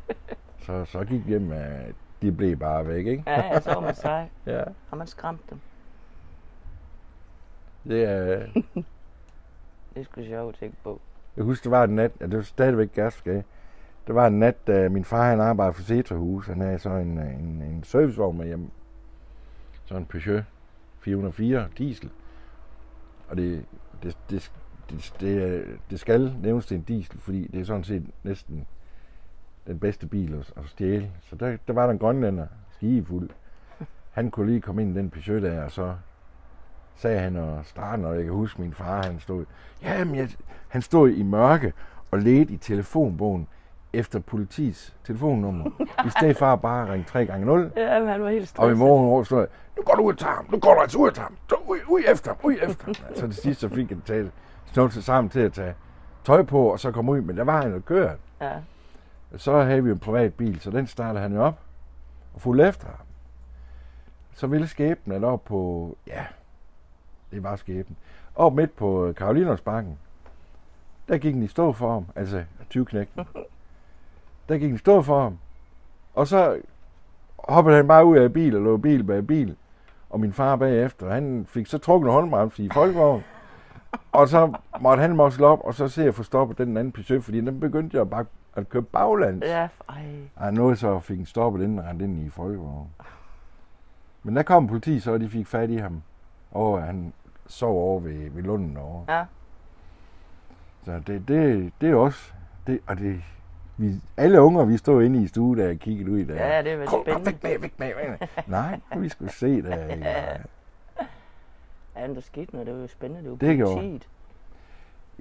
så, 0.66 0.84
så 0.84 1.04
gik 1.04 1.26
hjem 1.26 1.42
med, 1.42 1.92
de 2.22 2.32
blev 2.32 2.56
bare 2.56 2.86
væk, 2.88 3.06
ikke? 3.06 3.22
Ja, 3.26 3.46
ja, 3.46 3.60
så 3.60 3.74
var 3.74 3.80
man 3.80 3.94
sej, 3.94 4.26
Ja. 4.46 4.62
og 4.90 4.98
man 4.98 5.06
skræmte 5.06 5.44
dem. 5.50 5.58
Det 7.88 8.04
er, 8.04 8.46
Det 9.94 10.00
er 10.00 10.04
sgu 10.04 10.22
sjovt 10.24 10.54
at 10.54 10.58
tænke 10.60 10.76
på. 10.84 11.00
jeg 11.36 11.44
husker, 11.44 11.62
det 11.64 11.70
var 11.78 11.84
en 11.84 11.90
nat, 11.90 12.12
ja, 12.20 12.26
det 12.26 12.36
var 12.36 12.42
stadigvæk 12.42 12.92
Gasgade. 12.94 13.42
Det 14.10 14.14
var 14.14 14.26
en 14.26 14.38
nat, 14.38 14.66
da 14.66 14.88
min 14.88 15.04
far 15.04 15.30
han 15.30 15.40
arbejdede 15.40 15.74
for 15.74 15.82
Cetrahus. 15.82 16.46
Han 16.46 16.60
havde 16.60 16.78
så 16.78 16.90
en, 16.90 17.18
øh, 17.18 17.34
en, 17.34 17.62
en 17.62 17.84
servicevogn 17.84 18.38
med 18.38 18.46
hjem. 18.46 18.70
Så 19.84 19.96
en 19.96 20.04
Peugeot 20.04 20.44
404 21.00 21.68
diesel. 21.78 22.10
Og 23.28 23.36
det, 23.36 23.64
det, 24.02 24.18
det, 24.30 24.52
det, 24.90 25.14
det, 25.20 25.64
det 25.90 26.00
skal 26.00 26.36
nævnes 26.42 26.66
til 26.66 26.76
en 26.76 26.82
diesel, 26.82 27.18
fordi 27.20 27.46
det 27.46 27.60
er 27.60 27.64
sådan 27.64 27.84
set 27.84 28.06
næsten 28.22 28.66
den 29.66 29.78
bedste 29.78 30.06
bil 30.06 30.34
at, 30.34 30.52
at 30.56 30.62
stjæle. 30.66 31.10
Så 31.20 31.36
der, 31.36 31.56
der 31.66 31.72
var 31.72 31.84
der 31.84 31.92
en 31.92 31.98
grønlænder, 31.98 32.46
skigefuld. 32.70 33.30
Han 34.10 34.30
kunne 34.30 34.46
lige 34.46 34.60
komme 34.60 34.82
ind 34.82 34.96
i 34.96 34.98
den 34.98 35.10
Peugeot 35.10 35.42
der, 35.42 35.64
og 35.64 35.70
så 35.70 35.94
sagde 36.96 37.20
han 37.20 37.36
og 37.36 37.66
starten, 37.66 38.04
og 38.04 38.16
jeg 38.16 38.24
kan 38.24 38.32
huske 38.32 38.60
min 38.60 38.74
far, 38.74 39.02
han 39.02 39.20
stod, 39.20 39.44
jamen, 39.82 40.14
jeg, 40.14 40.28
han 40.68 40.82
stod 40.82 41.10
i 41.10 41.22
mørke 41.22 41.72
og 42.10 42.18
ledte 42.18 42.54
i 42.54 42.56
telefonbogen 42.56 43.46
efter 43.92 44.18
politiets 44.20 44.94
telefonnummer, 45.04 45.70
i 46.06 46.10
stedet 46.10 46.36
for 46.36 46.46
at 46.46 46.60
bare 46.60 46.92
ringe 46.92 47.04
3 47.04 47.26
gange 47.26 47.46
0. 47.46 47.72
Ja, 47.76 47.98
men 47.98 48.08
han 48.08 48.22
var 48.22 48.28
helt 48.30 48.40
Og 48.40 48.44
i 48.44 48.46
stresset. 48.46 48.78
morgen 48.78 49.24
stod 49.24 49.38
jeg, 49.38 49.48
nu 49.76 49.82
går 49.82 49.94
du 49.94 50.02
ud 50.02 50.12
og 50.12 50.18
tager 50.18 50.34
ham, 50.34 50.46
nu 50.52 50.58
går 50.58 50.74
du 50.74 50.80
altså 50.80 50.98
ud 50.98 51.08
og 51.08 51.14
tager 51.14 51.26
ham, 51.26 51.36
Så 51.48 51.56
ud, 51.66 51.78
ud 51.88 52.00
efter 52.08 52.30
ham, 52.30 52.38
ud 52.42 52.56
efter 52.62 52.84
ham. 52.84 52.94
Så 53.16 53.20
til 53.26 53.34
sidst 53.34 53.60
så 53.60 53.68
fik 53.68 53.90
jeg 53.90 53.98
taget 54.06 54.30
snart 54.72 54.92
sig 54.92 55.04
sammen 55.04 55.30
til 55.30 55.40
at 55.40 55.52
tage 55.52 55.74
tøj 56.24 56.42
på, 56.42 56.72
og 56.72 56.80
så 56.80 56.90
komme 56.90 57.12
ud, 57.12 57.20
men 57.20 57.36
der 57.36 57.44
var 57.44 57.62
han 57.62 57.72
jo 57.72 57.80
kørt. 57.80 58.18
Ja. 58.40 58.52
Så 59.36 59.62
havde 59.62 59.84
vi 59.84 59.90
en 59.90 59.98
privat 59.98 60.34
bil, 60.34 60.60
så 60.60 60.70
den 60.70 60.86
startede 60.86 61.22
han 61.22 61.32
jo 61.32 61.42
op 61.44 61.58
og 62.34 62.40
fulgte 62.40 62.68
efter 62.68 62.86
ham. 62.86 63.06
Så 64.34 64.46
ville 64.46 64.66
skæbnen 64.66 65.16
at 65.16 65.24
op 65.24 65.44
på, 65.44 65.96
ja, 66.06 66.24
det 67.30 67.42
var 67.42 67.56
skæbnen, 67.56 67.96
op 68.34 68.54
midt 68.54 68.76
på 68.76 69.12
Karolinersbakken, 69.16 69.98
der 71.08 71.18
gik 71.18 71.34
den 71.34 71.42
i 71.42 71.46
stå 71.48 71.72
for 71.72 71.92
ham, 71.92 72.06
altså 72.16 72.44
20 72.70 72.84
knægten. 72.86 73.26
Der 74.50 74.58
gik 74.58 74.70
den 74.70 74.78
stå 74.78 75.02
for 75.02 75.22
ham, 75.22 75.38
og 76.14 76.26
så 76.26 76.60
hoppede 77.38 77.76
han 77.76 77.88
bare 77.88 78.04
ud 78.04 78.16
af 78.16 78.32
bil 78.32 78.56
og 78.56 78.62
lå 78.62 78.76
bil 78.76 79.04
bag 79.04 79.26
bil, 79.26 79.56
og 80.10 80.20
min 80.20 80.32
far 80.32 80.56
bagefter, 80.56 81.10
han 81.10 81.46
fik 81.48 81.66
så 81.66 81.78
trukket 81.78 82.08
en 82.08 82.12
håndbremse 82.12 82.62
i 82.62 82.68
folkevognen, 82.74 83.24
og 84.12 84.28
så 84.28 84.52
måtte 84.80 85.00
han 85.00 85.16
mosle 85.16 85.46
op, 85.46 85.60
og 85.64 85.74
så 85.74 85.88
se 85.88 86.04
at 86.04 86.14
få 86.14 86.22
stoppet 86.22 86.58
den 86.58 86.76
anden 86.76 86.92
Peugeot, 86.92 87.22
fordi 87.22 87.40
den 87.40 87.60
begyndte 87.60 87.96
jo 87.96 88.04
bare 88.04 88.24
at 88.54 88.68
køre 88.68 88.82
baglands. 88.82 89.44
Ja, 89.44 89.68
ej. 89.88 90.04
Ej, 90.40 90.50
nu 90.50 90.74
så 90.74 91.00
fik 91.00 91.16
den 91.16 91.26
stoppet 91.26 91.62
inden 91.62 91.78
og 91.78 91.84
rendte 91.84 92.04
ind 92.04 92.18
i 92.18 92.28
folkevognen. 92.28 92.90
Men 94.22 94.36
der 94.36 94.42
kom 94.42 94.66
politi, 94.66 95.00
så 95.00 95.18
de 95.18 95.28
fik 95.28 95.46
fat 95.46 95.70
i 95.70 95.76
ham. 95.76 96.02
Og 96.50 96.82
han 96.82 97.12
sov 97.46 97.78
over 97.78 98.00
ved, 98.00 98.30
ved 98.30 98.42
Lunden 98.42 98.76
over. 98.76 99.04
Ja. 99.08 99.24
Så 100.84 101.00
det, 101.06 101.28
det, 101.28 101.72
det 101.80 101.90
er 101.90 101.94
også... 101.94 102.32
Det, 102.66 102.80
og 102.86 102.98
det, 102.98 103.22
vi, 103.80 104.00
alle 104.16 104.42
unger, 104.42 104.64
vi 104.64 104.76
stod 104.76 105.02
inde 105.02 105.22
i 105.22 105.26
stue, 105.26 105.56
der 105.56 105.70
og 105.70 105.76
kiggede 105.76 106.10
ud 106.10 106.18
i 106.18 106.24
der. 106.24 106.34
Ja, 106.34 106.62
det 106.62 106.78
var 106.78 106.86
Kom, 106.86 107.02
spændende. 107.04 107.26
væk 107.26 107.42
med, 107.42 107.58
væk 107.60 107.78
med, 107.78 107.92
væk 107.96 108.20
med. 108.20 108.28
Nej, 108.46 108.80
vi 108.96 109.08
skulle 109.08 109.32
se 109.32 109.62
der. 109.62 109.76
Ja, 109.96 110.36
Ja, 111.96 112.06
men 112.06 112.14
der 112.16 112.20
skete 112.22 112.52
noget, 112.52 112.66
det 112.66 112.74
var 112.74 112.80
jo 112.80 112.86
spændende, 112.86 113.22
det 113.22 113.30
var 113.30 113.36
Det 113.36 113.56
gjorde. 113.56 113.74
politiet. 113.74 114.08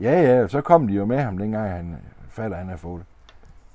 ja, 0.01 0.21
ja, 0.21 0.47
så 0.47 0.61
kom 0.61 0.87
de 0.87 0.93
jo 0.93 1.05
med 1.05 1.19
ham, 1.19 1.37
dengang 1.37 1.69
han 1.71 1.97
fatter, 2.29 2.57
han 2.57 2.65
havde 2.65 2.77
fået 2.77 3.03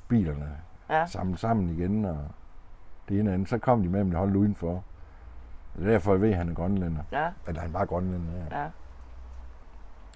bilerne 0.09 0.49
Ja. 0.91 1.07
samlet 1.07 1.39
sammen 1.41 1.71
igen, 1.79 2.05
og 2.05 2.19
det 3.09 3.21
ene 3.21 3.31
og 3.31 3.35
andet. 3.35 3.49
Så 3.49 3.59
kom 3.59 3.83
de 3.83 3.89
med 3.89 3.99
ham, 4.01 4.11
og 4.13 4.19
holdt 4.19 4.37
udenfor. 4.37 4.85
Det 5.77 5.87
er 5.87 5.91
derfor, 5.91 6.13
jeg 6.13 6.21
ved, 6.21 6.31
at 6.31 6.37
han 6.37 6.49
er 6.49 6.55
grønlænder. 6.55 7.03
Ja, 7.13 7.29
Eller 7.49 7.61
han 7.61 7.73
var 7.73 7.85
grønlænder, 7.85 8.33
ja. 8.51 8.61
ja. 8.63 8.69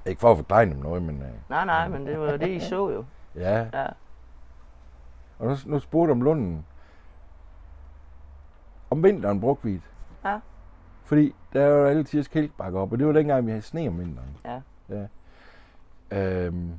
Ikke 0.07 0.21
for 0.21 0.31
at 0.31 0.37
fordregne 0.37 0.73
dem 0.75 0.81
noget, 0.83 1.03
men 1.03 1.17
uh, 1.17 1.51
Nej, 1.51 1.65
nej, 1.65 1.89
men 1.89 2.07
det 2.07 2.21
var 2.21 2.37
det, 2.37 2.49
I 2.49 2.61
så 2.61 2.91
jo. 2.91 3.05
ja. 3.37 3.67
Ja. 3.73 3.87
Og 5.39 5.47
nu, 5.47 5.57
nu 5.67 5.79
spurgte 5.79 6.13
om 6.13 6.23
Lunden. 6.23 6.67
Om 8.91 9.03
vinteren 9.03 9.41
brugte 9.41 9.65
vi 9.65 9.73
det. 9.73 9.83
Ja. 10.25 10.41
Fordi 11.05 11.35
der 11.53 11.61
er 11.61 11.69
jo 11.69 11.85
altid 11.85 12.25
kælkbakke 12.25 12.79
op, 12.79 12.93
og 12.93 12.99
det 12.99 13.07
var 13.07 13.13
dengang, 13.13 13.47
vi 13.47 13.51
havde 13.51 13.63
sne 13.63 13.89
om 13.89 13.99
vinteren. 13.99 14.37
Ja. 14.45 14.61
ja. 14.89 15.07
Øhm, 16.11 16.71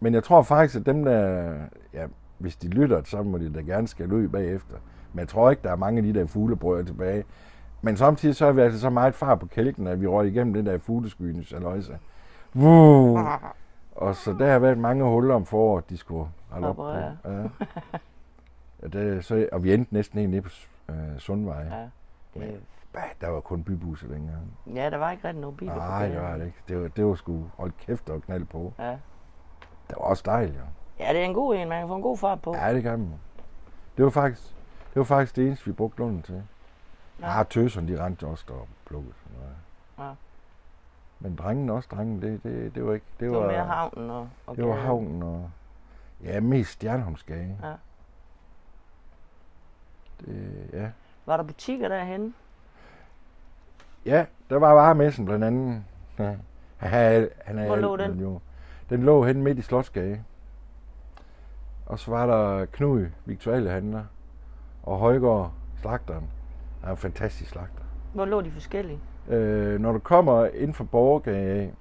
men 0.00 0.14
jeg 0.14 0.24
tror 0.24 0.42
faktisk, 0.42 0.80
at 0.80 0.86
dem 0.86 1.04
der, 1.04 1.54
ja, 1.94 2.06
hvis 2.38 2.56
de 2.56 2.68
lytter, 2.68 3.02
så 3.04 3.22
må 3.22 3.38
de 3.38 3.54
da 3.54 3.60
gerne 3.60 3.88
skal 3.88 4.12
ud 4.12 4.28
bagefter. 4.28 4.74
Men 5.12 5.18
jeg 5.20 5.28
tror 5.28 5.50
ikke, 5.50 5.62
der 5.62 5.70
er 5.70 5.76
mange 5.76 5.98
af 5.98 6.02
de 6.02 6.14
der 6.14 6.26
fuglebrød 6.26 6.84
tilbage. 6.84 7.24
Men 7.82 7.96
samtidig 7.96 8.36
så 8.36 8.46
er 8.46 8.52
vi 8.52 8.60
altså 8.60 8.80
så 8.80 8.90
meget 8.90 9.14
far 9.14 9.34
på 9.34 9.46
kælken, 9.46 9.86
at 9.86 10.00
vi 10.00 10.06
røg 10.06 10.28
igennem 10.28 10.54
den 10.54 10.66
der 10.66 10.78
fugleskyen, 10.78 11.44
saløjse. 11.44 11.98
Woo! 12.56 13.18
Og 13.96 14.14
så 14.14 14.32
der 14.38 14.52
har 14.52 14.58
været 14.58 14.78
mange 14.78 15.04
huller 15.04 15.34
om 15.34 15.46
foråret, 15.46 15.90
de 15.90 15.96
skulle. 15.96 16.28
Operere. 16.52 17.16
Ja. 17.24 17.30
ja 18.82 18.86
det, 18.88 19.24
så, 19.24 19.48
og 19.52 19.64
vi 19.64 19.74
endte 19.74 19.94
næsten 19.94 20.18
helt 20.18 20.30
nede 20.30 20.42
på 20.42 20.48
øh, 20.88 21.18
Sundvej. 21.18 21.62
Ja. 21.62 21.88
Ja. 22.36 22.46
Det, 22.46 22.60
Der 23.20 23.28
var 23.28 23.40
kun 23.40 23.64
bybusser 23.64 24.08
dengang. 24.08 24.58
ja, 24.74 24.90
der 24.90 24.96
var 24.96 25.10
ikke 25.10 25.28
rigtig 25.28 25.40
nogen 25.40 25.56
biler 25.56 25.74
Nej, 25.74 26.08
det 26.08 26.20
var 26.20 26.36
det 26.36 26.46
ikke. 26.46 26.58
Det 26.68 26.82
var, 26.82 26.88
det 26.88 27.04
var 27.06 27.14
sgu, 27.14 27.44
hold 27.56 27.72
kæft, 27.78 28.06
der 28.06 28.12
var 28.12 28.20
knald 28.20 28.44
på. 28.44 28.72
Ja, 28.78 28.90
Det 29.88 29.96
var 29.96 30.04
også 30.04 30.22
dejligt, 30.26 30.56
jo. 30.56 30.62
Ja, 30.98 31.12
det 31.12 31.20
er 31.20 31.24
en 31.24 31.34
god 31.34 31.54
en. 31.54 31.68
Man 31.68 31.80
kan 31.80 31.88
få 31.88 31.96
en 31.96 32.02
god 32.02 32.16
fart 32.18 32.42
på. 32.42 32.54
Ja, 32.54 32.74
det 32.74 32.82
kan 32.82 32.98
man. 32.98 33.12
Det 33.96 34.04
var 34.04 34.10
faktisk 34.10 34.54
det, 34.94 34.96
var 34.96 35.04
faktisk 35.04 35.36
det 35.36 35.46
eneste, 35.46 35.66
vi 35.66 35.72
brugte 35.72 35.98
lunden 35.98 36.22
til. 36.22 36.42
Ja. 37.20 37.36
Ja, 37.36 37.42
tøserne, 37.42 37.88
de 37.88 38.04
rendte 38.04 38.26
også 38.26 38.44
og 38.48 38.68
plukkede. 38.86 39.14
noget. 39.38 39.54
Ja. 39.98 40.14
Men 41.20 41.36
drengen 41.36 41.70
også, 41.70 41.88
drengen, 41.92 42.22
det, 42.22 42.42
det, 42.42 42.74
det 42.74 42.86
var 42.86 42.94
ikke... 42.94 43.06
Det 43.12 43.20
Det 43.20 43.30
var, 43.30 43.38
var 43.38 43.46
mere 43.46 43.64
havnen 43.64 44.10
og, 44.10 44.28
og 44.46 44.56
det 44.56 44.68
var 44.68 44.74
havnen 44.74 45.22
og... 45.22 45.50
Ja, 46.24 46.40
mest 46.40 46.70
Stjernholmsgade. 46.70 47.56
Ja. 47.62 47.72
Det, 50.20 50.70
ja. 50.72 50.90
Var 51.26 51.36
der 51.36 51.44
butikker 51.44 51.88
derhen? 51.88 52.34
ja, 54.06 54.26
der 54.50 54.56
var 54.56 54.72
varemessen 54.72 55.24
blandt 55.24 55.44
andet. 55.44 55.84
Ja. 56.18 56.34
Han 56.76 56.92
er, 56.92 57.28
han 57.44 57.58
er 57.58 57.66
Hvor 57.66 57.76
lå 57.76 57.96
den? 57.96 58.20
Jo. 58.20 58.40
Den 58.90 59.02
lå 59.02 59.24
hen 59.24 59.42
midt 59.42 59.58
i 59.58 59.62
Slotsgade. 59.62 60.24
Og 61.86 61.98
så 61.98 62.10
var 62.10 62.26
der 62.26 62.64
Knud, 62.64 63.06
Victualhandler, 63.24 64.04
og 64.82 64.98
Højgaard, 64.98 65.52
slagteren. 65.80 66.30
Han 66.80 66.88
er 66.88 66.90
en 66.90 66.96
fantastisk 66.96 67.50
slagter. 67.50 67.84
Hvor 68.14 68.24
lå 68.24 68.40
de 68.40 68.50
forskellige? 68.50 69.00
Øh, 69.28 69.80
når 69.80 69.92
du 69.92 69.98
kommer 69.98 70.46
ind 70.46 70.74
for 70.74 70.84
Borgergade 70.84 71.72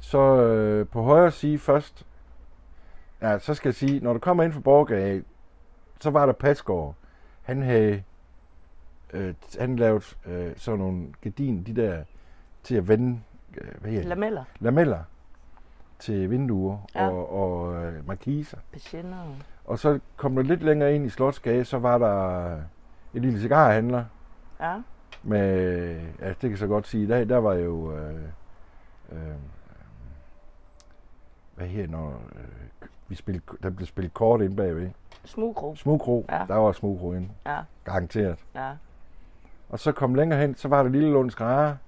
så 0.00 0.18
øh, 0.42 0.88
på 0.88 1.02
højre 1.02 1.30
side 1.30 1.58
først, 1.58 2.06
ja, 3.30 3.38
så 3.38 3.54
skal 3.54 3.68
jeg 3.68 3.74
sige, 3.74 4.00
når 4.00 4.12
du 4.12 4.18
kommer 4.18 4.42
ind 4.44 4.62
Borgergade 4.62 5.02
af, 5.02 5.22
så 6.00 6.10
var 6.10 6.26
der 6.26 6.32
Patsgaard. 6.32 6.94
Han 7.42 7.62
havde, 7.62 8.02
øh, 9.12 9.34
han 9.60 9.76
lavede 9.76 10.04
øh, 10.26 10.52
sådan 10.56 10.78
nogle 10.80 11.06
gardiner, 11.20 11.64
de 11.64 11.76
der, 11.76 12.04
til 12.62 12.74
at 12.76 12.88
vende, 12.88 13.20
øh, 13.56 13.68
hvad 13.80 13.90
hedder? 13.90 14.08
Lameller? 14.08 14.44
lameller 14.60 15.02
til 15.98 16.30
vinduer 16.30 16.78
Ja. 16.94 17.08
og, 17.08 17.32
og 17.32 17.84
øh, 17.84 18.06
markiser. 18.06 18.58
Patienter? 18.72 19.18
Og 19.64 19.78
så 19.78 20.00
kom 20.16 20.36
du 20.36 20.42
lidt 20.42 20.62
længere 20.62 20.94
ind 20.94 21.06
i 21.06 21.08
Slotsgade, 21.08 21.64
så 21.64 21.78
var 21.78 21.98
der 21.98 22.52
en 23.14 23.22
lille 23.22 23.40
cigarhandler, 23.40 24.04
Ja. 24.60 24.82
med, 25.22 26.00
ja, 26.20 26.28
det 26.28 26.50
kan 26.50 26.56
så 26.56 26.66
godt 26.66 26.86
sige, 26.86 27.08
der, 27.08 27.24
der 27.24 27.36
var 27.36 27.54
jo, 27.54 27.96
øh, 27.96 28.22
øh, 29.12 29.18
hvad 31.54 31.66
her, 31.66 31.86
når 31.86 32.22
øh, 32.34 32.88
vi 33.08 33.14
spillede, 33.14 33.44
der 33.62 33.70
blev 33.70 33.86
spillet 33.86 34.14
kort 34.14 34.40
ind 34.40 34.56
bagved. 34.56 34.90
Smugkro? 35.24 35.74
Smugkro, 35.76 36.26
Ja. 36.28 36.44
der 36.48 36.54
var 36.54 36.72
smugkro 36.72 37.12
inde, 37.12 37.28
Ja. 37.46 37.60
garanteret. 37.84 38.38
Ja. 38.54 38.70
Og 39.68 39.78
så 39.78 39.92
kom 39.92 40.14
længere 40.14 40.40
hen, 40.40 40.54
så 40.54 40.68
var 40.68 40.82
der 40.82 40.90
Lille 40.90 41.10
Lunds 41.10 41.34
Grare. 41.34 41.78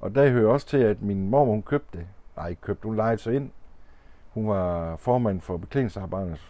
Og 0.00 0.14
der 0.14 0.30
hører 0.30 0.52
også 0.52 0.66
til, 0.66 0.76
at 0.78 1.02
min 1.02 1.30
mor, 1.30 1.44
hun 1.44 1.62
købte 1.62 1.98
det. 1.98 2.06
Nej, 2.36 2.48
ikke 2.48 2.62
købte, 2.62 2.86
hun 2.86 2.96
lejede 2.96 3.18
sig 3.18 3.34
ind. 3.34 3.50
Hun 4.34 4.48
var 4.48 4.96
formand 4.96 5.40
for 5.40 5.56
beklædningsarbejdernes 5.56 6.48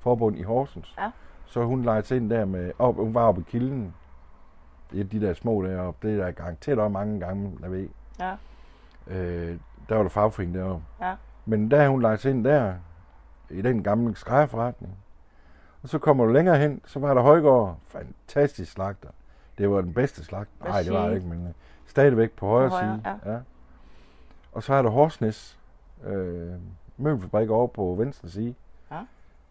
forbund 0.00 0.36
i 0.38 0.42
Horsens. 0.42 0.94
Ja. 0.98 1.10
Så 1.46 1.64
hun 1.64 1.82
lejede 1.82 2.06
sig 2.06 2.16
ind 2.16 2.30
der 2.30 2.44
med, 2.44 2.72
op, 2.78 2.94
hun 2.94 3.14
var 3.14 3.22
oppe 3.28 3.40
i 3.40 3.44
kilden. 3.50 3.94
Det 4.90 5.00
er 5.00 5.04
de 5.04 5.20
der 5.20 5.34
små 5.34 5.62
deroppe. 5.66 6.08
Det 6.08 6.20
er 6.20 6.24
der 6.24 6.30
garanteret 6.32 6.78
også 6.78 6.88
mange 6.92 7.20
gange, 7.20 7.58
der 7.62 7.68
ved. 7.68 7.88
Ja. 8.20 8.36
Øh, 9.06 9.58
der 9.88 9.94
var 9.94 10.02
der 10.02 10.08
fagforening 10.10 10.54
deroppe. 10.56 10.84
Ja. 11.00 11.14
Men 11.46 11.70
der 11.70 11.88
hun 11.88 12.02
lejede 12.02 12.18
sig 12.18 12.30
ind 12.30 12.44
der, 12.44 12.74
i 13.50 13.62
den 13.62 13.82
gamle 13.82 14.16
skrædderforretning. 14.16 14.96
Og 15.82 15.88
så 15.88 15.98
kommer 15.98 16.24
du 16.26 16.32
længere 16.32 16.58
hen, 16.58 16.80
så 16.86 16.98
var 16.98 17.14
der 17.14 17.22
Højgaard, 17.22 17.78
fantastisk 17.86 18.72
slagter. 18.72 19.08
Det 19.58 19.70
var 19.70 19.80
den 19.80 19.94
bedste 19.94 20.24
slagter. 20.24 20.64
Nej, 20.64 20.82
det 20.82 20.92
var 20.92 21.08
det 21.08 21.16
ikke, 21.16 21.28
men 21.28 21.46
øh, 21.46 21.52
stadigvæk 21.86 22.32
på 22.32 22.46
højre, 22.46 22.68
På 22.68 22.74
højre, 22.76 23.00
side. 23.04 23.32
Ja. 23.32 23.38
Og 24.52 24.62
så 24.62 24.74
er 24.74 24.82
der 24.82 24.90
Horsnes, 24.90 25.58
øh, 26.04 26.52
møbelfabrik 26.96 27.50
over 27.50 27.66
på 27.66 27.94
venstre 27.98 28.28
side, 28.28 28.54
Ja. 28.90 29.00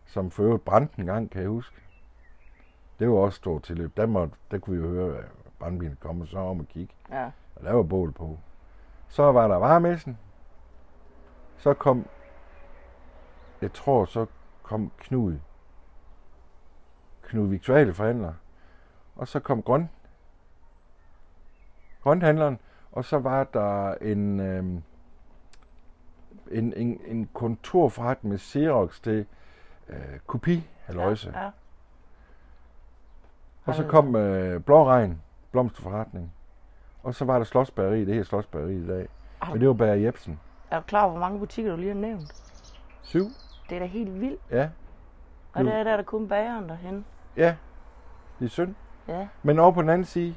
som 0.06 0.32
for 0.32 0.44
øvrigt 0.44 0.66
brændte 0.66 1.00
en 1.00 1.06
gang, 1.06 1.30
kan 1.32 1.42
jeg 1.42 1.50
huske. 1.50 1.76
Det 3.00 3.10
var 3.10 3.16
også 3.16 3.36
stort 3.36 3.64
tilløb. 3.64 3.98
Der, 3.98 4.06
måtte, 4.06 4.34
der 4.52 4.58
kunne 4.58 4.78
vi 4.78 4.84
jo 4.88 4.90
høre, 4.90 5.18
at 5.18 5.26
brandbilen 5.60 5.98
kom 6.00 6.22
og 6.22 6.28
så 6.28 6.38
om 6.40 6.60
og 6.60 6.66
kigge. 6.68 6.94
Ja. 7.12 7.26
Og 7.56 7.64
der 7.64 7.74
var 7.74 7.84
bål 7.84 8.12
på. 8.12 8.38
Så 9.08 9.32
var 9.32 9.48
der 9.48 9.56
varemessen. 9.56 10.18
Så 11.58 11.74
kom, 11.74 12.06
jeg 13.62 13.74
tror, 13.74 14.06
så 14.06 14.26
kom 14.64 14.92
Knud. 14.98 15.40
Knud 17.24 17.48
Victuale 17.48 17.94
forhandler. 17.94 18.34
Og 19.16 19.28
så 19.28 19.40
kom 19.40 19.62
Grøn. 19.62 19.90
Grønhandleren. 22.04 22.60
Og 22.92 23.06
så 23.06 23.20
var 23.20 23.44
der 23.44 23.94
en, 23.94 24.40
øhm, 24.40 24.84
en, 26.52 26.74
en, 26.74 27.02
en 27.06 27.30
kontorforretning 27.34 28.30
med 28.30 28.40
Xerox 28.40 29.02
til 29.02 29.26
øh, 29.90 30.20
kopi, 30.28 30.70
halløjse. 30.86 31.32
Ja. 31.36 31.44
ja. 31.44 31.52
Og 33.66 33.76
så 33.76 33.88
kom 33.88 34.16
øh, 34.16 34.62
Blåregn, 34.62 35.22
blomsterforretning. 35.52 36.34
Og 37.04 37.16
så 37.16 37.26
var 37.26 37.38
der 37.38 37.44
Slottsbageri, 37.46 38.06
det 38.06 38.16
her 38.16 38.24
Slottsbageri 38.24 38.76
i 38.76 38.88
dag. 38.88 39.08
Men 39.50 39.60
det 39.60 39.68
var 39.68 39.74
Bager 39.74 39.96
Jebsen. 39.96 40.40
Er 40.74 40.80
du 40.80 40.84
klar 40.86 41.02
over, 41.04 41.12
hvor 41.12 41.20
mange 41.20 41.40
butikker 41.40 41.72
du 41.72 41.78
lige 41.78 41.88
har 41.94 42.00
nævnt? 42.00 42.34
Syv? 43.02 43.26
Det 43.70 43.76
er 43.76 43.80
da 43.80 43.86
helt 43.86 44.22
vildt. 44.22 44.42
Ja. 44.52 44.70
Og 45.54 45.62
Jo. 45.62 45.68
der 45.68 45.74
er 45.74 45.84
der, 45.84 45.96
der 45.98 46.04
kun 46.04 46.28
bageren 46.28 46.70
derhen. 46.70 47.06
Ja. 47.38 47.56
Det 48.40 48.46
er 48.46 48.50
synd. 48.50 48.76
Ja. 49.08 49.28
Men 49.44 49.60
over 49.60 49.72
på 49.72 49.82
den 49.82 49.90
anden 49.90 50.06
side, 50.06 50.36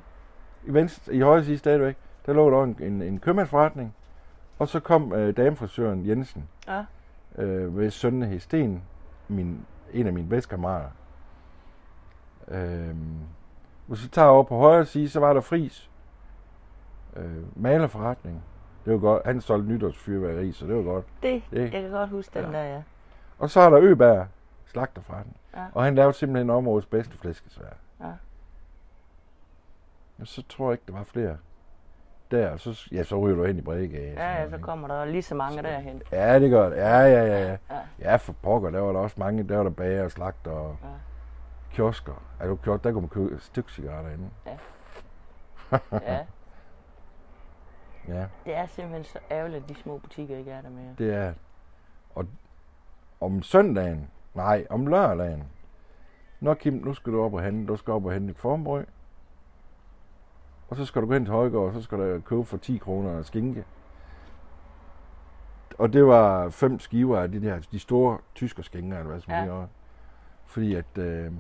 i, 0.65 0.73
venstre, 0.73 1.15
i 1.15 1.21
højre 1.21 1.45
side 1.45 1.59
stadigvæk, 1.59 1.97
der 2.27 2.33
lå 2.33 2.51
der 2.51 2.63
en, 2.63 2.77
en, 2.81 3.03
en 3.03 3.21
købmandsforretning. 3.21 3.95
Og 4.59 4.69
så 4.69 4.81
kom 4.81 5.13
øh, 5.13 5.37
damefrisøren 5.37 6.07
Jensen 6.09 6.49
Ja. 6.69 6.85
øh, 7.43 7.77
ved 7.79 7.91
sønnen 7.91 8.23
hed 8.23 8.41
Sten, 8.41 8.83
min, 9.29 9.67
en 9.93 10.07
af 10.07 10.13
mine 10.13 10.29
bedste 10.29 10.51
kammerater. 10.51 10.89
Øh, 12.49 12.97
hvis 13.87 14.03
vi 14.05 14.09
tager 14.09 14.29
over 14.29 14.43
på 14.43 14.57
højre 14.57 14.85
side, 14.85 15.09
så 15.09 15.21
var 15.21 15.33
der 15.33 15.41
Fris. 15.41 15.91
Øh, 17.17 17.63
malerforretning. 17.63 18.43
Det 18.87 18.93
var 18.95 18.99
godt. 18.99 19.23
Han 19.27 19.41
solgte 19.41 19.69
nytårsfyrværkeri, 19.73 20.53
så 20.53 20.67
det 20.67 20.77
var 20.77 20.83
godt. 20.83 21.05
Det, 21.23 21.43
Det- 21.51 21.61
jeg 21.63 21.71
kan 21.83 21.91
godt 21.91 22.11
huske 22.11 22.39
den 22.43 22.53
Ja. 22.53 22.59
der, 22.59 22.65
ja. 22.65 22.83
Og 23.39 23.51
så 23.51 23.61
er 23.61 23.71
der 23.71 23.79
Øberg, 23.83 24.27
slagterforretning. 24.67 25.37
Ja. 25.57 25.65
Og 25.75 25.85
han 25.85 25.95
lavede 25.95 26.13
simpelthen 26.13 26.51
områdets 26.51 26.87
bedste 26.87 27.19
flæskesvær. 27.19 27.67
Ja. 28.01 28.07
Og 30.21 30.27
så 30.27 30.43
tror 30.49 30.67
jeg 30.71 30.73
ikke, 30.73 30.85
der 30.87 30.93
var 30.93 31.05
flere 31.05 31.37
der. 32.31 32.57
Så, 32.57 32.89
ja, 32.93 33.03
så 33.03 33.19
ryger 33.21 33.37
du 33.37 33.45
hen 33.45 33.59
i 33.59 33.61
Bredegade. 33.63 34.13
Ja, 34.17 34.33
ja, 34.43 34.51
så 34.51 34.59
kommer 34.59 34.89
der 34.89 35.05
lige 35.05 35.23
så 35.23 35.35
mange 35.35 35.63
derhen. 35.63 36.03
Ja, 36.13 36.39
det 36.39 36.51
gør 36.51 36.69
det. 36.69 36.77
Ja, 36.77 36.99
ja, 36.99 37.25
ja, 37.27 37.49
ja. 37.51 37.57
Ja. 38.01 38.17
For 38.17 38.33
pokker, 38.33 38.71
der 38.71 38.81
var 38.81 38.93
der 38.93 39.01
også 39.01 39.17
mange. 39.19 39.43
Der 39.43 39.57
var 39.57 39.63
der 39.63 39.71
bager 39.71 40.05
og 40.05 40.11
slagter 40.11 40.51
og 40.51 40.77
Ja. 40.83 40.89
kiosker. 41.71 42.23
Er 42.41 42.47
du 42.49 42.57
kiosk, 42.57 42.85
der 42.85 42.93
kunne 42.93 43.01
man 43.01 43.09
købe 43.09 43.39
stykcigaretter 43.41 44.11
inde. 44.11 44.31
ja. 44.47 44.57
Ja, 45.93 46.19
Det 48.45 48.57
er 48.57 48.67
simpelthen 48.67 49.05
så 49.05 49.19
ærgerligt, 49.31 49.63
at 49.63 49.69
de 49.69 49.75
små 49.75 49.99
butikker 49.99 50.37
ikke 50.37 50.51
er 50.51 50.63
der 50.63 50.71
mere. 50.71 50.95
det 50.99 51.15
er 51.15 51.33
Og 52.15 52.27
om 53.21 53.43
søndagen, 53.43 54.11
nej, 54.35 54.67
om 54.71 54.87
lørdagen, 54.87 55.45
Nå 56.41 56.55
Kim, 56.55 56.73
nu 56.75 56.95
skal 56.95 57.13
du 57.13 57.23
op 57.23 57.35
og 57.35 57.43
hente, 57.43 57.67
du 57.73 57.77
skal 57.77 57.93
op 57.93 58.05
og 58.05 58.13
hente 58.13 58.31
et 58.31 58.39
formbrød. 58.39 58.85
Og 60.69 60.77
så 60.77 60.85
skal 60.85 61.03
du 61.03 61.07
gå 61.07 61.13
hen 61.13 61.25
til 61.25 61.35
Højgaard, 61.35 61.65
og 61.65 61.73
så 61.73 61.83
skal 61.83 61.99
du 61.99 62.21
købe 62.21 62.45
for 62.45 62.57
10 62.57 62.77
kroner 62.79 63.23
skinke. 63.23 63.65
Og 65.79 65.93
det 65.93 66.07
var 66.07 66.49
fem 66.49 66.79
skiver 66.79 67.19
af 67.21 67.31
de 67.33 67.43
der, 67.43 67.61
de 67.73 67.79
store 67.79 68.19
tysker 68.35 68.63
skinker, 68.63 68.99
eller 68.99 69.11
hvad 69.11 69.21
som 69.21 69.33
Ja. 69.33 69.43
ja. 69.45 69.51
var. 69.53 69.69
Fordi 70.45 70.75
at, 70.75 70.99
øh, 70.99 71.33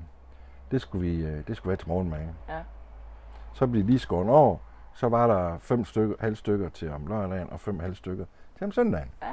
det, 0.70 0.80
skulle 0.80 1.10
vi, 1.10 1.26
øh, 1.26 1.46
det 1.46 1.56
skulle 1.56 1.68
være 1.68 1.76
til 1.76 1.88
morgenmad. 1.88 2.28
Ja. 2.48 2.62
Så 3.52 3.66
blev 3.66 3.82
de 3.82 3.86
lige 3.86 3.98
skåret 3.98 4.28
over. 4.30 4.56
Så 4.96 5.08
var 5.08 5.26
der 5.26 5.58
fem 5.58 5.84
stykker, 5.84 6.16
halv 6.20 6.36
stykker 6.36 6.68
til 6.68 6.90
om 6.90 7.06
lørdagen, 7.06 7.50
og 7.50 7.60
fem 7.60 7.78
halv 7.78 7.94
stykker 7.94 8.24
til 8.56 8.64
om 8.64 8.72
søndagen. 8.72 9.10
Ja. 9.22 9.32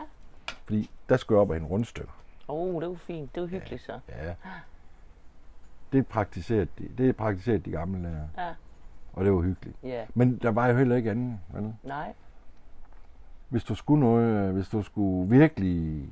Fordi 0.64 0.92
der 1.10 1.18
skulle 1.18 1.38
jeg 1.38 1.42
op 1.42 1.50
og 1.50 1.56
hente 1.56 1.70
rundstykker. 1.70 2.12
Åh, 2.48 2.76
oh, 2.76 2.82
det 2.82 2.90
var 2.90 2.96
fint. 2.96 3.36
Det 3.36 3.42
var 3.42 3.48
hyggeligt 3.48 3.82
så. 3.82 4.00
Ja. 4.10 4.36
Det 5.92 6.08
praktiserede 6.08 6.68
de, 6.78 6.90
det 6.98 7.16
praktiserede 7.16 7.60
de 7.60 7.72
gamle 7.72 8.02
lærer. 8.02 8.28
Ja. 8.38 8.54
Og 9.14 9.26
det 9.26 9.34
var 9.34 9.42
hyggeligt. 9.42 9.78
Ja. 9.84 10.06
Men 10.14 10.38
der 10.38 10.50
var 10.52 10.68
jo 10.68 10.78
heller 10.78 10.96
ikke 10.96 11.12
andet. 11.12 11.40
Vel? 11.54 11.74
Nej. 11.84 12.14
Hvis 13.50 13.64
du 13.64 13.76
skulle 13.76 14.00
noget, 14.00 14.48
øh, 14.48 14.54
hvis 14.54 14.70
du 14.70 14.82
skulle 14.82 15.30
virkelig 15.30 16.10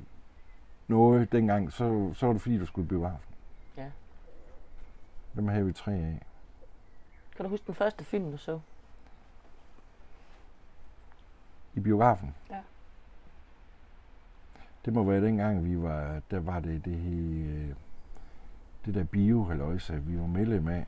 noget 0.88 1.32
dengang, 1.32 1.72
så, 1.72 2.10
så 2.14 2.26
var 2.26 2.32
det 2.32 2.42
fordi, 2.42 2.58
du 2.58 2.66
skulle 2.66 2.86
i 2.86 2.88
biografen. 2.88 3.34
Ja. 3.76 3.90
Dem 5.36 5.48
havde 5.48 5.66
vi 5.66 5.72
tre 5.72 5.92
af. 5.92 6.22
Kan 7.36 7.44
du 7.44 7.48
huske 7.48 7.66
den 7.66 7.74
første 7.74 8.04
film, 8.04 8.30
du 8.30 8.36
så? 8.36 8.60
I 11.74 11.80
biografen? 11.80 12.34
Ja. 12.50 12.60
Det 14.84 14.92
må 14.92 15.04
være 15.04 15.24
dengang, 15.24 15.64
vi 15.64 15.82
var, 15.82 16.20
der 16.30 16.40
var 16.40 16.60
det 16.60 16.84
det, 16.84 16.96
her, 16.96 17.74
det 18.84 18.94
der 18.94 19.04
bio 19.04 19.40
vi 19.90 20.18
var 20.18 20.26
medlem 20.26 20.68
af. 20.68 20.86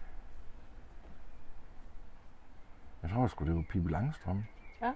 Jeg 3.02 3.10
tror 3.10 3.26
sgu, 3.26 3.44
det 3.44 3.54
var 3.54 3.64
Pippi 3.68 3.88
Langstrøm. 3.88 4.44
Ja. 4.80 4.92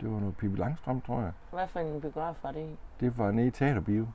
Det 0.00 0.12
var 0.12 0.20
noget 0.20 0.36
Pippi 0.36 0.56
Langstrøm, 0.56 1.00
tror 1.00 1.20
jeg. 1.20 1.32
Hvad 1.52 1.68
for 1.68 1.80
en 1.80 2.00
biograf 2.00 2.34
var 2.42 2.52
det 2.52 2.70
i? 2.70 2.76
Det 3.00 3.18
var 3.18 3.30
nede 3.30 3.46
i 3.46 3.50
Teaterbio. 3.50 4.06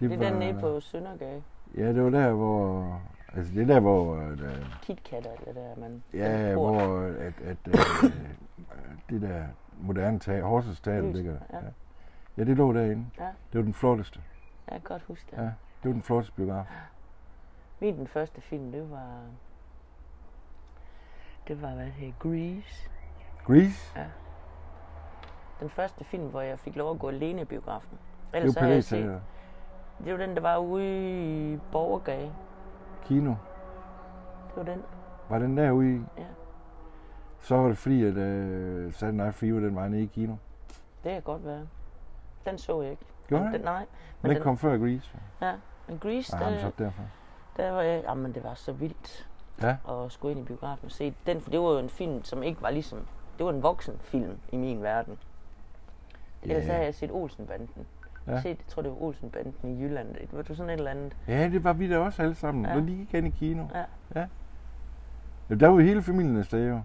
Det, 0.00 0.10
det 0.10 0.22
er 0.22 0.30
den 0.30 0.38
nede 0.38 0.60
på 0.60 0.80
Søndergade. 0.80 1.42
Ja, 1.76 1.92
det 1.92 2.04
var 2.04 2.10
der, 2.10 2.32
hvor... 2.32 3.00
Altså, 3.36 3.54
det 3.54 3.62
er 3.62 3.66
der, 3.66 3.80
hvor... 3.80 4.16
At, 4.16 4.40
øh, 4.40 4.66
KitKat 4.82 5.26
og 5.26 5.38
det 5.46 5.54
der, 5.54 5.76
man... 5.76 6.02
ja, 6.14 6.48
den 6.48 6.54
port. 6.54 6.74
hvor 6.74 7.00
at, 7.00 7.32
at, 7.44 7.56
øh, 7.66 8.12
det 9.10 9.22
der 9.22 9.44
moderne 9.80 10.18
teater, 10.18 10.44
Horsens 10.44 10.80
Teater 10.80 11.06
Lys, 11.08 11.14
ligger 11.16 11.32
der. 11.32 11.40
ja. 11.52 11.56
Ja. 11.56 11.62
ja, 12.36 12.44
det 12.44 12.56
lå 12.56 12.72
derinde. 12.72 13.06
Ja. 13.18 13.24
Det 13.24 13.58
var 13.58 13.62
den 13.62 13.74
flotteste. 13.74 14.20
Jeg 14.70 14.72
kan 14.72 14.82
godt 14.84 15.02
huske 15.02 15.26
det. 15.30 15.36
Ja. 15.42 15.42
Det 15.82 15.84
var 15.84 15.92
den 15.92 16.02
flotteste 16.02 16.36
biograf. 16.36 16.64
Min 17.80 17.98
den 17.98 18.06
første 18.06 18.40
film, 18.40 18.72
det 18.72 18.90
var... 18.90 19.20
Det 21.48 21.62
var, 21.62 21.74
hvad 21.74 21.84
det 21.84 21.92
hedder, 21.92 22.14
Grease. 22.18 22.90
Grease? 23.44 23.98
Den 25.60 25.70
første 25.70 26.04
film, 26.04 26.26
hvor 26.26 26.40
jeg 26.40 26.58
fik 26.58 26.76
lov 26.76 26.90
at 26.90 26.98
gå 26.98 27.08
alene 27.08 27.40
i 27.40 27.44
biografen. 27.44 27.98
Det 28.32 28.36
Ellers 28.40 28.56
var 28.56 28.66
det 28.66 28.84
set, 28.84 28.98
teater. 28.98 29.20
det 30.04 30.12
var 30.12 30.18
den, 30.18 30.34
der 30.34 30.40
var 30.40 30.58
ude 30.58 31.52
i 31.54 31.58
Borgergade. 31.72 32.32
Kino. 33.04 33.30
Det 33.30 34.56
var 34.56 34.62
den. 34.62 34.82
Var 35.28 35.38
den 35.38 35.56
derude 35.56 35.94
i? 35.96 36.00
Ja. 36.18 36.24
Så 37.40 37.56
var 37.56 37.68
det 37.68 37.78
fordi, 37.78 38.04
at 38.04 38.12
uh, 38.12 38.92
Saturday 38.92 39.16
Night 39.16 39.34
Fever, 39.34 39.60
den 39.60 39.76
var 39.76 39.88
nede 39.88 40.02
i 40.02 40.06
kino. 40.06 40.36
Det 41.04 41.12
kan 41.12 41.22
godt 41.22 41.44
være. 41.46 41.66
Den 42.46 42.58
så 42.58 42.82
jeg 42.82 42.90
ikke. 42.90 43.04
Gjorde 43.28 43.44
Men 43.44 43.52
den? 43.52 43.60
den? 43.60 43.64
Nej. 43.64 43.86
Men 44.22 44.30
den 44.34 44.42
kom 44.42 44.58
før 44.58 44.78
Grease. 44.78 45.10
Ja, 45.40 45.54
men 45.88 45.98
Grease, 45.98 46.36
Nej, 46.36 46.50
der, 46.50 46.58
så 46.58 46.70
derfor. 46.78 47.02
der 47.56 47.70
var 47.70 47.82
jeg... 47.82 48.02
Jamen, 48.04 48.34
det 48.34 48.44
var 48.44 48.54
så 48.54 48.72
vildt 48.72 49.28
Ja. 49.62 49.76
at 49.88 50.12
skulle 50.12 50.30
ind 50.32 50.40
i 50.40 50.44
biografen 50.44 50.84
og 50.86 50.90
se 50.92 51.14
den. 51.26 51.40
For 51.40 51.50
det 51.50 51.60
var 51.60 51.70
jo 51.70 51.78
en 51.78 51.88
film, 51.90 52.24
som 52.24 52.42
ikke 52.42 52.62
var 52.62 52.70
ligesom... 52.70 52.98
Det 53.38 53.46
var 53.46 53.52
en 53.52 53.62
voksen 53.62 53.94
film 54.00 54.38
i 54.52 54.56
min 54.56 54.82
verden. 54.82 55.18
Ellers 56.42 56.64
Ja. 56.66 56.72
havde 56.72 56.84
jeg 56.84 56.94
set 56.94 57.10
Olsenbanden. 57.12 57.86
Ja. 58.28 58.40
Set, 58.40 58.48
jeg 58.48 58.66
tror, 58.68 58.82
det 58.82 58.90
var 58.90 59.02
Olsenbanden 59.02 59.54
i 59.78 59.82
Jylland. 59.82 60.14
Det 60.14 60.48
var 60.48 60.54
sådan 60.54 60.70
et 60.70 60.74
eller 60.78 60.90
andet. 60.90 61.16
Ja, 61.28 61.48
det 61.48 61.64
var 61.64 61.72
vi 61.72 61.90
da 61.90 61.98
også 61.98 62.22
alle 62.22 62.34
sammen. 62.34 62.64
Ja. 62.64 62.70
Ja. 62.70 62.80
Når 62.80 62.86
de 62.86 62.96
gik 62.96 63.12
hen 63.12 63.26
i 63.26 63.30
kino. 63.30 63.64
Ja. 63.74 63.84
ja. 64.20 64.26
Ja, 65.50 65.54
der 65.54 65.66
var 65.68 65.74
jo 65.74 65.80
hele 65.80 66.02
familien 66.02 66.36
afsted 66.36 66.68
jo. 66.68 66.80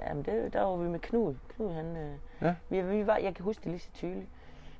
Jamen, 0.00 0.24
det, 0.24 0.52
der 0.52 0.62
var 0.62 0.76
vi 0.76 0.88
med 0.88 0.98
Knud. 1.00 1.34
Knud, 1.48 1.72
han... 1.72 1.96
Øh, 1.96 2.14
Ja. 2.40 2.54
vi, 2.68 2.80
vi 2.80 3.06
var, 3.06 3.16
jeg 3.16 3.34
kan 3.34 3.44
huske 3.44 3.62
det 3.62 3.70
lige 3.70 3.80
så 3.80 3.90
tydeligt. 3.94 4.28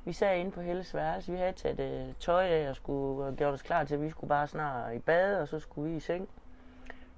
Vi 0.05 0.13
sad 0.13 0.37
inde 0.39 0.51
på 0.51 0.61
Helles 0.61 0.95
værelse. 0.95 1.33
Vi 1.33 1.39
havde 1.39 1.53
taget 1.53 2.09
øh, 2.09 2.15
tøj 2.15 2.45
af 2.47 2.69
og 2.71 2.77
skulle 2.77 3.25
og 3.27 3.35
gjort 3.37 3.55
os 3.55 3.63
klar 3.63 3.85
til, 3.85 3.95
at 3.95 4.03
vi 4.03 4.11
skulle 4.11 4.29
bare 4.29 4.47
snart 4.47 4.95
i 4.95 4.99
bad, 4.99 5.37
og 5.41 5.49
så 5.49 5.59
skulle 5.59 5.91
vi 5.91 5.97
i 5.97 6.01
seng. 6.01 6.29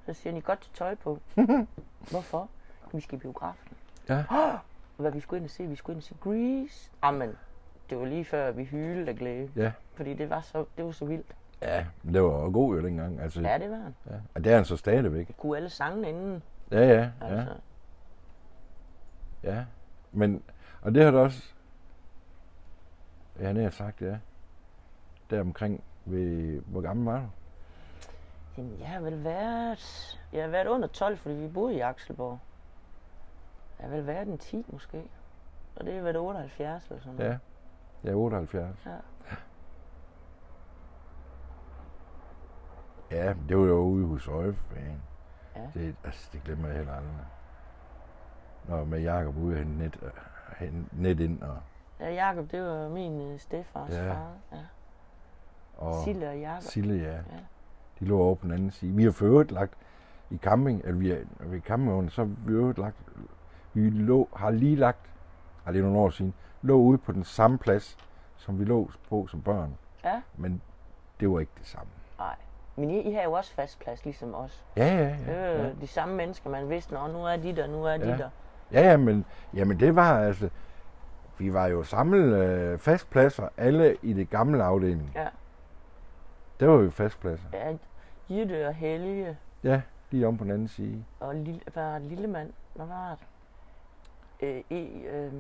Så 0.06 0.12
siger 0.12 0.32
han, 0.32 0.38
I 0.38 0.40
godt 0.40 0.60
til 0.60 0.72
tøj 0.74 0.94
på. 0.94 1.18
Hvorfor? 2.10 2.48
Vi 2.92 3.00
skal 3.00 3.16
i 3.18 3.20
biografen. 3.20 3.72
Ja. 4.08 4.24
Og 4.30 4.58
hvad 5.02 5.10
vi 5.12 5.20
skulle 5.20 5.38
ind 5.38 5.44
og 5.44 5.50
se? 5.50 5.66
Vi 5.66 5.76
skulle 5.76 5.94
ind 5.94 5.98
og 6.00 6.02
se 6.02 6.14
Grease. 6.20 6.90
Jamen, 7.04 7.36
det 7.90 7.98
var 7.98 8.04
lige 8.04 8.24
før 8.24 8.50
vi 8.50 8.64
hylede 8.64 9.08
af 9.08 9.16
glæde. 9.16 9.50
Ja. 9.56 9.72
Fordi 9.94 10.14
det 10.14 10.30
var 10.30 10.40
så, 10.40 10.64
det 10.76 10.84
var 10.84 10.90
så 10.92 11.04
vildt. 11.04 11.26
Ja, 11.62 11.86
det 12.12 12.22
var 12.22 12.28
jo 12.28 12.50
god 12.52 12.76
jo 12.76 12.82
dengang. 12.86 13.20
Altså, 13.20 13.40
Ja, 13.40 13.58
det 13.58 13.70
var 13.70 13.76
han. 13.76 13.94
ja. 14.10 14.14
Og 14.34 14.44
det 14.44 14.52
er 14.52 14.56
han 14.56 14.64
så 14.64 14.76
stadigvæk. 14.76 15.34
Kunne 15.38 15.56
alle 15.56 15.68
sangene 15.70 16.08
inden. 16.08 16.42
Ja, 16.70 16.80
ja, 16.80 17.10
ja. 17.20 17.26
Altså. 17.36 17.54
ja. 19.42 19.64
Men, 20.12 20.42
og 20.82 20.94
det 20.94 21.04
har 21.04 21.10
du 21.10 21.18
også, 21.18 21.42
ja, 23.40 23.52
det 23.52 23.62
har 23.62 23.70
sagt, 23.70 24.02
ja. 24.02 24.16
Der 25.30 25.40
omkring, 25.40 25.84
ved, 26.04 26.60
hvor 26.60 26.80
gammel 26.80 27.04
var 27.04 27.18
du? 27.20 27.26
Jamen, 28.58 28.80
jeg 28.80 28.88
har 28.88 29.00
vel 29.00 29.24
været... 29.24 30.18
Jeg 30.32 30.42
har 30.42 30.50
været 30.50 30.66
under 30.66 30.88
12, 30.88 31.16
fordi 31.16 31.34
vi 31.34 31.48
boede 31.48 31.74
i 31.74 31.80
Akselborg. 31.80 32.38
Jeg 33.78 33.88
har 33.88 33.96
vel 33.96 34.06
været 34.06 34.28
en 34.28 34.38
10 34.38 34.64
måske. 34.68 35.02
Og 35.76 35.84
det 35.84 35.94
har 35.94 36.02
været 36.02 36.16
78 36.16 36.86
eller 36.90 37.02
sådan 37.02 37.14
noget. 37.16 37.30
Ja. 37.30 37.36
Ja, 38.04 38.12
78. 38.14 38.86
Ja. 38.86 38.90
Ja, 43.10 43.34
det 43.48 43.58
var 43.58 43.64
jo 43.64 43.78
ude 43.78 44.06
hos 44.06 44.28
Øje. 44.28 44.56
Ja. 45.56 45.60
Det, 45.74 45.94
altså, 46.04 46.28
det 46.32 46.42
glemmer 46.44 46.68
jeg 46.68 46.76
heller 46.76 46.92
aldrig. 46.92 47.14
Når 48.68 48.84
med 48.84 49.00
Jakob 49.00 49.36
ude 49.36 49.56
hen 49.58 49.66
net, 49.66 49.98
hen, 50.58 50.88
net 50.92 51.20
ind 51.20 51.42
og, 51.42 51.56
Ja, 52.00 52.12
Jakob, 52.14 52.50
det 52.50 52.62
var 52.62 52.88
min 52.88 53.20
øh, 53.20 53.38
stedfars 53.38 53.90
Ja. 53.90 54.12
far. 54.12 54.32
Ja. 54.52 54.58
og 55.76 55.94
Sille 56.04 56.28
og 56.28 56.38
Jakob. 56.38 56.62
Sille, 56.62 56.94
ja. 56.94 57.12
Ja. 57.12 57.20
De 58.00 58.04
lå 58.04 58.18
over 58.20 58.34
på 58.34 58.42
den 58.42 58.52
anden 58.52 58.70
side. 58.70 58.92
Vi 58.96 59.04
har 59.04 59.10
for 59.10 59.42
lagt 59.52 59.74
i 60.30 60.36
camping, 60.36 60.84
at 60.84 61.00
vi 61.00 61.10
er, 61.10 61.18
ved 61.40 61.60
campingvognen, 61.60 62.10
så 62.10 62.24
har 62.24 62.30
vi 62.46 62.52
øvrigt 62.52 62.78
lagt, 62.78 62.96
vi 63.72 63.90
lå, 63.90 64.28
har 64.36 64.50
lige 64.50 64.76
lagt, 64.76 65.12
ej, 65.66 65.72
det 65.72 65.82
nogle 65.82 65.98
år 65.98 66.10
siden, 66.10 66.34
lå 66.64 66.74
ude 66.76 66.98
på 66.98 67.12
den 67.12 67.24
samme 67.24 67.58
plads, 67.58 67.96
som 68.36 68.58
vi 68.58 68.64
lå 68.64 68.90
på 69.08 69.26
som 69.26 69.42
børn. 69.42 69.76
Ja. 70.04 70.22
Men 70.36 70.62
det 71.20 71.30
var 71.30 71.40
ikke 71.40 71.52
det 71.58 71.66
samme. 71.66 71.88
Nej. 72.18 72.34
Men 72.76 72.90
I, 72.90 73.00
I 73.00 73.12
har 73.12 73.22
jo 73.22 73.32
også 73.32 73.54
fast 73.54 73.80
plads, 73.80 74.04
ligesom 74.04 74.34
os. 74.34 74.64
Ja, 74.76 74.86
ja, 74.86 75.08
ja. 75.26 75.32
er 75.32 75.64
Ja, 75.64 75.70
de 75.80 75.86
samme 75.86 76.14
mennesker, 76.14 76.50
man 76.50 76.68
vidste, 76.70 76.94
Nå, 76.94 77.06
nu 77.06 77.24
er 77.26 77.36
de 77.36 77.56
der, 77.56 77.66
nu 77.66 77.84
er 77.84 77.96
de 77.96 78.08
Ja. 78.08 78.16
der. 78.16 78.28
ja, 78.72 78.80
ja 78.90 78.96
men, 78.96 79.24
jamen 79.54 79.80
det 79.80 79.96
var 79.96 80.18
altså, 80.18 80.50
vi 81.38 81.52
var 81.52 81.66
jo 81.66 81.82
samlet 81.82 82.34
øh, 82.34 82.78
fastpladser, 82.78 83.48
alle 83.56 83.96
i 84.02 84.12
det 84.12 84.30
gamle 84.30 84.64
afdeling. 84.64 85.12
Ja. 85.14 85.26
Det 86.60 86.68
var 86.68 86.74
jo 86.74 86.90
fastpladser. 86.90 87.46
Ja, 87.52 87.76
Jytte 88.30 88.68
og 88.68 88.74
Helge 88.74 89.36
Ja, 89.62 89.82
lige 90.10 90.26
om 90.26 90.36
på 90.38 90.44
den 90.44 90.52
anden 90.52 90.68
side. 90.68 91.04
og 91.20 91.34
lille, 91.34 91.60
hvad 91.72 91.82
var 91.84 91.98
det, 91.98 92.08
Lillemand. 92.08 92.52
Hvad 92.74 92.86
var 92.86 93.16
det? 94.40 94.46
Øh, 94.46 94.62
e, 94.70 95.06
øh, 95.08 95.32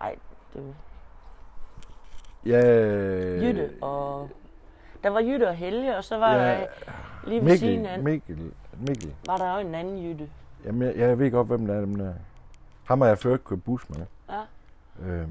ej, 0.00 0.16
det 0.54 0.62
var 0.66 0.72
Ja, 2.46 2.60
Jytte 3.46 3.70
og... 3.82 4.30
Der 5.02 5.10
var 5.10 5.20
Jytte 5.20 5.48
og 5.48 5.54
Helge, 5.54 5.96
og 5.96 6.04
så 6.04 6.18
var 6.18 6.34
ja, 6.34 6.60
der 6.60 6.66
lige 7.26 7.44
ved 7.44 7.56
siden 7.56 7.86
af, 7.86 8.02
Mikkel, 8.02 8.36
Mikkel, 8.36 8.52
Mikkel. 8.88 9.14
var 9.26 9.36
der 9.36 9.54
jo 9.54 9.68
en 9.68 9.74
anden 9.74 10.04
Jytte. 10.04 10.30
Jamen, 10.64 10.82
jeg, 10.88 10.96
jeg 10.96 11.18
ved 11.18 11.30
godt, 11.30 11.46
hvem 11.46 11.66
der 11.66 11.74
er 11.74 11.80
dem 11.80 11.94
der. 11.94 12.14
Ham 12.84 13.00
har 13.00 13.08
jeg 13.08 13.18
før 13.18 13.36
købt 13.36 13.64
bus 13.64 13.90
med. 13.90 14.06
Ja. 14.30 14.42
Øhm, 15.02 15.30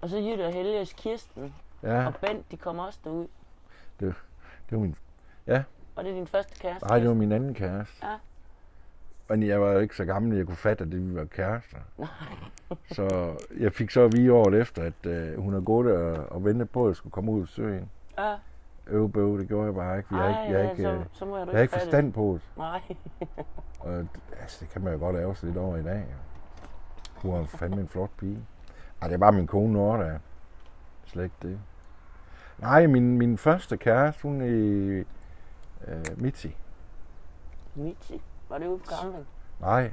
Og 0.00 0.08
så 0.08 0.16
Jytte 0.18 0.46
og 0.46 0.52
Helges 0.52 0.92
Kirsten 0.92 1.54
ja, 1.82 2.06
og 2.06 2.14
Bent, 2.16 2.50
de 2.50 2.56
kom 2.56 2.78
også 2.78 2.98
derud. 3.04 3.26
det 4.00 4.14
var 4.70 4.78
min, 4.78 4.96
Og 5.96 6.04
det 6.04 6.10
er 6.10 6.14
din 6.14 6.26
første 6.26 6.60
kæreste? 6.60 6.86
nej, 6.88 6.98
det 6.98 7.08
var 7.08 7.14
min 7.14 7.32
anden 7.32 7.54
kæreste. 7.54 8.06
Ja. 8.06 8.14
Men 9.32 9.42
jeg 9.42 9.60
var 9.60 9.72
jo 9.72 9.78
ikke 9.78 9.96
så 9.96 10.04
gammel, 10.04 10.32
at 10.32 10.38
jeg 10.38 10.46
kunne 10.46 10.56
fatte, 10.56 10.84
at 10.84 10.92
det 10.92 11.10
vi 11.10 11.14
var 11.14 11.24
kærester. 11.24 11.78
Nej. 11.98 12.08
Så 12.96 13.36
jeg 13.58 13.72
fik 13.72 13.90
så 13.90 14.00
at 14.00 14.12
vide 14.16 14.32
året 14.32 14.60
efter, 14.60 14.82
at 14.82 15.06
øh, 15.06 15.40
hun 15.40 15.52
havde 15.52 15.64
gået 15.64 15.96
og, 15.96 16.32
og 16.32 16.44
ventet 16.44 16.70
på, 16.70 16.84
at 16.84 16.88
jeg 16.88 16.96
skulle 16.96 17.12
komme 17.12 17.30
ud 17.30 17.42
og 17.42 17.48
søge 17.48 17.74
hende. 17.74 17.88
Ja. 18.18 18.34
Øv, 18.86 19.12
bøv, 19.12 19.38
det 19.38 19.48
gjorde 19.48 19.66
jeg 19.66 19.74
bare 19.74 19.98
ikke. 19.98 20.16
Jeg 20.16 20.18
har 20.18 20.34
Ej, 20.34 20.42
ikke, 20.42 20.58
jeg 20.58 20.64
ja, 20.64 20.70
ikke, 20.70 20.82
så, 20.82 20.92
øh, 20.92 21.04
så 21.12 21.24
må 21.24 21.36
jeg, 21.36 21.46
du 21.46 21.50
jeg 21.50 21.58
har 21.58 21.62
ikke 21.62 21.72
forstand 21.72 22.12
på 22.12 22.38
det. 22.40 22.58
Nej. 22.58 22.80
Og 23.80 24.06
altså, 24.40 24.56
det 24.60 24.70
kan 24.70 24.82
man 24.82 24.92
jo 24.92 24.98
godt 24.98 25.16
lave 25.16 25.36
sig 25.36 25.46
lidt 25.46 25.58
over 25.58 25.76
i 25.76 25.82
dag. 25.82 26.04
Hun 27.14 27.32
var 27.32 27.44
fandme 27.44 27.80
en 27.80 27.88
flot 27.88 28.10
pige. 28.18 28.38
Ej, 29.02 29.08
det 29.08 29.14
er 29.14 29.18
bare 29.18 29.32
min 29.32 29.46
kone 29.46 29.72
Nora, 29.72 30.04
der. 30.04 30.18
Slet 31.04 31.24
ikke 31.24 31.36
det. 31.42 31.60
Nej, 32.58 32.86
min, 32.86 33.18
min 33.18 33.38
første 33.38 33.76
kæreste, 33.76 34.22
hun 34.22 34.40
er 34.40 35.04
øh, 35.88 36.04
Mitzi. 36.16 36.56
Mitzi. 37.74 38.22
Var 38.52 38.58
det 38.58 38.66
ude 38.66 38.78
på 38.78 38.84
gamle? 39.02 39.26
Nej. 39.60 39.92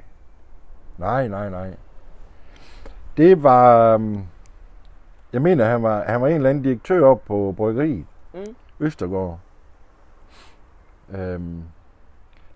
Nej, 0.98 1.28
nej, 1.28 1.50
nej. 1.50 1.76
Det 3.16 3.42
var... 3.42 3.94
Um, 3.94 4.26
jeg 5.32 5.42
mener, 5.42 5.64
han 5.64 5.82
var, 5.82 6.04
han 6.04 6.20
var 6.20 6.28
en 6.28 6.34
eller 6.34 6.50
anden 6.50 6.64
direktør 6.64 7.06
op 7.06 7.24
på 7.24 7.54
bryggeriet. 7.56 8.06
Mm. 8.34 8.56
Østergaard. 8.80 9.40
Øhm, 11.10 11.62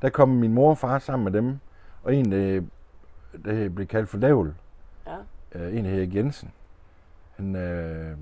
der 0.02 0.11
kom 0.11 0.28
min 0.28 0.55
mor 0.55 0.70
og 0.70 0.78
far 0.78 0.98
sammen 0.98 1.24
med 1.24 1.32
dem, 1.32 1.59
og 2.02 2.14
en, 2.14 2.32
der, 2.32 2.62
der 3.44 3.68
blev 3.68 3.86
kaldt 3.86 4.09
for 4.09 4.18
Lavl. 4.18 4.55
Ja. 5.07 5.16
Øh, 5.52 5.76
en, 5.78 5.84
der 5.84 5.90
hedder 5.90 6.18
Jensen. 6.18 6.52
Han, 7.36 7.57
øh, 7.57 8.18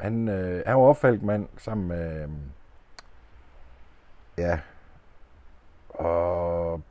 han, 0.00 0.28
øh, 0.28 0.62
han 0.66 0.76
var 0.76 0.82
opfaldt 0.82 1.50
sammen 1.56 1.88
med... 1.88 2.22
Øh, 2.22 2.28
ja. 4.38 4.58
Og 5.88 6.43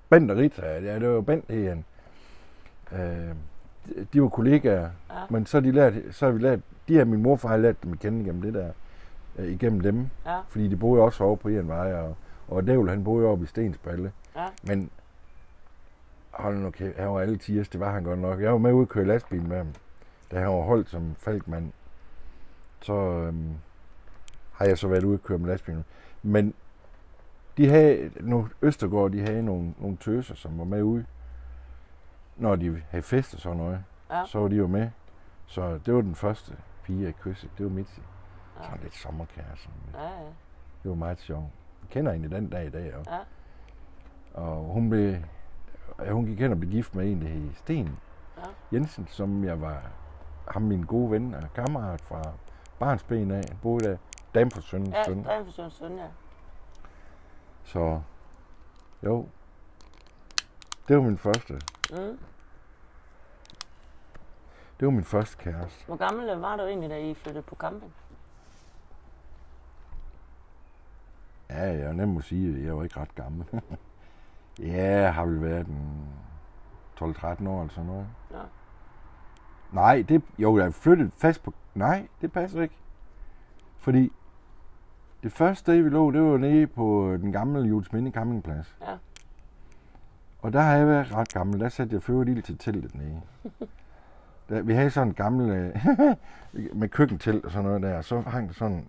Bent 0.10 0.32
og 0.32 0.38
Rita, 0.38 0.66
ja, 0.80 1.00
det 1.00 1.10
var 1.10 1.22
Bent, 1.22 1.46
hed 1.52 1.70
han. 1.70 1.86
Øh, 2.92 3.36
de- 4.14 4.22
var 4.22 4.30
kollegaer, 4.30 4.90
Ja. 5.10 5.16
men 5.30 5.46
så 5.46 5.58
har, 5.58 5.62
de 5.62 5.72
lært, 5.72 5.94
så 6.12 6.26
har 6.26 6.32
vi 6.34 6.40
lært, 6.40 6.60
de 6.88 6.94
her 6.94 7.06
min 7.06 7.22
morfar 7.22 7.50
har 7.50 7.58
lært 7.58 7.84
dem 7.84 7.92
at 7.94 8.00
kende 8.00 8.22
igennem 8.22 8.42
det 8.42 8.54
der, 8.54 8.72
øh, 9.40 9.48
igennem 9.48 9.80
dem. 9.82 10.08
Ja. 10.26 10.40
Fordi 10.50 10.68
de 10.68 10.76
boede 10.78 11.02
også 11.04 11.24
over 11.24 11.36
på 11.36 11.50
Ianvej, 11.50 11.94
og, 11.94 12.16
og 12.48 12.68
Dævl, 12.68 12.90
han 12.90 13.04
boede 13.04 13.28
oppe 13.28 13.44
i 13.44 13.48
Stensballe. 13.48 14.12
Ja. 14.36 14.46
Men 14.64 14.90
hold 16.32 16.58
nu 16.58 16.70
kæft, 16.72 16.98
han 16.98 17.08
var 17.10 17.20
alle 17.20 17.38
tiers, 17.38 17.70
det 17.70 17.80
var 17.80 17.92
han 17.92 18.04
godt 18.04 18.20
nok. 18.20 18.42
Jeg 18.42 18.52
var 18.52 18.58
med 18.58 18.74
ude 18.74 18.84
og 18.84 18.90
køre 18.90 19.06
lastbil 19.06 19.42
med 19.48 19.58
ham, 19.58 19.68
da 20.32 20.40
han 20.40 20.48
var 20.48 20.62
holdt 20.62 20.90
som 20.90 21.16
falkmand. 21.20 21.72
Så 22.82 22.94
øhm, 22.94 23.50
har 24.52 24.66
jeg 24.66 24.78
så 24.78 24.88
været 24.88 25.04
ude 25.04 25.16
og 25.16 25.24
køre 25.24 25.38
med 25.38 25.48
lastbil. 25.50 25.84
Men 26.24 26.54
de 27.58 27.70
havde, 27.70 28.12
nu 28.22 28.48
Østergaard, 28.62 29.12
de 29.12 29.22
havde 29.22 29.44
nogle, 29.44 29.74
nogle 29.80 29.98
tøser, 29.98 30.36
som 30.36 30.58
var 30.60 30.66
med 30.66 30.82
ude, 30.82 31.06
når 32.38 32.56
de 32.56 32.82
havde 32.90 33.04
fest 33.04 33.34
og 33.34 33.40
sådan 33.40 33.58
noget. 33.58 33.84
Ja. 34.12 34.26
Så 34.26 34.40
var 34.40 34.48
de 34.48 34.56
jo 34.56 34.68
med. 34.68 34.90
Så 35.46 35.78
det 35.86 35.94
var 35.94 36.02
den 36.02 36.16
første 36.16 36.56
pige, 36.84 37.04
jeg 37.04 37.16
kyssede. 37.16 37.52
Det 37.58 37.66
var 37.66 37.72
Mitzi. 37.72 38.02
Ja. 38.60 38.64
Sådan 38.64 38.80
lidt 38.84 38.96
sommerkæreste. 38.96 39.70
Ja, 39.94 40.04
ja. 40.04 40.10
Det 40.84 40.90
var 40.90 40.96
meget 40.96 41.20
sjovt. 41.20 41.46
Jeg 41.82 41.90
kender 41.90 42.12
hende 42.14 42.30
den 42.36 42.50
dag 42.50 42.66
i 42.66 42.70
dag. 42.70 42.96
Og, 42.96 43.06
Ja. 43.08 43.20
og 44.42 44.64
hun, 44.64 44.90
blev, 44.90 45.16
hun 46.12 46.26
gik 46.26 46.40
hen 46.40 46.52
og 46.52 46.60
blev 46.60 46.72
gift 46.72 46.96
med 46.96 47.12
en, 47.12 47.22
der 47.22 47.28
hed 47.28 47.54
Sten 47.56 47.98
Ja. 48.38 48.44
Jensen, 48.78 49.08
som 49.08 49.44
jeg 49.44 49.62
var 49.62 49.82
ham 50.48 50.62
min 50.62 50.84
gode 50.84 51.12
ven 51.12 51.34
og 51.34 51.54
kammerat 51.56 52.02
fra 52.02 52.22
barnsben 52.80 53.32
af. 53.32 53.42
Han 53.50 53.58
boede 53.62 53.86
der. 53.90 53.98
Dame 54.36 54.52
for 54.52 54.62
søn. 54.62 54.86
Ja, 54.86 55.04
søn. 55.04 55.24
For 55.26 55.70
søn, 55.70 55.98
ja. 55.98 56.06
Så 57.64 58.02
jo, 59.04 59.28
det 60.88 60.96
var 60.98 61.04
min 61.04 61.18
første. 61.18 61.54
Mm. 61.92 62.20
Det 64.80 64.86
var 64.86 64.90
min 64.90 65.04
første 65.04 65.38
kæreste. 65.38 65.86
Hvor 65.86 65.96
gammel 65.96 66.38
var 66.38 66.56
du 66.56 66.64
egentlig, 66.64 66.90
da 66.90 66.98
I 66.98 67.14
flyttede 67.14 67.44
på 67.44 67.56
camping? 67.56 67.94
Ja, 71.50 71.64
jeg 71.64 71.82
er 71.82 71.94
nem 71.94 72.18
at 72.18 72.24
sige, 72.24 72.58
at 72.58 72.66
jeg 72.66 72.78
var 72.78 72.84
ikke 72.84 73.00
ret 73.00 73.16
gammel. 73.16 73.46
ja, 74.74 75.02
jeg 75.02 75.14
har 75.14 75.26
vel 75.26 75.42
været 75.42 75.68
en 75.68 76.08
12-13 77.02 77.04
år 77.48 77.62
eller 77.62 77.70
sådan 77.70 77.86
noget. 77.86 78.08
Ja. 78.32 78.42
Nej, 79.72 80.06
det, 80.10 80.24
jo, 80.38 80.58
jeg 80.58 80.66
er 80.66 80.72
flyttet 80.72 81.14
fast 81.14 81.44
på... 81.44 81.54
Nej, 81.74 82.08
det 82.22 82.32
passer 82.32 82.62
ikke. 82.62 82.76
Fordi 83.78 84.12
det 85.24 85.32
første 85.32 85.60
sted, 85.60 85.82
vi 85.82 85.90
lå, 85.90 86.12
det 86.12 86.22
var 86.22 86.38
nede 86.38 86.68
på 86.68 87.18
den 87.22 87.32
gamle 87.32 87.60
Jules 87.62 87.94
Minde 87.94 88.12
campingplads. 88.12 88.76
Ja. 88.82 88.98
Og 90.40 90.54
der 90.54 90.62
har 90.62 90.76
jeg 90.76 90.88
været 90.88 91.16
ret 91.16 91.34
gammel. 91.34 91.60
Der 91.60 91.70
satte 91.70 91.94
jeg 91.96 92.04
føvet 92.04 92.30
ild 92.30 92.42
til 92.44 92.58
teltet 92.58 92.96
nede. 92.96 93.22
Der, 94.50 94.62
vi 94.62 94.74
havde 94.74 94.90
sådan 94.90 95.08
en 95.08 95.14
gammel... 95.14 95.50
øh, 95.50 95.76
med 96.80 96.90
køkkentelt 96.90 97.46
og 97.46 97.52
sådan 97.52 97.66
noget 97.66 97.82
der. 97.82 97.98
Og 97.98 98.04
så 98.04 98.20
hang 98.22 98.48
der 98.48 98.54
sådan 98.54 98.88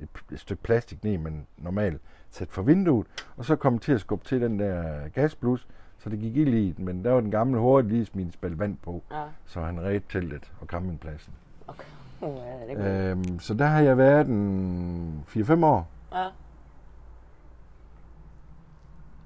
et, 0.00 0.08
et 0.32 0.40
stykke 0.40 0.62
plastik 0.62 1.04
ned, 1.04 1.18
men 1.18 1.46
normalt 1.58 2.00
sat 2.30 2.48
for 2.48 2.62
vinduet. 2.62 3.06
Og 3.36 3.44
så 3.44 3.56
kom 3.56 3.78
til 3.78 3.92
at 3.92 4.00
skubbe 4.00 4.24
til 4.24 4.40
den 4.40 4.58
der 4.58 5.08
gasblus, 5.08 5.68
så 5.98 6.10
det 6.10 6.18
gik 6.18 6.36
ild 6.36 6.54
i 6.54 6.72
den. 6.72 6.84
Men 6.84 7.04
der 7.04 7.10
var 7.12 7.20
den 7.20 7.30
gamle 7.30 7.60
hurtigt 7.60 7.92
lige 7.92 8.04
smidt 8.06 8.32
spand 8.32 8.54
vand 8.54 8.76
på, 8.82 9.02
Ja, 9.10 9.22
så 9.46 9.60
han 9.60 9.80
redde 9.80 10.00
teltet 10.08 10.52
og 10.60 10.66
campingpladsen. 10.66 11.32
okay. 11.68 11.84
Ja, 12.22 12.28
det 12.68 12.86
er. 12.86 13.10
Øhm, 13.10 13.38
så 13.38 13.54
der 13.54 13.66
har 13.66 13.80
jeg 13.80 13.98
været 13.98 14.26
en 14.26 15.24
4-5 15.28 15.64
år, 15.64 15.88
Ja, 16.12 16.26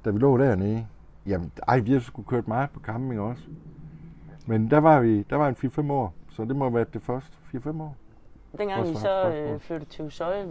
da 0.04 0.10
vi 0.10 0.18
lå 0.18 0.38
dernede. 0.38 0.86
Jamen, 1.26 1.52
ej, 1.68 1.78
vi 1.80 1.92
har 1.92 2.00
sgu 2.00 2.22
kørt 2.22 2.48
meget 2.48 2.70
på 2.70 2.80
camping 2.80 3.20
også. 3.20 3.42
Men 4.46 4.70
der 4.70 4.78
var 4.78 5.00
vi, 5.00 5.22
der 5.22 5.36
var 5.36 5.48
en 5.48 5.56
4-5 5.88 5.92
år, 5.92 6.14
så 6.30 6.44
det 6.44 6.56
må 6.56 6.64
have 6.64 6.74
været 6.74 6.94
det 6.94 7.02
første 7.02 7.32
4-5 7.54 7.82
år. 7.82 7.96
dengang 8.58 8.88
I 8.88 8.94
så 8.94 9.30
øh, 9.30 9.60
flyttede 9.60 9.90
til 9.90 10.04
Usøje, 10.04 10.46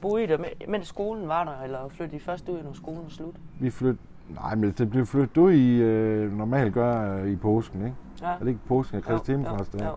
boede 0.00 0.24
I 0.24 0.26
der, 0.26 0.38
mens 0.68 0.86
skolen 0.88 1.28
var 1.28 1.44
der, 1.44 1.64
eller 1.64 1.88
flyttede 1.88 2.16
I 2.16 2.20
først 2.20 2.48
ud, 2.48 2.62
når 2.62 2.72
skolen 2.72 3.02
var 3.02 3.08
slut? 3.08 3.34
Vi 3.60 3.70
flyttede, 3.70 3.98
nej, 4.28 4.54
men 4.54 4.70
det 4.78 4.90
blev 4.90 5.06
flyttet 5.06 5.36
ud 5.36 5.52
i, 5.52 5.76
øh, 5.76 6.32
normalt 6.38 6.74
gør 6.74 7.16
øh, 7.16 7.30
i 7.32 7.36
påsken, 7.36 7.80
ikke? 7.84 7.96
Ja. 8.22 8.26
Er 8.26 8.38
det 8.38 8.48
ikke 8.48 8.60
påsken, 8.68 8.96
at 8.98 9.04
Kristi 9.04 9.32
Jo, 9.32 9.38
Himmelfart 9.38 9.74
jo, 9.74 9.78
er? 9.78 9.84
jo. 9.88 9.94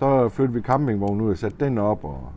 Så 0.00 0.28
flyttede 0.28 0.54
vi 0.54 0.62
campingvognen 0.62 1.20
ud 1.20 1.30
og 1.30 1.38
satte 1.38 1.64
den 1.64 1.78
op 1.78 2.04
og 2.04 2.32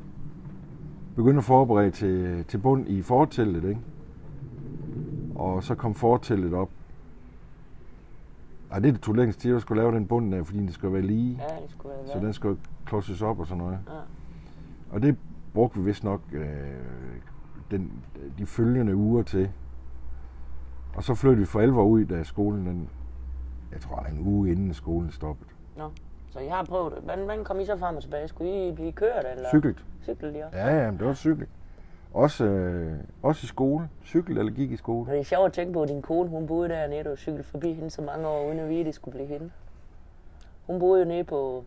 begyndte 1.16 1.38
at 1.38 1.44
forberede 1.44 1.92
til, 1.92 2.46
til 2.46 2.58
bund 2.58 2.88
i 2.88 3.02
forteltet, 3.02 3.64
ikke? 3.64 3.82
Og 5.36 5.64
så 5.64 5.76
kom 5.76 5.96
forteltet 5.96 6.54
op. 6.54 6.70
Ej, 8.72 8.80
det 8.80 9.02
tog 9.02 9.16
længst 9.16 9.40
tid, 9.40 9.56
at 9.56 9.62
skulle 9.62 9.82
lave 9.82 9.96
den 9.96 10.08
bund 10.08 10.32
der, 10.32 10.44
fordi 10.44 10.60
det 10.60 10.74
skulle 10.74 10.94
være 10.94 11.02
lige. 11.02 11.38
Ja, 11.40 11.62
det 11.62 11.72
skulle 11.72 11.96
være 11.96 12.08
Så 12.14 12.20
den 12.20 12.34
skulle 12.34 12.60
klodses 12.86 13.22
op 13.22 13.40
og 13.40 13.48
sådan 13.48 13.64
noget. 13.64 13.80
Ja. 13.88 13.94
Og 14.92 15.02
det 15.02 15.18
brugte 15.54 15.80
vi 15.80 15.86
vist 15.86 16.04
nok 16.04 16.22
øh, 16.32 16.48
den, 17.72 17.92
de 18.38 18.46
følgende 18.46 18.96
uger 18.96 19.24
til. 19.24 19.50
Og 20.96 21.04
så 21.04 21.16
flyttede 21.16 21.40
vi 21.40 21.46
for 21.46 21.60
alvor 21.60 21.84
ud, 21.84 22.06
da 22.06 22.24
skolen, 22.24 22.66
den, 22.66 22.90
jeg 23.72 23.82
tror, 23.82 24.00
en 24.00 24.28
uge 24.28 24.52
inden 24.52 24.74
skolen 24.74 25.12
stoppede. 25.12 25.50
Så 26.34 26.40
jeg 26.40 26.52
har 26.56 26.64
prøvet 26.64 26.94
det. 26.96 27.02
Hvordan, 27.04 27.24
hvordan 27.26 27.44
kom 27.44 27.60
I 27.60 27.66
så 27.66 27.78
frem 27.78 27.96
og 27.96 28.02
tilbage? 28.02 28.28
Skulle 28.28 28.68
I 28.68 28.72
blive 28.72 28.92
kørt, 28.92 29.26
eller? 29.36 29.50
Cyklet. 29.50 29.84
Cyklet 30.04 30.36
I 30.36 30.40
også? 30.40 30.58
Ja, 30.58 30.76
ja, 30.84 30.92
men 30.92 31.00
det 31.00 31.08
var 31.08 31.14
cykling. 31.14 31.50
Også, 32.14 32.44
øh, 32.46 32.98
også 33.24 33.46
i 33.46 33.48
skole. 33.48 33.90
Cykel 34.06 34.38
eller 34.38 34.52
gik 34.52 34.72
i 34.72 34.78
skole. 34.78 35.06
Men 35.06 35.14
det 35.14 35.20
er 35.20 35.24
sjovt 35.24 35.46
at 35.46 35.54
tænke 35.54 35.74
på, 35.74 35.82
at 35.84 35.90
din 35.90 36.02
kone, 36.02 36.30
hun 36.30 36.48
boede 36.48 36.70
dernede, 36.70 37.12
og 37.12 37.18
cyklede 37.18 37.44
forbi 37.44 37.74
hende 37.74 37.90
så 37.90 38.02
mange 38.02 38.28
år, 38.28 38.48
uden 38.48 38.60
at 38.60 38.70
vide, 38.70 38.80
at 38.80 38.86
det 38.86 38.96
skulle 38.96 39.16
blive 39.16 39.28
hende. 39.28 39.52
Hun 40.68 40.80
boede 40.80 41.02
jo 41.04 41.08
nede 41.08 41.24
på 41.24 41.64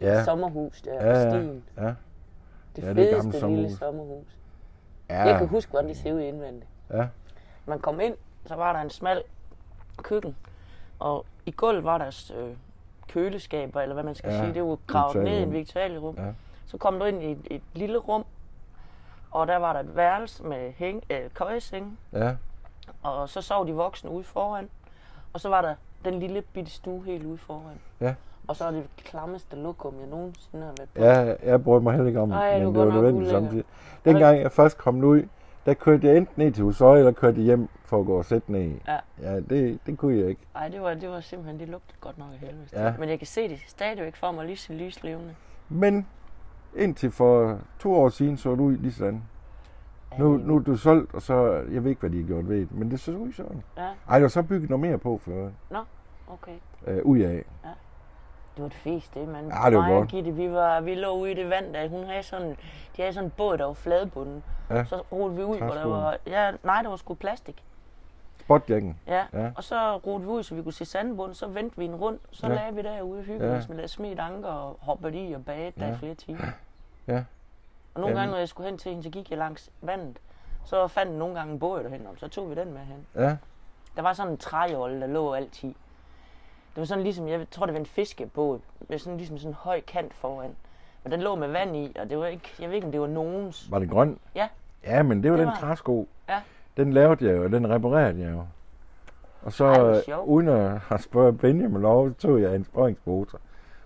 Ja, 0.00 0.18
et 0.18 0.24
sommerhus 0.24 0.82
der, 0.82 0.94
ja, 0.94 1.00
på 1.00 1.06
ja, 1.06 1.30
stien. 1.30 1.64
ja. 1.76 1.94
Det 2.76 2.82
Ja, 2.82 2.88
det 2.88 2.96
fedeste 2.96 3.26
lille 3.26 3.40
sommerhus. 3.40 3.78
sommerhus. 3.78 4.36
ja. 5.10 5.22
Jeg 5.28 5.38
kan 5.38 5.48
huske, 5.48 5.70
hvordan 5.70 5.88
det 5.88 5.96
ser 5.96 6.12
ud 6.12 6.20
indvendigt. 6.20 6.66
Ja, 6.92 7.06
Man 7.66 7.78
kom 7.78 8.00
ind, 8.00 8.14
så 8.46 8.54
var 8.54 8.72
der 8.72 8.80
en 8.80 8.90
smal 8.90 9.22
køkken, 9.96 10.36
og 10.98 11.26
i 11.46 11.50
gulvet 11.50 11.84
var 11.84 11.98
der 11.98 12.32
øh, 12.36 12.50
køleskaber, 13.08 13.80
eller 13.80 13.94
hvad 13.94 14.04
man 14.04 14.14
skal 14.14 14.32
Ja, 14.32 14.40
sige. 14.40 14.54
Det 14.54 14.62
var 14.62 14.78
gravet 14.86 15.24
ned 15.24 15.38
i 15.38 15.42
en 15.42 15.52
viktualierum. 15.52 16.14
Ja. 16.18 16.24
Så 16.66 16.76
kom 16.78 16.98
du 16.98 17.04
ind 17.04 17.22
i 17.22 17.30
et, 17.32 17.38
et 17.50 17.62
lille 17.74 17.98
rum, 17.98 18.24
og 19.30 19.46
der 19.46 19.56
var 19.56 19.72
der 19.72 19.80
et 19.80 19.96
værelse 19.96 20.44
med 20.44 20.72
hæng, 20.76 21.02
øh, 21.10 21.18
køjeseng, 21.34 21.98
ja. 22.12 22.36
og 23.02 23.28
så 23.28 23.42
sov 23.42 23.66
de 23.66 23.72
voksne 23.72 24.10
ude 24.10 24.24
foran. 24.24 24.68
Og 25.32 25.40
så 25.40 25.48
var 25.48 25.62
der 25.62 25.74
den 26.04 26.20
lille 26.20 26.42
bitte 26.42 26.70
stue 26.70 27.04
helt 27.04 27.24
ude 27.24 27.38
foran. 27.38 27.78
Ja. 28.00 28.14
Og 28.48 28.56
så 28.56 28.64
er 28.64 28.70
det 28.70 28.84
klammeste 29.04 29.56
lokum, 29.56 29.94
jeg 30.00 30.08
nogensinde 30.08 30.64
har 30.64 30.72
været 30.78 30.88
på. 30.94 31.02
Ja, 31.02 31.50
jeg 31.52 31.64
brød 31.64 31.80
mig 31.80 31.92
heller 31.92 32.06
ikke 32.08 32.20
om 32.20 32.28
det, 32.28 32.36
Ej, 32.36 32.58
men 32.58 32.74
det 32.74 32.86
var 32.86 32.92
nødvendigt 32.94 33.30
samtidig. 33.30 33.64
Dengang 34.04 34.40
jeg 34.40 34.52
først 34.52 34.78
kom 34.78 35.04
ud, 35.04 35.22
der 35.68 35.74
kørte 35.74 36.06
jeg 36.06 36.16
enten 36.16 36.44
ned 36.44 36.52
til 36.52 36.64
Husøje, 36.64 36.98
eller 36.98 37.12
kørte 37.12 37.40
hjem 37.40 37.68
for 37.84 38.00
at 38.00 38.06
gå 38.06 38.18
og 38.18 38.24
sætte 38.24 38.52
ned. 38.52 38.74
Ja. 38.86 38.98
Ja, 39.22 39.40
det, 39.40 39.78
det 39.86 39.98
kunne 39.98 40.18
jeg 40.18 40.28
ikke. 40.28 40.40
Ej, 40.54 40.68
det 40.68 40.80
var, 40.80 40.94
det 40.94 41.08
var 41.08 41.20
simpelthen, 41.20 41.60
det 41.60 41.68
lugtede 41.68 41.96
godt 42.00 42.18
nok 42.18 42.28
af 42.32 42.38
helvede. 42.38 42.66
Ja. 42.72 42.94
Men 42.98 43.08
jeg 43.08 43.18
kan 43.18 43.26
se 43.26 43.48
det 43.48 43.58
stadigvæk 43.66 44.16
for 44.16 44.32
mig 44.32 44.46
lige 44.46 44.56
så 44.56 44.72
lyslevende. 44.72 45.34
Men 45.68 46.06
indtil 46.76 47.10
for 47.10 47.60
to 47.78 47.94
år 47.94 48.08
siden 48.08 48.36
så 48.36 48.50
det 48.50 48.60
ud 48.60 48.76
lige 48.76 48.92
sådan. 48.92 49.22
Nu, 50.18 50.36
nu 50.36 50.56
er 50.56 50.60
du 50.60 50.76
solgt, 50.76 51.14
og 51.14 51.22
så, 51.22 51.64
jeg 51.72 51.84
ved 51.84 51.90
ikke, 51.90 52.00
hvad 52.00 52.10
de 52.10 52.20
har 52.20 52.26
gjort 52.26 52.48
ved 52.48 52.60
det, 52.60 52.72
men 52.72 52.90
det 52.90 53.00
så 53.00 53.12
ud 53.12 53.32
sådan. 53.32 53.62
Ja, 53.76 53.88
Ej, 54.08 54.18
der 54.18 54.20
var 54.20 54.28
så 54.28 54.42
bygget 54.42 54.70
noget 54.70 54.80
mere 54.80 54.98
på 54.98 55.18
for, 55.18 55.50
okay. 56.28 56.56
øh, 56.86 57.04
ud 57.04 57.18
af. 57.18 57.44
Det 58.58 58.62
var 58.62 58.66
et 58.66 58.74
fest, 58.74 59.14
det, 59.14 59.28
mand. 59.28 59.52
Ja, 59.64 59.70
det 59.70 59.78
var 59.78 59.88
godt. 59.88 60.08
Gitte, 60.08 60.30
vi, 60.34 60.52
var, 60.52 60.80
vi 60.80 60.94
lå 60.94 61.10
ude 61.10 61.30
i 61.30 61.34
det 61.34 61.50
vand, 61.50 61.74
der 61.74 61.88
hun 61.88 62.04
havde 62.04 62.22
sådan, 62.22 62.50
de 62.96 63.02
havde 63.02 63.12
sådan 63.12 63.26
en 63.26 63.30
båd, 63.36 63.58
der 63.58 63.64
var 63.64 63.72
fladbunden. 63.72 64.44
Ja. 64.70 64.84
Så 64.84 65.02
roede 65.12 65.36
vi 65.36 65.42
ud, 65.42 65.56
hvor 65.58 65.74
der 65.74 65.86
var, 65.86 66.16
ja, 66.26 66.52
nej, 66.62 66.82
der 66.82 66.88
var 66.88 66.96
sgu 66.96 67.14
plastik. 67.14 67.62
Spotjakken. 68.40 68.98
Ja. 69.06 69.24
Ja. 69.32 69.50
Og 69.56 69.64
så 69.64 69.96
roede 69.96 70.20
vi 70.20 70.26
ud, 70.28 70.42
så 70.42 70.54
vi 70.54 70.62
kunne 70.62 70.72
se 70.72 70.84
sandbunden, 70.84 71.34
så 71.34 71.46
vendte 71.46 71.78
vi 71.78 71.84
en 71.84 71.94
rundt, 71.94 72.22
så 72.30 72.46
Ja. 72.46 72.54
lagde 72.54 72.74
vi 72.74 72.82
derude 72.82 73.18
og 73.18 73.24
hyggede 73.24 73.54
Ja. 73.54 73.62
med 73.68 73.76
der 73.78 73.86
smidt 73.86 74.20
anker 74.20 74.48
og 74.48 74.76
hoppede 74.80 75.28
i 75.28 75.32
og 75.32 75.44
bagede 75.44 75.72
der 75.80 75.86
Ja. 75.86 75.94
i 75.94 75.96
flere 75.96 76.14
timer. 76.14 76.46
Ja. 77.06 77.24
Og 77.94 78.00
nogle 78.00 78.06
Jamen. 78.08 78.16
gange, 78.20 78.30
når 78.30 78.38
jeg 78.38 78.48
skulle 78.48 78.68
hen 78.70 78.78
til 78.78 78.88
hende, 78.90 79.02
så 79.02 79.10
gik 79.10 79.30
jeg 79.30 79.38
langs 79.38 79.70
vandet. 79.80 80.18
Så 80.64 80.88
fandt 80.88 81.10
jeg 81.10 81.18
nogle 81.18 81.34
gange 81.34 81.52
en 81.52 81.58
båd 81.58 81.82
derhen, 81.82 82.06
og 82.06 82.14
så 82.18 82.28
tog 82.28 82.50
vi 82.50 82.54
den 82.54 82.72
med 82.72 82.80
hen. 82.80 83.06
Ja, 83.14 83.36
Der 83.96 84.02
var 84.02 84.12
sådan 84.12 84.32
en 84.32 84.38
træjolle, 84.38 85.00
der 85.00 85.06
lå 85.06 85.32
altid. 85.32 85.74
Det 86.78 86.80
var 86.80 86.86
sådan 86.86 87.04
ligesom, 87.04 87.28
jeg 87.28 87.46
tror 87.50 87.66
det 87.66 87.72
var 87.72 87.80
en 87.80 87.86
fiskebåd, 87.86 88.58
med 88.88 88.98
sådan 88.98 89.16
ligesom 89.16 89.38
sådan 89.38 89.50
en 89.50 89.54
høj 89.54 89.80
kant 89.80 90.14
foran. 90.14 90.50
Og 91.04 91.10
den 91.10 91.20
lå 91.20 91.34
med 91.34 91.48
vand 91.48 91.76
i, 91.76 91.96
og 92.00 92.10
det 92.10 92.18
var 92.18 92.26
ikke, 92.26 92.48
jeg 92.60 92.68
ved 92.68 92.74
ikke, 92.74 92.86
om 92.86 92.92
det 92.92 93.00
var 93.00 93.06
nogens. 93.06 93.70
var 93.70 93.78
det 93.78 93.90
grøn? 93.90 94.18
Ja. 94.34 94.48
Ja, 94.84 95.02
men 95.02 95.22
det 95.22 95.30
var 95.30 95.36
Det 95.36 95.46
den 95.46 95.52
var- 95.52 95.60
træsko. 95.60 96.08
Ja. 96.28 96.40
Den 96.76 96.92
lavede 96.92 97.26
jeg 97.28 97.36
jo, 97.36 97.44
og 97.44 97.50
den 97.50 97.70
reparerede 97.70 98.20
jeg 98.20 98.32
jo. 98.32 98.42
Og 99.42 99.52
så, 99.52 99.64
Ej, 100.08 100.14
uden 100.24 100.48
at 100.48 100.78
have 100.88 100.98
spurgt 100.98 101.38
Benjamin 101.38 101.82
lov, 101.82 102.14
tog 102.14 102.40
jeg 102.42 102.54
en 102.54 102.64
spøjningsmotor. 102.64 103.38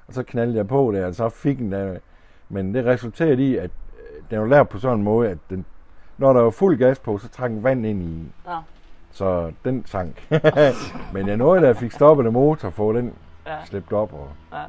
Og 0.08 0.14
så 0.14 0.22
knaldede 0.22 0.56
jeg 0.56 0.68
på 0.68 0.92
der, 0.94 1.06
og 1.06 1.14
så 1.14 1.28
fik 1.28 1.58
den 1.58 1.72
der. 1.72 1.98
Men 2.48 2.74
det 2.74 2.84
resulterede 2.86 3.44
i, 3.50 3.56
at 3.56 3.70
øh, 4.14 4.22
den 4.30 4.40
var 4.40 4.46
lavet 4.46 4.68
på 4.68 4.78
sådan 4.78 4.98
en 4.98 5.04
måde, 5.04 5.30
at 5.30 5.38
den, 5.50 5.64
når 6.18 6.32
der 6.32 6.40
var 6.40 6.50
fuld 6.50 6.78
gas 6.78 6.98
på, 6.98 7.18
så 7.18 7.28
trak 7.28 7.50
den 7.50 7.62
vand 7.62 7.86
ind 7.86 8.02
i. 8.02 8.32
Nå, 8.46 8.52
Så 9.12 9.52
den 9.64 9.86
sank. 9.86 10.28
Men 11.14 11.28
jeg 11.28 11.36
nåede, 11.36 11.60
da 11.62 11.66
jeg 11.66 11.76
fik 11.76 11.92
stoppet 11.92 12.24
den 12.24 12.32
motor, 12.32 12.70
for 12.70 12.92
den 12.92 13.14
ja, 13.46 13.64
slæbt 13.64 13.92
op, 13.92 14.12
og 14.12 14.28
ja, 14.52 14.62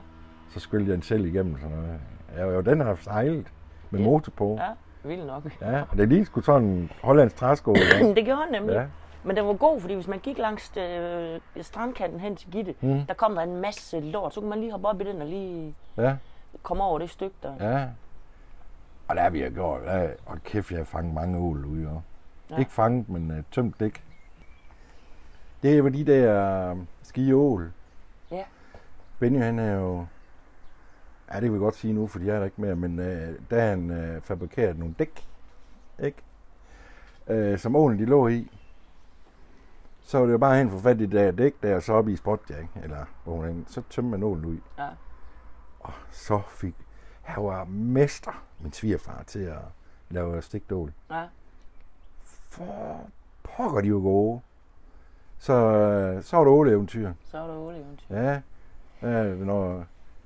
så 0.53 0.59
skyldte 0.59 0.89
jeg 0.89 0.95
den 0.95 1.03
selv 1.03 1.25
igennem. 1.25 1.57
Sådan 1.61 1.77
noget. 1.77 1.99
Ja, 2.37 2.43
jo, 2.55 2.61
den 2.61 2.79
har 2.81 2.95
sejlet 3.01 3.47
med 3.89 3.99
Ja. 3.99 4.05
motor 4.05 4.31
på. 4.37 4.57
ja, 4.59 4.69
vildt 5.09 5.27
nok. 5.27 5.43
Ja, 5.61 5.81
og 5.91 5.97
det 5.97 6.07
lignede 6.09 6.25
sgu 6.25 6.41
sådan 6.41 6.63
en 6.67 6.91
hollandsk 7.03 7.35
træsko. 7.35 7.73
Det 8.15 8.25
gjorde 8.25 8.41
han 8.41 8.51
nemlig. 8.51 8.73
ja. 8.73 8.85
Men 9.23 9.35
den 9.35 9.45
var 9.47 9.53
god, 9.53 9.81
fordi 9.81 9.93
hvis 9.93 10.07
man 10.07 10.19
gik 10.19 10.37
langs 10.37 10.77
øh, 10.77 11.39
strandkanten 11.61 12.19
hen 12.19 12.35
til 12.35 12.51
Gitte, 12.51 12.75
Mm. 12.81 13.05
der 13.07 13.13
kom 13.13 13.35
der 13.35 13.41
en 13.41 13.61
masse 13.61 13.99
lort. 13.99 14.33
Så 14.33 14.39
kunne 14.39 14.49
man 14.49 14.59
lige 14.59 14.71
hoppe 14.71 14.87
op 14.87 15.01
i 15.01 15.03
den 15.03 15.21
og 15.21 15.27
lige 15.27 15.75
ja, 15.97 16.15
komme 16.63 16.83
over 16.83 16.99
det 16.99 17.09
stykke 17.09 17.35
der. 17.43 17.53
ja. 17.59 17.85
Og 19.07 19.15
der 19.15 19.21
har 19.21 19.29
vi 19.29 19.43
jo 19.43 19.51
gjort, 19.53 19.81
og 20.25 20.43
kæft, 20.43 20.71
jeg 20.71 20.79
har 20.79 20.85
fanget 20.85 21.13
mange 21.13 21.37
ål 21.39 21.65
ude. 21.65 22.01
Ja. 22.51 22.57
Ikke 22.59 22.71
fanget, 22.71 23.09
men 23.09 23.31
uh, 23.31 23.37
tømt 23.51 23.79
dæk. 23.79 24.03
Det 25.63 25.83
var 25.83 25.89
de 25.89 26.05
der 26.05 26.71
uh, 26.71 26.79
skiål. 27.03 27.71
Ja. 28.31 28.43
Benny, 29.19 29.39
han 29.39 29.59
er 29.59 29.73
jo... 29.73 30.05
Ja, 31.29 31.35
det 31.35 31.43
kan 31.43 31.53
vi 31.53 31.59
godt 31.59 31.75
sige 31.75 31.93
nu, 31.93 32.07
fordi 32.07 32.25
jeg 32.25 32.35
er 32.35 32.37
der 32.37 32.45
ikke 32.45 32.61
mere, 32.61 32.75
men 32.75 32.99
øh, 32.99 33.39
der 33.49 33.61
har 33.61 33.69
han 33.69 33.91
øh, 33.91 34.21
fabrikeret 34.21 34.79
nogle 34.79 34.95
dæk, 34.99 35.27
ikke? 35.99 36.17
Øh, 37.27 37.59
som 37.59 37.75
ålen 37.75 37.99
de 37.99 38.05
lå 38.05 38.27
i. 38.27 38.51
Så 40.01 40.17
var 40.17 40.25
det 40.25 40.33
jo 40.33 40.37
bare 40.37 40.57
hen 40.57 40.69
for 40.69 40.79
fat 40.79 41.01
i 41.01 41.05
det 41.05 41.11
der 41.11 41.31
dæk 41.31 41.53
der, 41.63 41.75
og 41.75 41.83
så 41.83 41.93
op 41.93 42.07
i 42.07 42.15
spotjack, 42.15 42.67
eller 42.83 43.05
hvor 43.23 43.53
så 43.67 43.81
tømte 43.89 44.11
man 44.11 44.23
ålen 44.23 44.45
ud. 44.45 44.57
Ja. 44.77 44.87
Og 45.79 45.93
så 46.11 46.41
fik... 46.47 46.75
Han 47.21 47.43
var 47.43 47.63
mester, 47.65 48.43
min 48.59 48.73
svigerfar, 48.73 49.23
til 49.27 49.39
at 49.39 49.61
lave 50.09 50.41
stikdål. 50.41 50.93
Ja. 51.11 51.25
For 52.49 52.99
pokker, 53.43 53.81
de 53.81 53.93
var 53.93 53.99
gode. 53.99 54.41
Så, 55.43 55.53
øh, 55.53 56.23
så 56.23 56.37
var 56.37 56.43
det 56.43 56.51
åleeventyr. 56.51 57.11
Så 57.31 57.37
er 57.37 57.47
der 57.47 57.57
olie 57.57 57.79
eventyr. 57.79 58.15
Ja, 58.15 58.41
ja, 59.01 59.23
når 59.23 59.83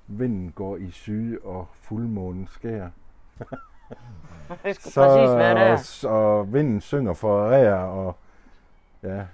vinden 0.07 0.51
går 0.51 0.77
i 0.77 0.91
syd, 0.91 1.39
og 1.43 1.67
fuldmånen 1.73 2.47
skær. 2.47 2.87
Det 4.63 4.75
skulle 4.75 4.93
præcis 4.93 5.35
være 5.35 5.55
der. 5.55 5.75
Så, 5.75 6.09
og 6.09 6.53
vinden 6.53 6.81
synger 6.81 7.13
for 7.13 7.49
ræer, 7.49 7.75
og 7.75 8.15
ja? 9.03 9.25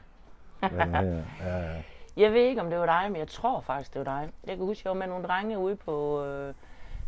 Ja, 0.61 1.21
ja. 1.41 1.81
Jeg 2.17 2.33
ved 2.33 2.41
ikke, 2.41 2.61
om 2.61 2.69
det 2.69 2.79
var 2.79 2.85
dig, 2.85 3.11
men 3.11 3.19
jeg 3.19 3.27
tror 3.27 3.61
faktisk, 3.61 3.93
det 3.93 4.05
var 4.05 4.19
dig. 4.19 4.29
Jeg 4.47 4.57
kan 4.57 4.65
huske, 4.65 4.81
jeg 4.85 4.89
var 4.89 4.99
med 4.99 5.07
nogle 5.07 5.27
drenge 5.27 5.57
ude 5.57 5.75
på... 5.75 6.25
Øh, 6.25 6.53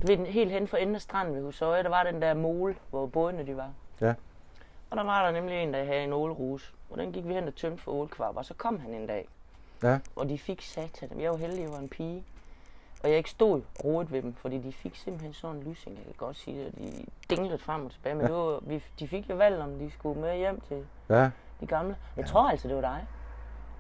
du 0.02 0.08
ved, 0.08 0.18
helt 0.26 0.52
hen 0.52 0.68
for 0.68 0.78
enden 0.78 0.96
af 0.96 1.02
stranden 1.02 1.36
ved 1.36 1.44
Husøje, 1.44 1.84
der 1.84 1.90
var 1.90 2.04
den 2.04 2.22
der 2.22 2.34
mole, 2.34 2.76
hvor 2.90 3.06
bådene 3.06 3.46
de 3.46 3.58
var. 3.58 3.70
Ja. 4.02 4.14
Og 4.90 4.98
der 4.98 5.04
var 5.04 5.26
der 5.26 5.32
nemlig 5.32 5.64
en, 5.64 5.74
der 5.74 5.84
havde 5.84 6.04
en 6.04 6.14
ålrus. 6.14 6.74
Og 6.90 6.98
den 6.98 7.12
gik 7.12 7.28
vi 7.28 7.34
hen 7.34 7.48
og 7.48 7.56
tømte 7.56 7.84
for 7.84 7.92
ålkvarp, 7.92 8.38
og 8.38 8.46
så 8.46 8.54
kom 8.54 8.80
han 8.80 8.94
en 8.94 9.08
dag. 9.08 9.28
Ja. 9.84 10.00
Og 10.16 10.30
de 10.30 10.38
fik 10.38 10.62
satan. 10.62 11.22
Jeg 11.22 11.32
var 11.32 11.38
heldig, 11.38 11.62
jeg 11.62 11.72
var 11.72 11.80
en 11.80 11.90
pige. 11.90 12.24
Og 13.04 13.10
jeg 13.10 13.18
ikke 13.18 13.30
stod 13.30 13.62
rodet 13.84 14.12
ved 14.12 14.22
dem, 14.22 14.34
fordi 14.34 14.58
de 14.58 14.74
fik 14.74 14.96
simpelthen 14.96 15.34
sådan 15.34 15.56
en 15.56 15.64
lysing. 15.64 15.98
Jeg 15.98 16.06
kan 16.06 16.14
godt 16.18 16.38
sige 16.38 16.60
det, 16.60 16.68
og 16.68 16.74
de 16.80 17.06
dinglede 17.30 17.58
frem 17.58 17.86
og 17.86 17.92
tilbage. 17.92 18.16
Men 18.16 18.26
det 18.26 18.34
var, 18.34 18.60
vi, 18.62 18.84
de 19.00 19.08
fik 19.08 19.30
jo 19.30 19.36
valg, 19.36 19.62
om 19.62 19.80
de 19.80 19.92
skulle 19.92 20.22
med 20.22 20.38
hjem 20.38 20.62
til 20.62 20.86
ja. 21.10 21.30
de 21.60 21.68
gamle. 21.68 21.96
Jeg 22.18 22.26
tror 22.26 22.50
altså, 22.50 22.68
det 22.68 22.76
var 22.76 22.82
dig. 22.82 23.08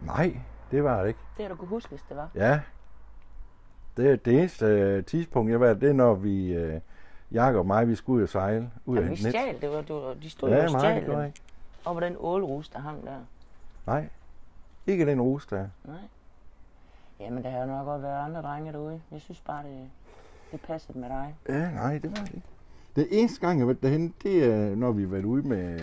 Nej, 0.01 0.37
det 0.71 0.83
var 0.83 1.01
det 1.01 1.07
ikke. 1.07 1.19
Det 1.37 1.45
har 1.45 1.49
du 1.49 1.55
kunne 1.55 1.67
huske, 1.67 1.89
hvis 1.89 2.01
det 2.09 2.17
var. 2.17 2.29
Ja. 2.35 2.59
Det, 3.97 4.25
det 4.25 4.33
eneste 4.33 4.65
øh, 4.65 5.05
tidspunkt, 5.05 5.51
jeg 5.51 5.59
var, 5.59 5.73
det 5.73 5.89
er, 5.89 5.93
når 5.93 6.13
vi, 6.13 6.53
øh, 6.53 6.81
Jakob 7.35 7.59
og 7.59 7.65
mig, 7.65 7.87
vi 7.87 7.95
skulle 7.95 8.17
ud 8.17 8.23
og 8.23 8.29
sejle. 8.29 8.71
Ud 8.85 8.95
Jamen, 8.95 9.09
vi 9.09 9.15
net. 9.23 9.29
stjal, 9.33 9.61
det 9.61 9.69
var, 9.69 9.81
det 9.81 9.95
var, 9.95 10.13
de 10.13 10.29
stod 10.29 10.49
jo 10.49 10.55
Ja, 10.55 10.65
og 10.65 10.71
nej, 10.71 10.79
stjal 10.79 10.95
det 11.17 11.25
ikke. 11.25 11.41
Og 11.85 11.93
på 11.93 11.99
den 11.99 12.15
ålrus, 12.19 12.69
der 12.69 12.79
hang 12.79 13.05
der. 13.05 13.15
Nej, 13.87 14.09
ikke 14.87 15.05
den 15.05 15.21
rus 15.21 15.45
der. 15.47 15.67
Nej. 15.83 15.95
Jamen, 17.19 17.43
der 17.43 17.49
har 17.49 17.59
jo 17.59 17.65
nok 17.65 17.85
godt 17.85 18.01
været 18.01 18.25
andre 18.25 18.41
drenge 18.41 18.71
derude. 18.73 19.01
Jeg 19.11 19.21
synes 19.21 19.41
bare, 19.41 19.63
det, 19.63 19.89
det 20.51 20.61
passede 20.61 20.99
med 20.99 21.09
dig. 21.09 21.35
Ja, 21.49 21.71
nej, 21.71 21.97
det 21.97 22.09
var 22.11 22.15
det 22.25 22.33
ikke. 22.35 22.47
Det 22.95 23.07
eneste 23.11 23.47
gang, 23.47 23.59
jeg 23.59 23.67
var 23.67 23.73
derhen, 23.73 24.13
det 24.23 24.43
er, 24.53 24.75
når 24.75 24.91
vi 24.91 25.01
har 25.01 25.09
været 25.09 25.25
ude 25.25 25.47
med, 25.47 25.79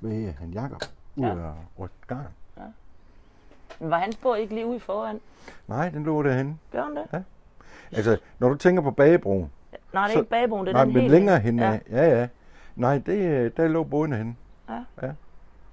hvad 0.00 0.10
hedder 0.10 0.32
han, 0.32 0.50
Jakob, 0.50 0.82
ud 1.16 1.24
Ja. 1.24 1.30
og 1.44 1.54
rykke 1.78 1.94
garn. 2.06 2.26
Men 3.80 3.90
var 3.90 3.98
hans 3.98 4.16
båd 4.16 4.36
ikke 4.36 4.54
lige 4.54 4.66
ude 4.66 4.80
foran? 4.80 5.20
Nej, 5.68 5.88
den 5.88 6.04
lå 6.04 6.22
derhen. 6.22 6.60
Gjorde 6.70 6.86
han 6.86 6.96
det? 7.12 7.24
Altså, 7.92 8.18
når 8.38 8.48
du 8.48 8.54
tænker 8.54 8.82
på 8.82 8.90
bagebroen, 8.90 9.50
Nej, 9.92 10.02
det 10.06 10.10
er 10.10 10.12
Så- 10.14 10.18
ikke 10.18 10.30
bagbroen, 10.30 10.66
det 10.66 10.70
er 10.72 10.76
nej, 10.76 10.84
den 10.84 10.92
men 10.92 11.00
helt 11.02 11.12
længere 11.12 11.36
inde. 11.36 11.44
hen, 11.44 11.58
Ja. 11.58 11.70
ja. 11.70 12.04
ja, 12.10 12.20
ja. 12.20 12.28
Nej, 12.76 12.98
det, 13.06 13.18
øh, 13.18 13.50
der 13.56 13.68
lå 13.68 13.84
båden 13.84 14.12
henne. 14.12 14.36
Ja. 14.68 14.84
ja. 15.02 15.12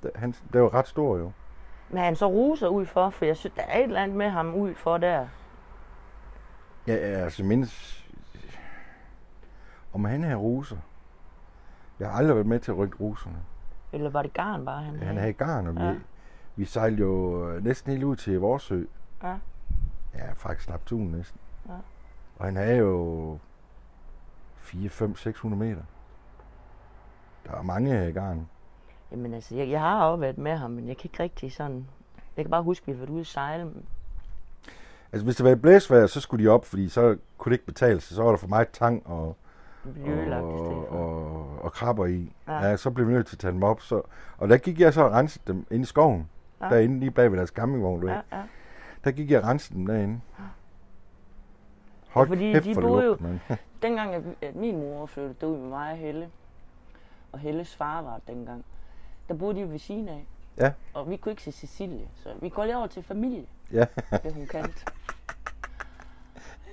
Der- 0.04 0.10
Han, 0.16 0.36
det 0.54 0.62
var 0.62 0.74
ret 0.74 0.88
stor 0.88 1.18
jo. 1.18 1.32
Men 1.90 1.98
han 2.04 2.16
så 2.16 2.28
ruser 2.28 2.68
ud 2.68 2.86
for, 2.86 3.10
for 3.10 3.26
jeg 3.26 3.38
synes, 3.38 3.54
der 3.56 3.62
er 3.62 3.78
et 3.78 3.84
eller 3.84 4.02
andet 4.04 4.18
med 4.18 4.30
ham 4.30 4.56
ud 4.56 4.76
for 4.76 4.98
der. 4.98 5.28
Ja, 6.88 6.94
altså 6.96 7.44
mindst... 7.44 8.06
Om 9.94 10.06
han 10.06 10.24
er 10.24 10.36
ruser. 10.36 10.78
Jeg 12.00 12.10
har 12.10 12.18
aldrig 12.18 12.36
været 12.36 12.48
med 12.48 12.60
til 12.60 12.72
at 12.72 12.78
rykke 12.78 12.98
ruserne. 13.00 13.36
Eller 13.94 14.10
var 14.10 14.22
det 14.22 14.34
garn 14.34 14.66
bare, 14.66 14.82
han 14.84 15.00
Han 15.00 15.18
havde 15.18 15.34
garn, 15.34 15.68
og 15.68 15.76
vi, 15.76 15.82
Ja. 15.82 15.96
vi 16.56 16.66
sejlede 16.66 17.00
jo 17.02 17.50
øh, 17.50 17.64
næsten 17.64 17.92
helt 17.92 18.04
ud 18.04 18.16
til 18.16 18.40
Vorsø. 18.40 18.84
Ja. 19.24 19.36
Ja, 20.16 20.32
faktisk 20.36 20.70
Laptun 20.70 21.02
næsten. 21.08 21.40
Ja. 21.68 21.74
Og 22.40 22.46
han 22.46 22.56
havde 22.56 22.78
jo 22.78 23.38
4, 24.70 24.90
5, 24.90 25.16
600 25.16 25.60
meter. 25.64 25.82
Der 27.48 27.52
er 27.58 27.62
mange 27.62 28.12
garn. 28.14 28.48
Jamen 29.12 29.34
altså, 29.34 29.56
jeg, 29.56 29.70
jeg 29.70 29.80
har 29.80 30.06
også 30.06 30.20
været 30.20 30.38
med 30.38 30.56
ham, 30.56 30.72
men 30.72 30.88
jeg 30.88 30.98
kan 30.98 31.10
ikke 31.14 31.24
rigtig 31.24 31.52
sådan... 31.54 31.88
Jeg 32.38 32.46
kan 32.46 32.52
bare 32.52 32.64
huske, 32.64 32.84
at 32.84 32.88
vi 32.88 32.92
har 32.92 32.98
været 32.98 33.10
ude 33.10 33.20
at 33.20 33.28
sejle. 33.28 33.72
Altså, 35.12 35.26
hvis 35.26 35.36
det 35.36 35.46
var 35.46 35.52
i 35.52 35.56
blæsvejr, 35.56 36.06
så 36.08 36.22
skulle 36.22 36.44
de 36.46 36.50
op, 36.50 36.66
fordi 36.66 36.90
så 36.90 37.18
kunne 37.38 37.50
det 37.50 37.56
ikke 37.56 37.66
betale 37.66 38.02
sig. 38.02 38.16
Så 38.16 38.24
var 38.24 38.30
der 38.30 38.38
for 38.38 38.48
meget 38.48 38.70
tang 38.70 39.08
og, 39.08 39.38
i 39.86 40.00
og, 40.10 40.42
for. 40.42 40.96
og, 40.98 41.60
og 41.64 41.72
krabber 41.72 42.06
i. 42.06 42.34
Ja. 42.48 42.66
Ja. 42.66 42.78
så 42.78 42.92
blev 42.92 43.08
vi 43.08 43.14
nødt 43.14 43.28
til 43.28 43.36
at 43.36 43.40
tage 43.40 43.54
dem 43.54 43.64
op. 43.64 43.82
Så, 43.82 44.02
og 44.38 44.50
der 44.50 44.58
gik 44.58 44.80
jeg 44.80 44.94
så 44.94 45.02
og 45.02 45.12
rensede 45.12 45.44
dem 45.48 45.66
inde 45.72 45.82
i 45.84 45.86
skoven. 45.86 46.30
Ja. 46.62 46.70
Derinde 46.70 47.00
lige 47.00 47.12
bag 47.12 47.32
ved 47.32 47.38
deres 47.38 47.50
campingvogn, 47.50 48.02
du 48.02 48.08
ja. 48.08 48.22
Ja. 48.32 48.42
Der 49.04 49.12
gik 49.12 49.32
jeg 49.32 49.42
og 49.42 49.48
rensede 49.48 49.80
dem 49.80 49.86
derinde. 49.86 50.22
Hold 52.10 52.28
Ja, 52.28 52.34
fordi 52.58 52.70
de 52.70 52.76
boede 52.82 53.04
jo- 53.04 53.10
lugtede, 53.10 53.30
mand. 53.30 53.40
Dengang, 53.82 54.16
at, 54.16 54.22
at 54.42 54.56
min 54.56 54.78
mor 54.78 55.06
flyttede 55.06 55.48
ud 55.52 55.58
med 55.58 55.70
mig 55.70 55.92
og 55.92 55.98
Helle, 55.98 56.30
og 57.32 57.40
Helles 57.40 57.76
far 57.76 58.02
var 58.02 58.20
dengang, 58.28 58.66
der 59.28 59.34
boede 59.34 59.56
de 59.56 59.62
jo 59.62 59.68
ved 59.68 59.80
siden 59.80 60.10
af. 60.10 60.26
Ja. 60.58 60.72
Og 60.94 61.10
vi 61.10 61.18
kunne 61.18 61.32
ikke 61.32 61.44
se 61.44 61.52
Cecilie, 61.52 62.08
så 62.16 62.30
vi 62.42 62.50
går 62.50 62.66
lige 62.66 62.78
over 62.78 62.88
til 62.88 63.04
familie, 63.04 63.46
Ja. 63.72 63.86
det 64.24 64.34
hun 64.34 64.48
kaldte. 64.48 64.86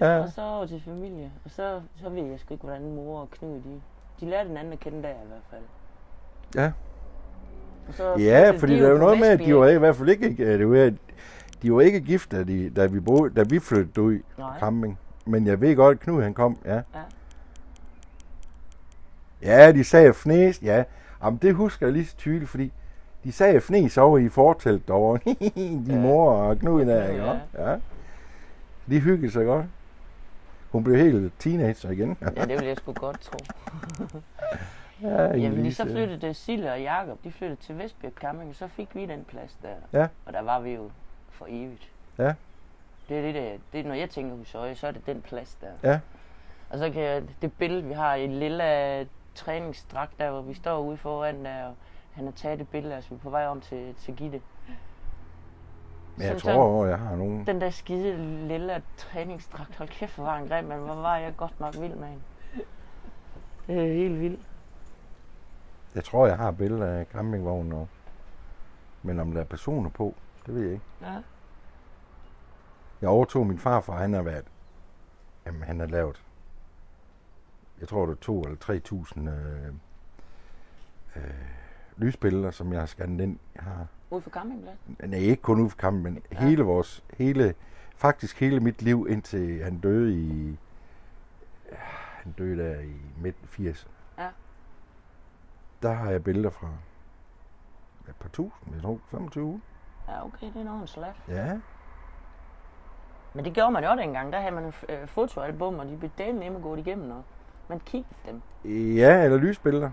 ja. 0.00 0.18
Og 0.18 0.28
så 0.28 0.42
over 0.42 0.66
til 0.66 0.80
familie, 0.80 1.32
og 1.44 1.50
så, 1.50 1.82
så 2.02 2.08
ved 2.08 2.24
jeg 2.24 2.40
sgu 2.40 2.54
ikke, 2.54 2.64
hvordan 2.64 2.94
mor 2.94 3.20
og 3.20 3.30
Knud, 3.30 3.50
de, 3.60 3.80
de 4.20 4.30
lærte 4.30 4.48
den 4.48 4.56
anden 4.56 4.72
at 4.72 4.80
kende 4.80 5.02
der 5.02 5.08
i 5.10 5.26
hvert 5.28 5.42
fald. 5.50 5.62
Ja. 6.54 6.72
Og 7.88 7.94
så 7.94 8.16
Ja, 8.18 8.50
fordi 8.50 8.74
de 8.74 8.78
der 8.80 8.86
er 8.86 8.90
jo 8.90 8.96
på 8.96 9.00
noget 9.02 9.18
med, 9.18 9.28
at 9.28 9.38
de 9.38 9.56
var 9.56 9.68
i 9.68 9.78
hvert 9.78 9.96
fald 9.96 10.08
ikke, 10.08 10.44
øh, 10.44 10.58
det 10.58 10.70
var, 10.70 10.92
de 11.62 11.72
var 11.72 11.80
ikke 11.80 12.00
gift, 12.00 12.30
da, 12.32 12.44
de, 12.44 12.70
da, 12.70 12.86
vi, 12.86 13.00
boede, 13.00 13.34
da 13.34 13.42
vi 13.50 13.58
flyttede 13.58 14.02
ud 14.02 14.18
Nej. 14.38 14.58
camping. 14.58 14.98
Men 15.26 15.46
jeg 15.46 15.60
ved 15.60 15.76
godt, 15.76 15.94
at 15.98 16.00
Knud 16.00 16.22
han 16.22 16.34
kom, 16.34 16.58
ja. 16.64 16.74
Ja. 16.74 16.82
Ja, 19.42 19.72
de 19.72 19.84
sagde 19.84 20.14
fnæs, 20.14 20.62
ja. 20.62 20.84
Jamen, 21.22 21.38
det 21.42 21.54
husker 21.54 21.86
jeg 21.86 21.92
lige 21.92 22.06
så 22.06 22.16
tydeligt, 22.16 22.50
fordi 22.50 22.72
de 23.24 23.32
sagde 23.32 23.60
fnæs 23.60 23.98
over 23.98 24.18
i 24.18 24.28
fortelt 24.28 24.88
derovre. 24.88 25.18
de 25.86 25.92
Ja. 25.94 25.98
mor 26.00 26.32
og 26.32 26.58
Knud 26.58 26.86
der, 26.86 27.08
ikke? 27.08 27.24
ja. 27.24 27.70
Ja. 27.70 27.76
De 28.90 29.00
hyggede 29.00 29.32
sig 29.32 29.44
godt. 29.44 29.66
Hun 30.72 30.84
blev 30.84 30.96
helt 30.96 31.32
teenager 31.38 31.90
igen. 31.90 32.16
Ja, 32.20 32.26
det 32.26 32.48
ville 32.48 32.66
jeg 32.66 32.76
sgu 32.76 32.92
godt 32.92 33.20
tro. 33.20 33.38
ja, 35.02 35.22
Ja, 35.22 35.28
fordi 35.48 35.62
Lise. 35.62 35.76
så 35.76 35.84
flyttede 35.84 36.34
Sille 36.34 36.72
og 36.72 36.80
Jakob, 36.82 37.24
de 37.24 37.32
flyttede 37.32 37.60
til 37.60 37.78
Vestbjerg 37.78 38.12
Camping, 38.20 38.50
og 38.50 38.54
så 38.56 38.66
fik 38.68 38.94
vi 38.94 39.06
den 39.06 39.24
plads 39.28 39.56
der. 39.62 39.98
Ja. 40.00 40.06
Og 40.26 40.32
der 40.32 40.42
var 40.42 40.60
vi 40.60 40.70
jo 40.74 40.90
for 41.30 41.46
evigt. 41.48 41.90
Ja. 42.18 42.34
Det 43.08 43.18
er 43.18 43.32
det, 43.32 43.60
det 43.72 43.80
er, 43.80 43.84
når 43.84 43.94
jeg 43.94 44.10
tænker 44.10 44.36
Husøje, 44.36 44.74
så 44.74 44.86
er 44.86 44.90
det 44.90 45.06
den 45.06 45.22
plads 45.22 45.54
der. 45.54 45.70
Ja. 45.82 46.00
Og 46.70 46.78
så 46.78 46.90
kan 46.90 47.02
jeg, 47.02 47.22
det 47.42 47.52
billede, 47.52 47.84
vi 47.84 47.92
har 47.92 48.14
i 48.14 48.24
en 48.24 48.32
lille 48.32 49.08
træningsdragt 49.34 50.18
der, 50.18 50.30
hvor 50.30 50.42
vi 50.42 50.54
står 50.54 50.78
ude 50.78 50.96
foran 50.96 51.44
der, 51.44 51.64
og 51.64 51.74
han 52.12 52.24
har 52.24 52.32
taget 52.32 52.60
et 52.60 52.68
billede 52.68 52.94
af 52.94 52.98
os, 52.98 53.10
vi 53.10 53.14
er 53.14 53.18
på 53.18 53.30
vej 53.30 53.46
om 53.46 53.60
til, 53.60 53.94
til 53.94 54.16
Gitte. 54.16 54.40
Men 56.16 56.26
jeg 56.26 56.40
Som 56.40 56.52
tror, 56.52 56.84
at 56.84 56.90
jeg 56.90 56.98
har 56.98 57.16
nogen. 57.16 57.46
Den 57.46 57.60
der 57.60 57.70
skide 57.70 58.46
lille 58.48 58.82
træningsdragt, 58.96 59.76
hold 59.76 59.88
kæft, 59.88 60.14
hvor 60.14 60.24
var 60.24 60.36
en 60.36 60.48
grim, 60.48 60.64
men 60.64 60.78
hvor 60.78 60.94
var 60.94 61.16
jeg 61.16 61.36
godt 61.36 61.60
nok 61.60 61.74
vild 61.80 61.94
med 61.94 62.08
hende. 62.08 62.22
Det 63.66 63.88
er 63.88 63.94
helt 63.94 64.20
vildt. 64.20 64.40
Jeg 65.94 66.04
tror, 66.04 66.26
jeg 66.26 66.36
har 66.36 66.50
billeder 66.50 66.86
af 66.86 67.06
campingvognen. 67.06 67.72
Og... 67.72 67.88
Men 69.02 69.20
om 69.20 69.32
der 69.32 69.40
er 69.40 69.44
personer 69.44 69.90
på, 69.90 70.14
det 70.46 70.54
ved 70.54 70.62
jeg 70.62 70.72
ikke. 70.72 70.84
Ja. 71.02 71.14
Jeg 73.00 73.08
overtog 73.08 73.46
min 73.46 73.58
farfar, 73.58 73.96
han 73.98 74.12
har 74.12 74.22
været, 74.22 74.44
jamen 75.46 75.62
han 75.62 75.80
har 75.80 75.86
lavet, 75.86 76.22
jeg 77.80 77.88
tror 77.88 78.06
det 78.06 78.12
er 78.12 78.20
to 78.20 78.40
eller 78.42 78.56
tre 78.58 78.78
tusind 78.78 79.28
øh, 79.30 79.66
øh, 81.16 81.22
lysbilleder, 81.96 82.50
som 82.50 82.72
jeg 82.72 82.80
har 82.80 82.86
scannet 82.86 83.20
ind. 83.20 83.38
Jeg 83.54 83.62
har, 83.64 83.86
Ude 84.10 84.22
for 84.22 84.30
campingpladsen? 84.30 84.96
nej, 85.04 85.18
ikke 85.18 85.42
kun 85.42 85.60
ud 85.60 85.70
for 85.70 85.76
kampen, 85.76 86.02
men 86.02 86.22
Ja. 86.32 86.38
hele 86.40 86.62
vores, 86.62 87.04
hele, 87.14 87.54
faktisk 87.96 88.40
hele 88.40 88.60
mit 88.60 88.82
liv, 88.82 89.06
indtil 89.10 89.64
han 89.64 89.78
døde 89.78 90.14
i, 90.20 90.48
ja, 91.72 91.76
han 92.22 92.32
døde 92.32 92.58
der 92.64 92.80
i 92.80 92.92
midt 93.20 93.36
80'erne. 93.44 93.88
Ja. 94.18 94.28
Der 95.82 95.92
har 95.92 96.10
jeg 96.10 96.24
billeder 96.24 96.50
fra 96.50 96.68
et 98.08 98.14
par 98.16 98.28
tusind, 98.28 98.74
jeg 98.74 98.82
tror 98.82 99.00
25. 99.10 99.60
Ja, 100.08 100.24
okay, 100.26 100.46
det 100.46 100.56
er 100.56 100.64
noget 100.64 100.80
en 100.80 100.86
slat. 100.86 101.14
Ja, 101.28 101.60
Men 103.36 103.44
det 103.44 103.52
gjorde 103.52 103.70
man 103.72 103.84
jo 103.84 103.96
dengang. 103.96 104.32
Der 104.32 104.38
havde 104.40 104.54
man 104.54 104.72
øh, 104.88 105.06
fotoalbum, 105.06 105.78
og 105.78 105.86
de 105.86 105.96
blev 105.96 106.10
delt 106.18 106.38
nemme 106.40 106.58
gået 106.58 106.78
igennem, 106.78 107.10
og 107.10 107.22
man 107.68 107.80
kiggede 107.80 108.14
dem. 108.26 108.42
ja, 108.96 109.24
eller 109.24 109.36
lysbilleder. 109.38 109.90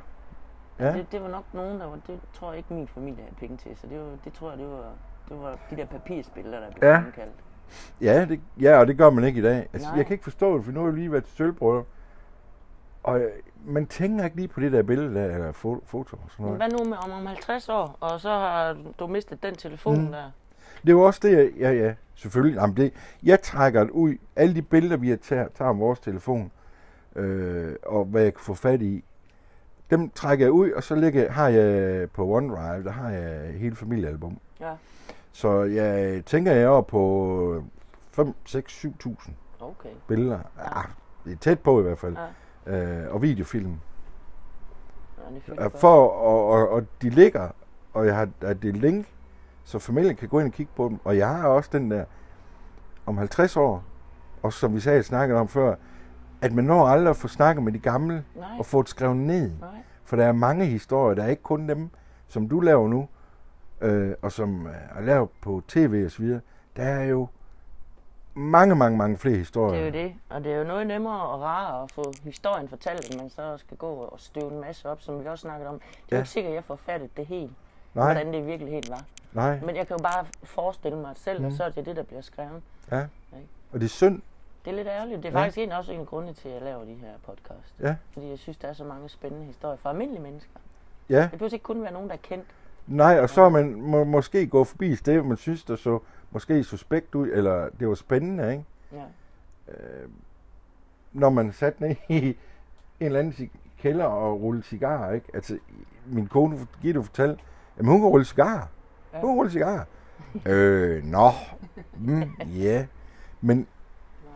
Ja. 0.79 0.93
Det, 0.93 1.11
det, 1.11 1.21
var 1.21 1.27
nok 1.27 1.43
nogen, 1.53 1.79
der 1.79 1.85
var, 1.87 1.97
det 2.07 2.19
tror 2.33 2.49
jeg 2.49 2.57
ikke 2.57 2.73
min 2.73 2.87
familie 2.87 3.23
havde 3.23 3.35
penge 3.35 3.57
til, 3.57 3.77
så 3.77 3.87
det, 3.87 3.99
var, 3.99 4.05
det 4.25 4.33
tror 4.33 4.49
jeg, 4.49 4.59
det 4.59 4.67
var, 4.67 4.91
det 5.29 5.41
var 5.41 5.57
de 5.69 5.75
der 5.75 5.85
papirsbilleder, 5.85 6.59
der 6.59 6.71
blev 6.71 6.89
Ja. 6.89 6.95
ja. 6.95 7.03
kaldt. 7.15 7.33
Ja, 8.01 8.25
det, 8.25 8.39
ja, 8.61 8.79
og 8.79 8.87
det 8.87 8.97
gør 8.97 9.09
man 9.09 9.23
ikke 9.23 9.39
i 9.39 9.43
dag. 9.43 9.67
Altså, 9.73 9.87
Nej. 9.89 9.97
jeg 9.97 10.05
kan 10.05 10.13
ikke 10.13 10.23
forstå 10.23 10.57
det, 10.57 10.65
for 10.65 10.71
nu 10.71 10.79
har 10.79 10.87
jeg 10.87 10.95
lige 10.95 11.11
været 11.11 11.23
til 11.23 11.35
sølvbrød. 11.37 11.83
Og 13.03 13.19
øh, 13.19 13.31
man 13.65 13.85
tænker 13.87 14.23
ikke 14.25 14.35
lige 14.35 14.47
på 14.47 14.59
det 14.59 14.71
der 14.71 14.83
billede 14.83 15.15
der, 15.15 15.25
eller 15.35 15.51
fo- 15.51 15.85
foto 15.85 16.17
og 16.17 16.31
sådan 16.31 16.45
Men 16.45 16.45
noget. 16.45 16.57
hvad 16.57 16.69
nu 16.85 16.89
med 16.89 16.97
om, 17.05 17.11
om 17.11 17.25
50 17.25 17.69
år, 17.69 17.97
og 17.99 18.21
så 18.21 18.29
har 18.29 18.77
du 18.99 19.07
mistet 19.07 19.43
den 19.43 19.55
telefon 19.55 20.01
mm. 20.05 20.11
der? 20.11 20.31
Det 20.83 20.89
er 20.89 20.93
jo 20.93 21.01
også 21.01 21.19
det, 21.23 21.37
jeg, 21.37 21.51
ja, 21.59 21.71
ja, 21.71 21.93
selvfølgelig. 22.15 22.55
Jamen 22.55 22.77
det, 22.77 22.93
jeg 23.23 23.41
trækker 23.41 23.83
det 23.83 23.89
ud. 23.89 24.15
Alle 24.35 24.55
de 24.55 24.61
billeder, 24.61 24.97
vi 24.97 25.15
tager, 25.15 25.47
tager 25.57 25.69
om 25.69 25.79
vores 25.79 25.99
telefon, 25.99 26.51
øh, 27.15 27.75
og 27.85 28.05
hvad 28.05 28.23
jeg 28.23 28.33
kan 28.33 28.41
få 28.43 28.53
fat 28.53 28.81
i, 28.81 29.03
dem 29.89 30.09
trækker 30.09 30.45
jeg 30.45 30.51
ud, 30.51 30.71
og 30.71 30.83
så 30.83 30.95
lægger, 30.95 31.31
har 31.31 31.47
jeg 31.47 32.09
på 32.11 32.27
OneDrive, 32.27 32.83
der 32.83 32.91
har 32.91 33.09
jeg 33.09 33.53
hele 33.53 33.75
familiealbum. 33.75 34.39
Ja. 34.59 34.73
Så 35.31 35.63
jeg 35.63 36.21
tænker, 36.25 36.51
jeg 36.51 36.63
er 36.63 36.67
oppe 36.67 36.91
på 36.91 37.63
5, 38.11 38.33
6, 38.45 38.85
7.000 38.85 39.31
Okay. 39.59 39.89
billeder. 40.07 40.39
Ja. 40.57 40.81
det 41.25 41.33
er 41.33 41.37
tæt 41.37 41.59
på 41.59 41.79
i 41.79 41.83
hvert 41.83 41.97
fald. 41.97 42.15
Ja. 42.67 43.03
Øh, 43.03 43.13
og 43.13 43.21
videofilm. 43.21 43.79
Ja. 45.57 45.67
For, 45.67 46.07
og, 46.07 46.47
og, 46.49 46.69
og 46.69 46.85
de 47.01 47.09
ligger, 47.09 47.49
og 47.93 48.05
jeg 48.05 48.15
har 48.15 48.29
at 48.41 48.63
det 48.63 48.77
link, 48.77 49.07
så 49.63 49.79
familien 49.79 50.15
kan 50.15 50.29
gå 50.29 50.39
ind 50.39 50.47
og 50.47 50.53
kigge 50.53 50.71
på 50.75 50.89
dem. 50.89 50.99
Og 51.03 51.17
jeg 51.17 51.27
har 51.29 51.47
også 51.47 51.69
den 51.73 51.91
der, 51.91 52.05
om 53.05 53.17
50 53.17 53.57
år, 53.57 53.83
og 54.43 54.53
som 54.53 54.75
vi 54.75 54.79
sagde, 54.79 55.03
snakket 55.03 55.37
om 55.37 55.47
før, 55.47 55.75
at 56.41 56.53
man 56.53 56.63
når 56.65 56.87
aldrig 56.87 57.09
at 57.09 57.15
få 57.15 57.27
snakket 57.27 57.63
med 57.63 57.71
de 57.71 57.79
gamle, 57.79 58.23
Nej, 58.35 58.49
og 58.59 58.65
få 58.65 58.81
det 58.81 58.89
skrevet 58.89 59.17
ned. 59.17 59.51
nej. 59.59 59.69
For 60.03 60.15
der 60.15 60.25
er 60.25 60.31
mange 60.31 60.65
historier, 60.65 61.15
der 61.15 61.23
er 61.23 61.27
ikke 61.27 61.43
kun 61.43 61.69
dem, 61.69 61.89
som 62.27 62.49
du 62.49 62.59
laver 62.59 62.87
nu, 62.87 63.07
øh, 63.81 64.13
og 64.21 64.31
som 64.31 64.67
er 64.95 65.01
lavet 65.01 65.29
på 65.41 65.61
tv 65.67 66.01
og 66.05 66.11
så 66.11 66.21
videre. 66.21 66.41
Der 66.75 66.83
er 66.83 67.03
jo 67.03 67.27
mange, 68.33 68.75
mange, 68.75 68.97
mange 68.97 69.17
flere 69.17 69.37
historier. 69.37 69.71
Det 69.73 69.81
er 69.81 69.85
jo 70.01 70.07
det. 70.07 70.13
Og 70.29 70.43
det 70.43 70.53
er 70.53 70.57
jo 70.57 70.63
noget 70.63 70.87
nemmere 70.87 71.21
og 71.21 71.41
rarere 71.41 71.83
at 71.83 71.91
få 71.91 72.03
historien 72.23 72.67
fortalt, 72.69 73.11
end 73.11 73.21
man 73.21 73.29
så 73.29 73.57
skal 73.57 73.77
gå 73.77 73.87
og 73.87 74.19
støve 74.19 74.51
en 74.51 74.61
masse 74.61 74.89
op, 74.89 75.01
som 75.01 75.19
vi 75.23 75.25
også 75.27 75.41
snakkede 75.41 75.69
om. 75.69 75.79
Det 75.79 76.11
er 76.11 76.15
Ja. 76.15 76.17
ikke 76.17 76.29
sikkert, 76.29 76.49
at 76.51 76.55
jeg 76.55 76.63
får 76.63 76.75
fattet 76.75 77.17
det 77.17 77.25
helt, 77.25 77.51
Nej, 77.93 78.05
hvordan 78.13 78.33
det 78.33 78.39
i 78.39 78.45
virkeligheden 78.45 78.83
var. 78.89 79.01
Nej, 79.33 79.59
Men 79.59 79.75
jeg 79.75 79.87
kan 79.87 79.97
jo 79.97 80.03
bare 80.03 80.25
forestille 80.43 80.97
mig 80.97 81.11
selv, 81.15 81.39
Mm. 81.39 81.45
og 81.45 81.51
så 81.51 81.63
er 81.63 81.69
det 81.69 81.85
det, 81.85 81.95
der 81.95 82.03
bliver 82.03 82.21
skrevet. 82.21 82.61
ja. 82.91 83.05
Og 83.71 83.79
det 83.79 83.83
er 83.85 83.89
synd. 83.89 84.21
Det 84.65 84.71
er 84.71 84.75
lidt 84.75 84.87
ærgerligt. 84.87 85.23
Det 85.23 85.29
er 85.29 85.31
Ja. 85.39 85.45
faktisk 85.45 85.57
en, 85.57 85.71
også 85.71 85.91
en 85.91 85.99
af 85.99 86.05
grundene 86.07 86.33
til, 86.33 86.47
at 86.47 86.53
jeg 86.53 86.61
laver 86.63 86.85
de 86.85 86.93
her 86.93 87.07
podcast. 87.25 87.73
Ja. 87.79 87.95
Fordi 88.13 88.29
jeg 88.29 88.39
synes, 88.39 88.57
der 88.57 88.67
er 88.67 88.73
så 88.73 88.83
mange 88.83 89.09
spændende 89.09 89.45
historier 89.45 89.77
for 89.77 89.89
almindelige 89.89 90.21
mennesker. 90.21 90.59
Ja, 91.09 91.21
Det 91.21 91.31
behøver 91.31 91.53
ikke 91.53 91.63
kun 91.63 91.81
være 91.83 91.91
nogen, 91.93 92.07
der 92.07 92.13
er 92.13 92.19
kendt. 92.23 92.45
nej, 92.87 93.19
og 93.19 93.29
så 93.29 93.41
er 93.41 93.49
man 93.49 93.73
må, 93.81 94.03
måske 94.03 94.47
gå 94.47 94.63
forbi 94.63 94.95
det, 94.95 95.25
man 95.25 95.37
synes, 95.37 95.63
der 95.63 95.75
så 95.75 95.99
måske 96.31 96.63
suspekt 96.63 97.15
ud, 97.15 97.27
eller 97.27 97.69
det 97.79 97.87
var 97.89 97.95
spændende, 97.95 98.51
ikke? 98.51 98.65
Ja. 98.91 99.03
Øh, 99.73 100.09
når 101.13 101.29
man 101.29 101.53
satte 101.53 101.81
ned 101.81 101.95
i 102.09 102.17
en 102.27 102.35
eller 102.99 103.19
anden 103.19 103.49
kælder 103.77 104.05
og 104.05 104.41
rullede 104.41 104.63
cigarer, 104.63 105.13
ikke? 105.13 105.27
Altså, 105.33 105.57
min 106.05 106.27
kone, 106.27 106.67
Gitte, 106.81 107.03
fortalte, 107.03 107.43
at 107.77 107.85
hun 107.85 107.99
kan 107.99 108.07
rulle 108.09 108.25
cigarer. 108.25 108.67
Ja. 109.13 109.19
Hun 109.19 109.29
kan 109.29 109.35
rulle 109.35 109.51
cigarer. 109.51 109.83
øh, 110.45 111.03
nå, 111.03 111.29
mm, 111.97 112.23
ja. 112.55 112.85
Men 113.41 113.67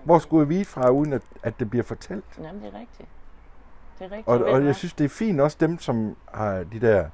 hvor 0.03 0.19
skulle 0.19 0.47
vide 0.47 0.65
fra, 0.65 0.89
uden 0.89 1.13
at, 1.13 1.21
at 1.43 1.59
det 1.59 1.69
bliver 1.69 1.83
fortalt? 1.83 2.25
Jamen, 2.39 2.61
det 2.61 2.73
er 2.75 2.79
rigtigt. 2.79 3.09
Det 3.99 4.05
er 4.05 4.11
rigtigt. 4.11 4.27
Og, 4.27 4.39
du 4.39 4.45
og 4.45 4.65
jeg 4.65 4.75
synes, 4.75 4.93
det 4.93 5.05
er 5.05 5.09
fint 5.09 5.41
også 5.41 5.57
dem, 5.59 5.79
som 5.79 6.15
har 6.33 6.63
de 6.63 6.79
der, 6.81 7.09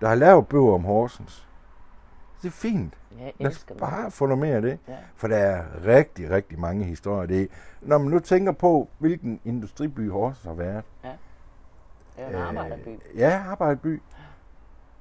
der 0.00 0.08
har 0.08 0.14
lavet 0.14 0.48
bøger 0.48 0.72
om 0.74 0.84
Horsens. 0.84 1.48
Det 2.42 2.48
er 2.48 2.52
fint. 2.52 2.94
Jeg 3.18 3.32
Lad 3.38 3.50
os 3.50 3.54
elsker 3.56 3.74
bare 3.74 4.10
få 4.10 4.26
noget 4.26 4.38
mere 4.38 4.54
af 4.56 4.62
det. 4.62 4.78
Ja. 4.88 4.94
For 5.16 5.28
der 5.28 5.36
er 5.36 5.64
rigtig, 5.84 6.30
rigtig 6.30 6.60
mange 6.60 6.84
historier. 6.84 7.26
Det 7.26 7.42
er, 7.42 7.46
når 7.80 7.98
man 7.98 8.08
nu 8.10 8.18
tænker 8.18 8.52
på, 8.52 8.88
hvilken 8.98 9.40
industriby 9.44 10.10
Horsens 10.10 10.44
har 10.44 10.54
været. 10.54 10.84
Det 11.02 12.24
er 12.24 12.28
en 12.28 12.34
arbejderby. 12.34 12.88
Øh, 12.88 13.18
ja, 13.18 13.42
arbejderby. 13.48 14.02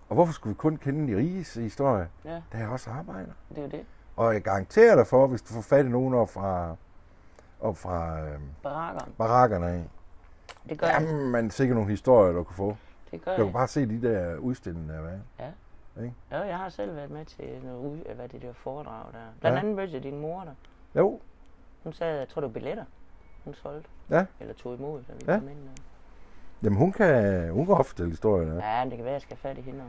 Og 0.09 0.15
hvorfor 0.15 0.33
skulle 0.33 0.53
vi 0.53 0.57
kun 0.57 0.77
kende 0.77 1.13
de 1.13 1.17
riges 1.17 1.53
historie? 1.53 2.07
Ja, 2.25 2.41
Der 2.51 2.57
er 2.57 2.67
også 2.67 2.89
arbejder. 2.89 3.31
det 3.49 3.57
er 3.57 3.61
jo 3.61 3.67
det. 3.67 3.85
Og 4.15 4.33
jeg 4.33 4.41
garanterer 4.41 4.95
dig 4.95 5.07
for, 5.07 5.27
hvis 5.27 5.41
du 5.41 5.53
får 5.53 5.61
fat 5.61 5.85
i 5.85 5.89
nogen 5.89 6.13
op 6.13 6.29
fra, 6.29 6.75
op 7.61 7.77
fra 7.77 8.19
øh, 8.21 8.39
Barakkeren. 8.63 9.13
barakkerne 9.17 9.67
af. 9.67 9.83
Det 10.69 10.79
gør 10.79 10.87
jeg. 10.87 11.01
Jamen, 11.01 11.31
man 11.31 11.51
sikkert 11.51 11.75
nogle 11.75 11.89
historier, 11.91 12.33
du 12.33 12.43
kan 12.43 12.55
få. 12.55 12.77
Det 13.11 13.21
gør 13.25 13.31
Du 13.31 13.37
kan 13.37 13.45
jeg. 13.45 13.53
bare 13.53 13.67
se 13.67 13.85
de 13.85 14.01
der 14.01 14.35
udstillinger, 14.37 14.91
der 14.93 14.99
er 14.99 15.03
været. 15.03 15.21
Ja, 16.31 16.41
jeg 16.41 16.57
har 16.57 16.69
selv 16.69 16.95
været 16.95 17.11
med 17.11 17.25
til 17.25 17.59
noget, 17.63 17.79
ud- 17.87 18.13
hvad 18.15 18.29
det 18.29 18.41
der 18.41 18.53
foredrag 18.53 19.05
der. 19.13 19.19
Blandt 19.39 19.55
Ja. 19.55 19.59
andet 19.59 19.75
mødte 19.75 19.93
jeg 19.93 20.03
din 20.03 20.19
mor 20.19 20.39
der. 20.41 20.99
Jo, 21.01 21.19
Hun 21.83 21.93
sagde, 21.93 22.19
jeg 22.19 22.29
tror 22.29 22.41
det 22.41 22.47
var 22.47 22.53
billetter, 22.53 22.83
hun 23.43 23.53
solgte. 23.53 23.89
Ja. 24.09 24.25
Eller 24.39 24.53
tog 24.53 24.73
imod, 24.75 25.03
da 25.07 25.13
vi 25.13 25.19
Ja. 25.31 25.39
kom 25.39 25.49
ind. 25.49 25.57
der. 25.57 25.81
Jamen 26.63 26.77
hun 26.77 26.91
kan, 26.91 27.49
hun 27.51 27.65
kan 27.65 27.75
opstille 27.75 28.09
historier. 28.09 28.55
Ja. 28.55 28.79
Ja, 28.79 28.85
det 28.85 28.95
kan 28.95 29.03
være, 29.03 29.13
jeg 29.13 29.21
skal 29.21 29.37
have 29.41 29.55
fat 29.55 29.57
i 29.57 29.61
hende. 29.61 29.83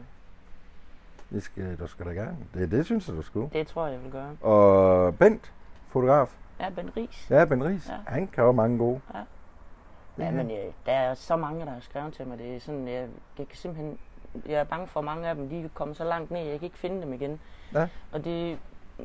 Det 1.30 1.42
skal, 1.42 1.76
du 1.78 1.86
skal 1.86 2.06
da 2.06 2.10
gerne. 2.10 2.36
Det, 2.54 2.70
det 2.70 2.84
synes 2.84 3.08
jeg, 3.08 3.16
du 3.16 3.22
skulle. 3.22 3.50
Det 3.52 3.66
tror 3.66 3.86
jeg, 3.86 3.94
jeg 3.94 4.02
vil 4.02 4.12
gøre. 4.12 4.36
Og 4.40 5.14
Bent, 5.18 5.52
fotograf. 5.88 6.36
Ja, 6.60 6.68
Ben 6.70 6.96
Ries. 6.96 7.30
Ja, 7.30 7.44
Ben 7.44 7.64
Ries. 7.64 7.88
Ja. 7.88 7.94
Han 8.06 8.26
kan 8.26 8.44
jo 8.44 8.52
mange 8.52 8.78
gode. 8.78 9.00
Ja, 10.18 10.30
men 10.30 10.50
øh, 10.50 10.72
der 10.86 10.92
er 10.92 11.14
så 11.14 11.36
mange, 11.36 11.66
der 11.66 11.72
har 11.72 11.80
skrevet 11.80 12.12
til 12.14 12.26
mig. 12.26 12.38
Det 12.38 12.56
er 12.56 12.60
sådan, 12.60 12.88
jeg, 12.88 13.08
jeg 13.38 13.48
kan 13.48 13.56
simpelthen... 13.56 13.98
Jeg 14.46 14.60
er 14.60 14.64
bange 14.64 14.86
for, 14.86 15.00
at 15.00 15.04
mange 15.04 15.28
af 15.28 15.34
dem 15.34 15.48
de 15.48 15.60
er 15.60 15.68
kommet 15.74 15.96
så 15.96 16.04
langt 16.04 16.30
ned, 16.30 16.40
jeg 16.40 16.58
kan 16.58 16.66
ikke 16.66 16.78
finde 16.78 17.02
dem 17.02 17.12
igen. 17.12 17.40
Ja. 17.74 17.88
Og 18.12 18.24
det, 18.24 18.58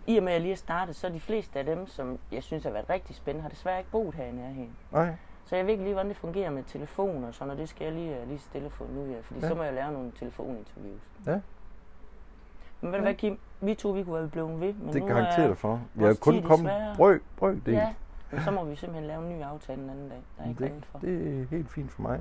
i 0.08 0.18
og 0.18 0.24
med, 0.24 0.32
at 0.32 0.34
jeg 0.34 0.42
lige 0.42 0.52
er 0.52 0.58
startet, 0.58 0.96
så 0.96 1.08
er 1.08 1.12
de 1.12 1.20
fleste 1.20 1.60
af 1.60 1.66
dem, 1.66 1.88
som 1.88 2.20
jeg 2.32 2.44
synes 2.44 2.64
har 2.64 2.72
været 2.72 2.90
rigtig 2.90 3.16
spændende, 3.16 3.42
har 3.42 3.50
desværre 3.50 3.78
ikke 3.78 3.92
boet 3.92 4.16
her 4.16 4.26
i 4.26 4.32
nærheden. 4.32 4.76
Nej. 4.92 5.16
Så 5.46 5.56
jeg 5.56 5.66
ved 5.66 5.72
ikke 5.72 5.84
lige, 5.84 5.94
hvordan 5.94 6.10
det 6.10 6.18
fungerer 6.18 6.50
med 6.50 6.64
telefon 6.64 7.24
og 7.24 7.34
sådan, 7.34 7.52
og 7.52 7.58
det 7.58 7.70
skal 7.70 7.86
jeg 7.86 7.94
lige, 7.94 8.20
øh, 8.22 8.28
lige 8.28 8.40
stille 8.40 8.70
for 8.70 8.86
nu, 8.96 9.06
ja, 9.06 9.20
fordi 9.22 9.40
Ja. 9.40 9.48
så 9.48 9.56
må 9.56 9.64
jeg 9.64 9.74
lave 9.74 9.92
nogle 9.92 10.12
telefoninterviews. 10.16 11.02
Ja. 11.28 11.40
Men 12.82 12.92
ved 12.92 12.98
du 13.00 13.04
hvad, 13.04 13.14
Kim? 13.16 13.40
Vi 13.62 13.76
to, 13.76 13.90
vi 13.90 14.04
kunne 14.04 14.16
være 14.20 14.28
blevet 14.28 14.60
ved, 14.60 14.74
men 14.74 14.94
Det 14.94 15.02
nu 15.02 15.08
garanterer 15.08 15.44
er, 15.44 15.48
dig 15.48 15.58
for. 15.58 15.82
Vi 15.94 16.04
har 16.04 16.14
kun 16.22 16.42
kommet 16.44 16.72
brøg, 16.98 17.22
brøg 17.38 17.62
det. 17.66 17.72
Ja, 17.74 17.94
men 18.32 18.42
så 18.42 18.52
må 18.52 18.64
vi 18.64 18.76
simpelthen 18.76 19.08
lave 19.08 19.24
en 19.32 19.38
ny 19.40 19.42
aftale 19.44 19.82
en 19.84 19.90
anden 19.90 20.10
dag. 20.10 20.22
Der 20.38 20.44
er 20.44 20.50
ikke 20.50 20.64
det, 20.64 20.86
for. 20.92 21.00
det 21.00 21.42
er 21.42 21.46
helt 21.50 21.72
fint 21.72 21.92
for 21.92 22.02
mig. 22.02 22.20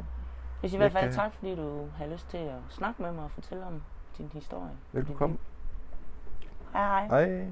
Jeg 0.63 0.71
siger 0.71 0.79
i 0.79 0.83
hvert 0.83 0.93
fald 0.93 1.05
kan- 1.05 1.13
tak, 1.13 1.33
fordi 1.35 1.55
du 1.55 1.87
har 1.97 2.07
lyst 2.07 2.29
til 2.31 2.37
at 2.39 2.55
snakke 2.69 3.03
med 3.03 3.13
mig 3.13 3.25
og 3.25 3.31
fortælle 3.31 3.67
om 3.67 3.83
din 4.19 4.31
historie. 4.33 4.71
Velkommen. 4.93 5.39
Hej 6.73 7.07
hej. 7.07 7.25
Hej. 7.27 7.47